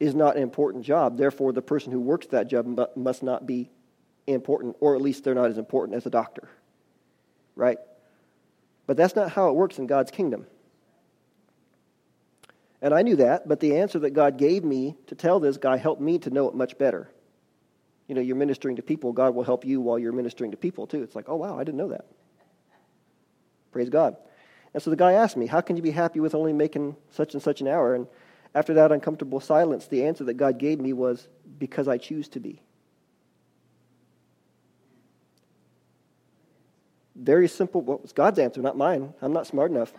is 0.00 0.16
not 0.16 0.34
an 0.34 0.42
important 0.42 0.84
job. 0.84 1.16
Therefore, 1.16 1.52
the 1.52 1.62
person 1.62 1.92
who 1.92 2.00
works 2.00 2.26
that 2.28 2.48
job 2.48 2.66
must 2.96 3.22
not 3.22 3.46
be 3.46 3.70
important, 4.26 4.76
or 4.80 4.96
at 4.96 5.00
least 5.00 5.22
they're 5.22 5.36
not 5.36 5.50
as 5.50 5.58
important 5.58 5.96
as 5.96 6.06
a 6.06 6.10
doctor. 6.10 6.48
Right? 7.54 7.78
But 8.88 8.96
that's 8.96 9.14
not 9.14 9.30
how 9.30 9.48
it 9.50 9.54
works 9.54 9.78
in 9.78 9.86
God's 9.86 10.10
kingdom. 10.10 10.46
And 12.82 12.94
I 12.94 13.02
knew 13.02 13.16
that, 13.16 13.46
but 13.46 13.60
the 13.60 13.76
answer 13.76 13.98
that 14.00 14.10
God 14.10 14.38
gave 14.38 14.64
me 14.64 14.96
to 15.08 15.14
tell 15.14 15.38
this 15.38 15.58
guy 15.58 15.76
helped 15.76 16.00
me 16.00 16.18
to 16.20 16.30
know 16.30 16.48
it 16.48 16.54
much 16.54 16.78
better. 16.78 17.10
You 18.08 18.14
know, 18.14 18.20
you're 18.20 18.36
ministering 18.36 18.76
to 18.76 18.82
people, 18.82 19.12
God 19.12 19.34
will 19.34 19.44
help 19.44 19.64
you 19.64 19.80
while 19.80 19.98
you're 19.98 20.12
ministering 20.12 20.50
to 20.50 20.56
people 20.56 20.86
too. 20.86 21.02
It's 21.02 21.14
like, 21.14 21.28
oh, 21.28 21.36
wow, 21.36 21.58
I 21.58 21.64
didn't 21.64 21.78
know 21.78 21.88
that. 21.88 22.06
Praise 23.70 23.88
God. 23.88 24.16
And 24.72 24.82
so 24.82 24.90
the 24.90 24.96
guy 24.96 25.12
asked 25.12 25.36
me, 25.36 25.46
How 25.46 25.60
can 25.60 25.76
you 25.76 25.82
be 25.82 25.90
happy 25.90 26.20
with 26.20 26.34
only 26.34 26.52
making 26.52 26.96
such 27.10 27.34
and 27.34 27.42
such 27.42 27.60
an 27.60 27.68
hour? 27.68 27.94
And 27.94 28.06
after 28.54 28.74
that 28.74 28.92
uncomfortable 28.92 29.40
silence, 29.40 29.86
the 29.86 30.04
answer 30.04 30.24
that 30.24 30.34
God 30.34 30.58
gave 30.58 30.80
me 30.80 30.92
was, 30.92 31.28
Because 31.58 31.88
I 31.88 31.98
choose 31.98 32.28
to 32.30 32.40
be. 32.40 32.62
Very 37.16 37.48
simple. 37.48 37.82
Well, 37.82 37.98
was 37.98 38.12
God's 38.12 38.38
answer, 38.38 38.62
not 38.62 38.76
mine. 38.76 39.12
I'm 39.20 39.32
not 39.32 39.46
smart 39.46 39.70
enough. 39.70 39.92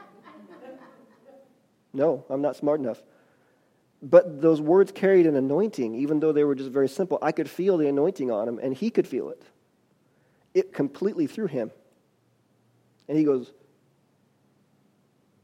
No, 1.94 2.26
I'm 2.30 2.42
not 2.42 2.56
smart 2.56 2.80
enough. 2.80 3.02
But 4.02 4.42
those 4.42 4.60
words 4.60 4.92
carried 4.92 5.28
an 5.28 5.36
anointing, 5.36 5.96
even 5.96 6.20
though 6.20 6.32
they 6.32 6.44
were 6.44 6.56
just 6.56 6.72
very 6.72 6.90
simple. 6.90 7.20
I 7.22 7.32
could 7.32 7.50
feel 7.50 7.78
the 7.78 7.88
anointing 7.88 8.32
on 8.32 8.48
him, 8.48 8.60
and 8.60 8.74
he 8.74 8.90
could 8.90 9.08
feel 9.08 9.30
it. 9.30 9.42
It 10.54 10.74
completely 10.74 11.28
threw 11.28 11.48
him. 11.48 11.72
And 13.08 13.18
he 13.18 13.24
goes, 13.24 13.52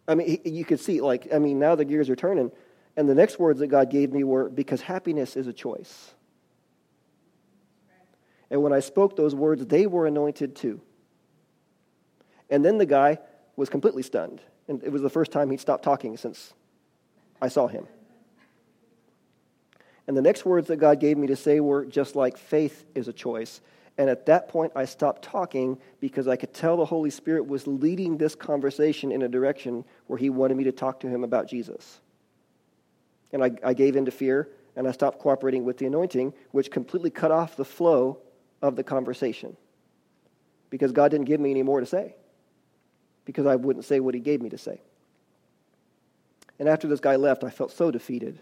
I 0.07 0.15
mean, 0.15 0.27
he, 0.27 0.49
you 0.49 0.65
could 0.65 0.79
see, 0.79 1.01
like, 1.01 1.27
I 1.33 1.39
mean, 1.39 1.59
now 1.59 1.75
the 1.75 1.85
gears 1.85 2.09
are 2.09 2.15
turning. 2.15 2.51
And 2.95 3.07
the 3.07 3.13
next 3.13 3.37
words 3.37 3.59
that 3.59 3.67
God 3.67 3.91
gave 3.91 4.11
me 4.11 4.23
were, 4.23 4.49
because 4.49 4.81
happiness 4.81 5.35
is 5.35 5.47
a 5.47 5.53
choice. 5.53 6.13
And 8.49 8.63
when 8.63 8.73
I 8.73 8.79
spoke 8.79 9.15
those 9.15 9.35
words, 9.35 9.65
they 9.65 9.85
were 9.85 10.07
anointed 10.07 10.55
too. 10.55 10.81
And 12.49 12.63
then 12.63 12.77
the 12.77 12.85
guy 12.85 13.19
was 13.55 13.69
completely 13.69 14.03
stunned. 14.03 14.41
And 14.67 14.83
it 14.83 14.91
was 14.91 15.01
the 15.01 15.09
first 15.09 15.31
time 15.31 15.49
he'd 15.49 15.59
stopped 15.59 15.83
talking 15.83 16.17
since 16.17 16.53
I 17.41 17.47
saw 17.47 17.67
him. 17.67 17.87
And 20.07 20.15
the 20.15 20.21
next 20.21 20.45
words 20.45 20.67
that 20.67 20.77
God 20.77 20.99
gave 20.99 21.17
me 21.17 21.27
to 21.27 21.35
say 21.35 21.59
were 21.59 21.85
just 21.85 22.15
like 22.15 22.37
faith 22.37 22.85
is 22.95 23.07
a 23.07 23.13
choice. 23.13 23.61
And 23.97 24.09
at 24.09 24.27
that 24.27 24.47
point, 24.47 24.71
I 24.75 24.85
stopped 24.85 25.23
talking 25.23 25.77
because 25.99 26.27
I 26.27 26.35
could 26.35 26.53
tell 26.53 26.77
the 26.77 26.85
Holy 26.85 27.09
Spirit 27.09 27.47
was 27.47 27.67
leading 27.67 28.17
this 28.17 28.35
conversation 28.35 29.11
in 29.11 29.23
a 29.23 29.27
direction 29.27 29.83
where 30.05 30.17
He 30.17 30.29
wanted 30.29 30.55
me 30.55 30.63
to 30.65 30.71
talk 30.71 30.99
to 31.01 31.09
Him 31.09 31.23
about 31.23 31.47
Jesus. 31.47 31.99
And 33.33 33.43
I, 33.43 33.51
I 33.63 33.73
gave 33.73 33.95
in 33.95 34.05
to 34.05 34.11
fear 34.11 34.49
and 34.75 34.87
I 34.87 34.91
stopped 34.91 35.19
cooperating 35.19 35.65
with 35.65 35.77
the 35.77 35.87
anointing, 35.87 36.33
which 36.51 36.71
completely 36.71 37.09
cut 37.09 37.31
off 37.31 37.57
the 37.57 37.65
flow 37.65 38.19
of 38.61 38.75
the 38.75 38.83
conversation 38.83 39.57
because 40.69 40.91
God 40.91 41.09
didn't 41.09 41.25
give 41.25 41.39
me 41.39 41.51
any 41.51 41.63
more 41.63 41.79
to 41.79 41.85
say 41.85 42.15
because 43.27 43.45
I 43.45 43.57
wouldn't 43.57 43.83
say 43.83 43.99
what 43.99 44.15
He 44.15 44.21
gave 44.21 44.41
me 44.41 44.49
to 44.49 44.57
say. 44.57 44.79
And 46.57 46.67
after 46.67 46.87
this 46.87 47.01
guy 47.01 47.17
left, 47.17 47.43
I 47.43 47.49
felt 47.49 47.71
so 47.71 47.91
defeated. 47.91 48.39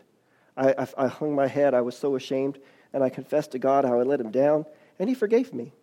I, 0.55 0.73
I, 0.77 0.87
I 0.97 1.07
hung 1.07 1.35
my 1.35 1.47
head. 1.47 1.73
I 1.73 1.81
was 1.81 1.97
so 1.97 2.15
ashamed. 2.15 2.59
And 2.93 3.03
I 3.03 3.09
confessed 3.09 3.51
to 3.51 3.59
God 3.59 3.83
how 3.83 3.99
I 3.99 4.03
let 4.03 4.21
him 4.21 4.31
down 4.31 4.65
and 4.99 5.09
he 5.09 5.15
forgave 5.15 5.53
me. 5.53 5.73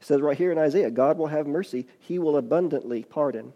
It 0.00 0.06
says 0.06 0.20
right 0.20 0.36
here 0.36 0.52
in 0.52 0.58
Isaiah 0.58 0.90
God 0.90 1.16
will 1.16 1.28
have 1.28 1.46
mercy, 1.46 1.86
he 1.98 2.18
will 2.18 2.36
abundantly 2.36 3.04
pardon. 3.04 3.54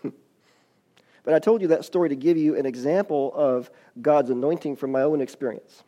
but 0.02 1.34
I 1.34 1.40
told 1.40 1.60
you 1.60 1.68
that 1.68 1.84
story 1.84 2.08
to 2.10 2.14
give 2.14 2.36
you 2.36 2.54
an 2.56 2.66
example 2.66 3.32
of 3.34 3.68
God's 4.00 4.30
anointing 4.30 4.76
from 4.76 4.92
my 4.92 5.02
own 5.02 5.20
experience. 5.20 5.82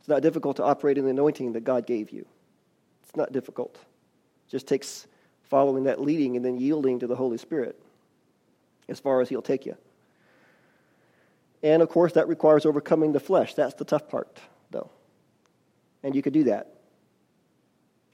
It's 0.00 0.08
not 0.08 0.22
difficult 0.22 0.56
to 0.56 0.64
operate 0.64 0.98
in 0.98 1.04
the 1.04 1.10
anointing 1.10 1.52
that 1.52 1.62
God 1.62 1.86
gave 1.86 2.10
you. 2.10 2.26
It's 3.04 3.14
not 3.14 3.30
difficult. 3.30 3.78
Just 4.54 4.68
takes 4.68 5.08
following 5.42 5.82
that 5.82 6.00
leading 6.00 6.36
and 6.36 6.44
then 6.44 6.58
yielding 6.58 7.00
to 7.00 7.08
the 7.08 7.16
Holy 7.16 7.38
Spirit 7.38 7.76
as 8.88 9.00
far 9.00 9.20
as 9.20 9.28
He'll 9.28 9.42
take 9.42 9.66
you. 9.66 9.76
And 11.64 11.82
of 11.82 11.88
course, 11.88 12.12
that 12.12 12.28
requires 12.28 12.64
overcoming 12.64 13.10
the 13.10 13.18
flesh. 13.18 13.54
That's 13.54 13.74
the 13.74 13.84
tough 13.84 14.08
part, 14.08 14.38
though. 14.70 14.92
And 16.04 16.14
you 16.14 16.22
can 16.22 16.32
do 16.32 16.44
that. 16.44 16.72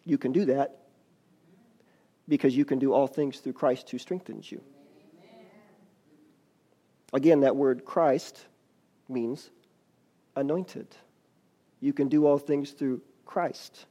You 0.06 0.16
can 0.16 0.32
do 0.32 0.46
that 0.46 0.78
because 2.26 2.56
you 2.56 2.64
can 2.64 2.78
do 2.78 2.94
all 2.94 3.06
things 3.06 3.40
through 3.40 3.52
Christ 3.52 3.90
who 3.90 3.98
strengthens 3.98 4.50
you. 4.50 4.62
Again, 7.12 7.40
that 7.40 7.54
word 7.54 7.84
Christ 7.84 8.46
means 9.10 9.50
anointed. 10.36 10.86
You 11.80 11.92
can 11.92 12.08
do 12.08 12.24
all 12.24 12.38
things 12.38 12.70
through 12.70 13.02
Christ 13.26 13.84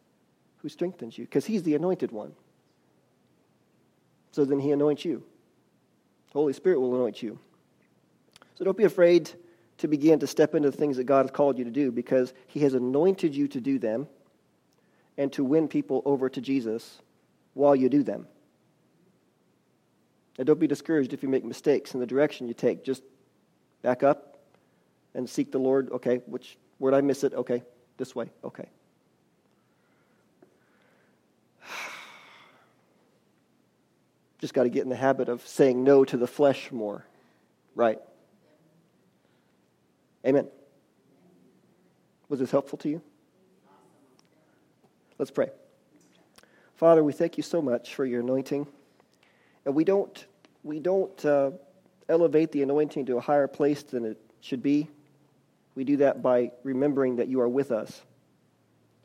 who 0.62 0.70
strengthens 0.70 1.18
you 1.18 1.26
because 1.26 1.46
he's 1.46 1.64
the 1.64 1.76
anointed 1.76 2.12
one. 2.12 2.34
So 4.32 4.46
then 4.46 4.60
he 4.60 4.72
anoints 4.72 5.06
you. 5.06 5.24
The 6.32 6.40
Holy 6.40 6.54
Spirit 6.54 6.80
will 6.80 6.96
anoint 6.96 7.24
you. 7.24 7.40
So 8.56 8.66
don't 8.66 8.78
be 8.78 8.84
afraid 8.84 9.32
to 9.80 9.88
begin 9.88 10.20
to 10.20 10.28
step 10.28 10.54
into 10.54 10.70
the 10.70 10.78
things 10.78 10.98
that 10.98 11.06
God 11.06 11.26
has 11.26 11.32
called 11.32 11.58
you 11.58 11.64
to 11.64 11.72
do 11.72 11.92
because 11.92 12.34
He 12.48 12.60
has 12.62 12.74
anointed 12.74 13.34
you 13.34 13.48
to 13.48 13.62
do 13.62 13.80
them 13.80 14.08
and 15.18 15.32
to 15.34 15.44
win 15.44 15.68
people 15.68 16.02
over 16.06 16.30
to 16.30 16.42
Jesus 16.42 17.02
while 17.54 17.76
you 17.76 17.90
do 17.90 18.04
them. 18.04 18.28
And 20.38 20.46
don't 20.46 20.60
be 20.60 20.68
discouraged 20.68 21.14
if 21.14 21.24
you 21.24 21.30
make 21.30 21.44
mistakes 21.44 21.94
in 21.94 22.00
the 22.00 22.06
direction 22.06 22.48
you 22.48 22.54
take. 22.54 22.84
Just 22.84 23.04
back 23.82 24.04
up 24.04 24.38
and 25.14 25.30
seek 25.30 25.52
the 25.52 25.60
Lord. 25.60 25.90
Okay, 25.92 26.22
which 26.26 26.58
where 26.78 26.92
did 26.92 26.98
I 26.98 27.02
miss 27.02 27.24
it? 27.24 27.34
Okay, 27.34 27.64
this 27.98 28.16
way. 28.16 28.30
Okay. 28.44 28.68
Just 34.40 34.54
got 34.54 34.64
to 34.64 34.70
get 34.70 34.84
in 34.84 34.90
the 34.90 34.96
habit 34.96 35.30
of 35.30 35.46
saying 35.46 35.84
no 35.84 36.06
to 36.06 36.18
the 36.18 36.28
flesh 36.28 36.72
more, 36.72 37.06
right? 37.76 38.00
Amen. 40.26 40.48
Was 42.30 42.40
this 42.40 42.52
helpful 42.52 42.78
to 42.80 42.90
you? 42.90 43.02
Let's 45.18 45.32
pray. 45.32 45.50
Father, 46.76 47.04
we 47.04 47.12
thank 47.12 47.36
you 47.36 47.44
so 47.44 47.62
much 47.62 47.96
for 47.96 48.06
your 48.06 48.22
anointing. 48.22 48.66
And 49.66 49.76
we 49.76 49.84
don't, 49.84 50.26
we 50.64 50.80
don't 50.80 51.26
uh, 51.26 51.52
elevate 52.08 52.54
the 52.54 52.64
anointing 52.64 53.06
to 53.08 53.18
a 53.18 53.22
higher 53.22 53.48
place 53.48 53.84
than 53.84 54.06
it 54.06 54.18
should 54.40 54.64
be. 54.64 54.90
We 55.76 55.84
do 55.84 55.98
that 55.98 56.22
by 56.22 56.52
remembering 56.64 57.18
that 57.18 57.28
you 57.28 57.42
are 57.42 57.50
with 57.50 57.72
us. 57.72 58.02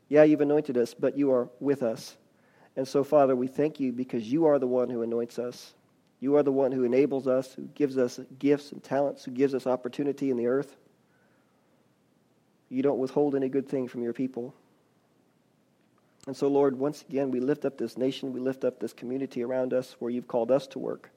Yeah, 0.09 0.23
you've 0.23 0.41
anointed 0.41 0.77
us, 0.77 0.95
but 0.95 1.19
you 1.19 1.33
are 1.33 1.49
with 1.59 1.83
us. 1.83 2.17
And 2.77 2.87
so, 2.87 3.05
Father, 3.05 3.37
we 3.37 3.47
thank 3.47 3.79
you 3.79 3.93
because 3.93 4.31
you 4.31 4.47
are 4.47 4.59
the 4.59 4.67
one 4.67 4.91
who 4.91 5.03
anoints 5.03 5.39
us. 5.39 5.75
You 6.21 6.37
are 6.37 6.43
the 6.43 6.53
one 6.53 6.73
who 6.73 6.85
enables 6.85 7.27
us, 7.27 7.53
who 7.55 7.63
gives 7.75 7.99
us 7.99 8.19
gifts 8.39 8.73
and 8.73 8.83
talents, 8.83 9.25
who 9.25 9.31
gives 9.31 9.55
us 9.55 9.67
opportunity 9.67 10.31
in 10.31 10.37
the 10.37 10.47
earth. 10.47 10.77
You 12.69 12.83
don't 12.83 12.99
withhold 12.99 13.37
any 13.37 13.49
good 13.49 13.69
thing 13.69 13.87
from 13.87 14.03
your 14.03 14.13
people. 14.13 14.55
And 16.27 16.37
so, 16.37 16.49
Lord, 16.49 16.79
once 16.79 17.05
again, 17.09 17.31
we 17.31 17.41
lift 17.41 17.65
up 17.65 17.77
this 17.77 17.99
nation, 17.99 18.33
we 18.33 18.41
lift 18.41 18.65
up 18.65 18.81
this 18.81 18.93
community 18.93 19.43
around 19.43 19.75
us 19.75 19.95
where 19.99 20.11
you've 20.11 20.29
called 20.29 20.51
us 20.51 20.67
to 20.69 20.79
work. 20.79 21.11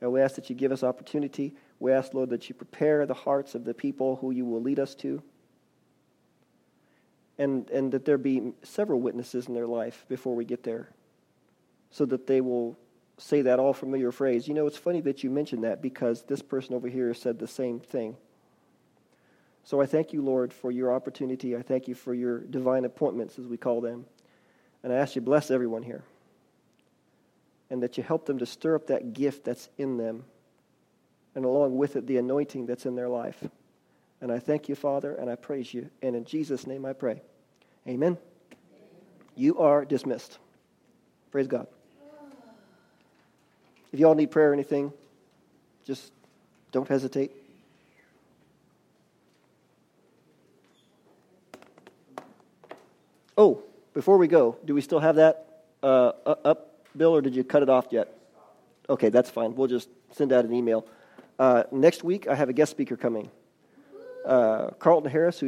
And 0.00 0.12
we 0.12 0.20
ask 0.20 0.34
that 0.36 0.50
you 0.50 0.56
give 0.56 0.72
us 0.72 0.82
opportunity. 0.82 1.54
We 1.80 1.92
ask, 1.92 2.14
Lord, 2.14 2.30
that 2.30 2.48
you 2.48 2.54
prepare 2.54 3.06
the 3.06 3.14
hearts 3.14 3.54
of 3.54 3.64
the 3.64 3.74
people 3.74 4.16
who 4.16 4.30
you 4.30 4.44
will 4.44 4.62
lead 4.62 4.78
us 4.78 4.94
to. 4.96 5.22
And, 7.38 7.70
and 7.70 7.92
that 7.92 8.04
there 8.04 8.18
be 8.18 8.52
several 8.62 9.00
witnesses 9.00 9.46
in 9.46 9.54
their 9.54 9.66
life 9.66 10.04
before 10.08 10.34
we 10.34 10.44
get 10.44 10.64
there 10.64 10.88
so 11.90 12.04
that 12.06 12.26
they 12.26 12.40
will 12.40 12.76
say 13.16 13.42
that 13.42 13.58
all 13.58 13.72
familiar 13.72 14.10
phrase. 14.12 14.48
You 14.48 14.54
know, 14.54 14.66
it's 14.66 14.76
funny 14.76 15.00
that 15.02 15.22
you 15.22 15.30
mentioned 15.30 15.64
that 15.64 15.82
because 15.82 16.22
this 16.22 16.42
person 16.42 16.74
over 16.74 16.88
here 16.88 17.12
said 17.14 17.38
the 17.38 17.46
same 17.46 17.80
thing. 17.80 18.16
So 19.64 19.80
I 19.80 19.86
thank 19.86 20.12
you, 20.12 20.22
Lord, 20.22 20.52
for 20.52 20.70
your 20.70 20.92
opportunity. 20.94 21.54
I 21.56 21.62
thank 21.62 21.88
you 21.88 21.94
for 21.94 22.14
your 22.14 22.40
divine 22.40 22.84
appointments, 22.84 23.38
as 23.38 23.46
we 23.46 23.56
call 23.56 23.80
them. 23.80 24.06
And 24.82 24.92
I 24.92 24.96
ask 24.96 25.14
you, 25.14 25.20
bless 25.20 25.50
everyone 25.50 25.82
here. 25.82 26.04
And 27.68 27.82
that 27.82 27.98
you 27.98 28.02
help 28.02 28.24
them 28.24 28.38
to 28.38 28.46
stir 28.46 28.76
up 28.76 28.86
that 28.86 29.12
gift 29.12 29.44
that's 29.44 29.68
in 29.76 29.98
them. 29.98 30.24
And 31.34 31.44
along 31.44 31.76
with 31.76 31.96
it, 31.96 32.06
the 32.06 32.16
anointing 32.16 32.66
that's 32.66 32.86
in 32.86 32.94
their 32.94 33.08
life. 33.08 33.44
And 34.20 34.32
I 34.32 34.38
thank 34.38 34.68
you, 34.68 34.74
Father, 34.74 35.14
and 35.14 35.30
I 35.30 35.36
praise 35.36 35.72
you. 35.72 35.90
And 36.02 36.16
in 36.16 36.24
Jesus' 36.24 36.66
name 36.66 36.84
I 36.84 36.92
pray. 36.92 37.22
Amen. 37.86 38.18
You 39.36 39.58
are 39.58 39.84
dismissed. 39.84 40.38
Praise 41.30 41.46
God. 41.46 41.66
If 43.92 44.00
you 44.00 44.06
all 44.06 44.14
need 44.14 44.30
prayer 44.30 44.50
or 44.50 44.52
anything, 44.52 44.92
just 45.84 46.12
don't 46.72 46.88
hesitate. 46.88 47.32
Oh, 53.36 53.62
before 53.94 54.18
we 54.18 54.26
go, 54.26 54.58
do 54.64 54.74
we 54.74 54.80
still 54.80 54.98
have 54.98 55.16
that 55.16 55.62
uh, 55.82 56.12
up, 56.44 56.84
Bill, 56.96 57.14
or 57.14 57.22
did 57.22 57.34
you 57.36 57.44
cut 57.44 57.62
it 57.62 57.68
off 57.68 57.86
yet? 57.90 58.12
Okay, 58.90 59.10
that's 59.10 59.30
fine. 59.30 59.54
We'll 59.54 59.68
just 59.68 59.88
send 60.10 60.32
out 60.32 60.44
an 60.44 60.52
email. 60.52 60.86
Uh, 61.38 61.62
next 61.70 62.02
week, 62.02 62.26
I 62.26 62.34
have 62.34 62.48
a 62.48 62.52
guest 62.52 62.72
speaker 62.72 62.96
coming. 62.96 63.30
Uh, 64.28 64.70
Carlton 64.78 65.10
Harris, 65.10 65.36
who 65.36 65.36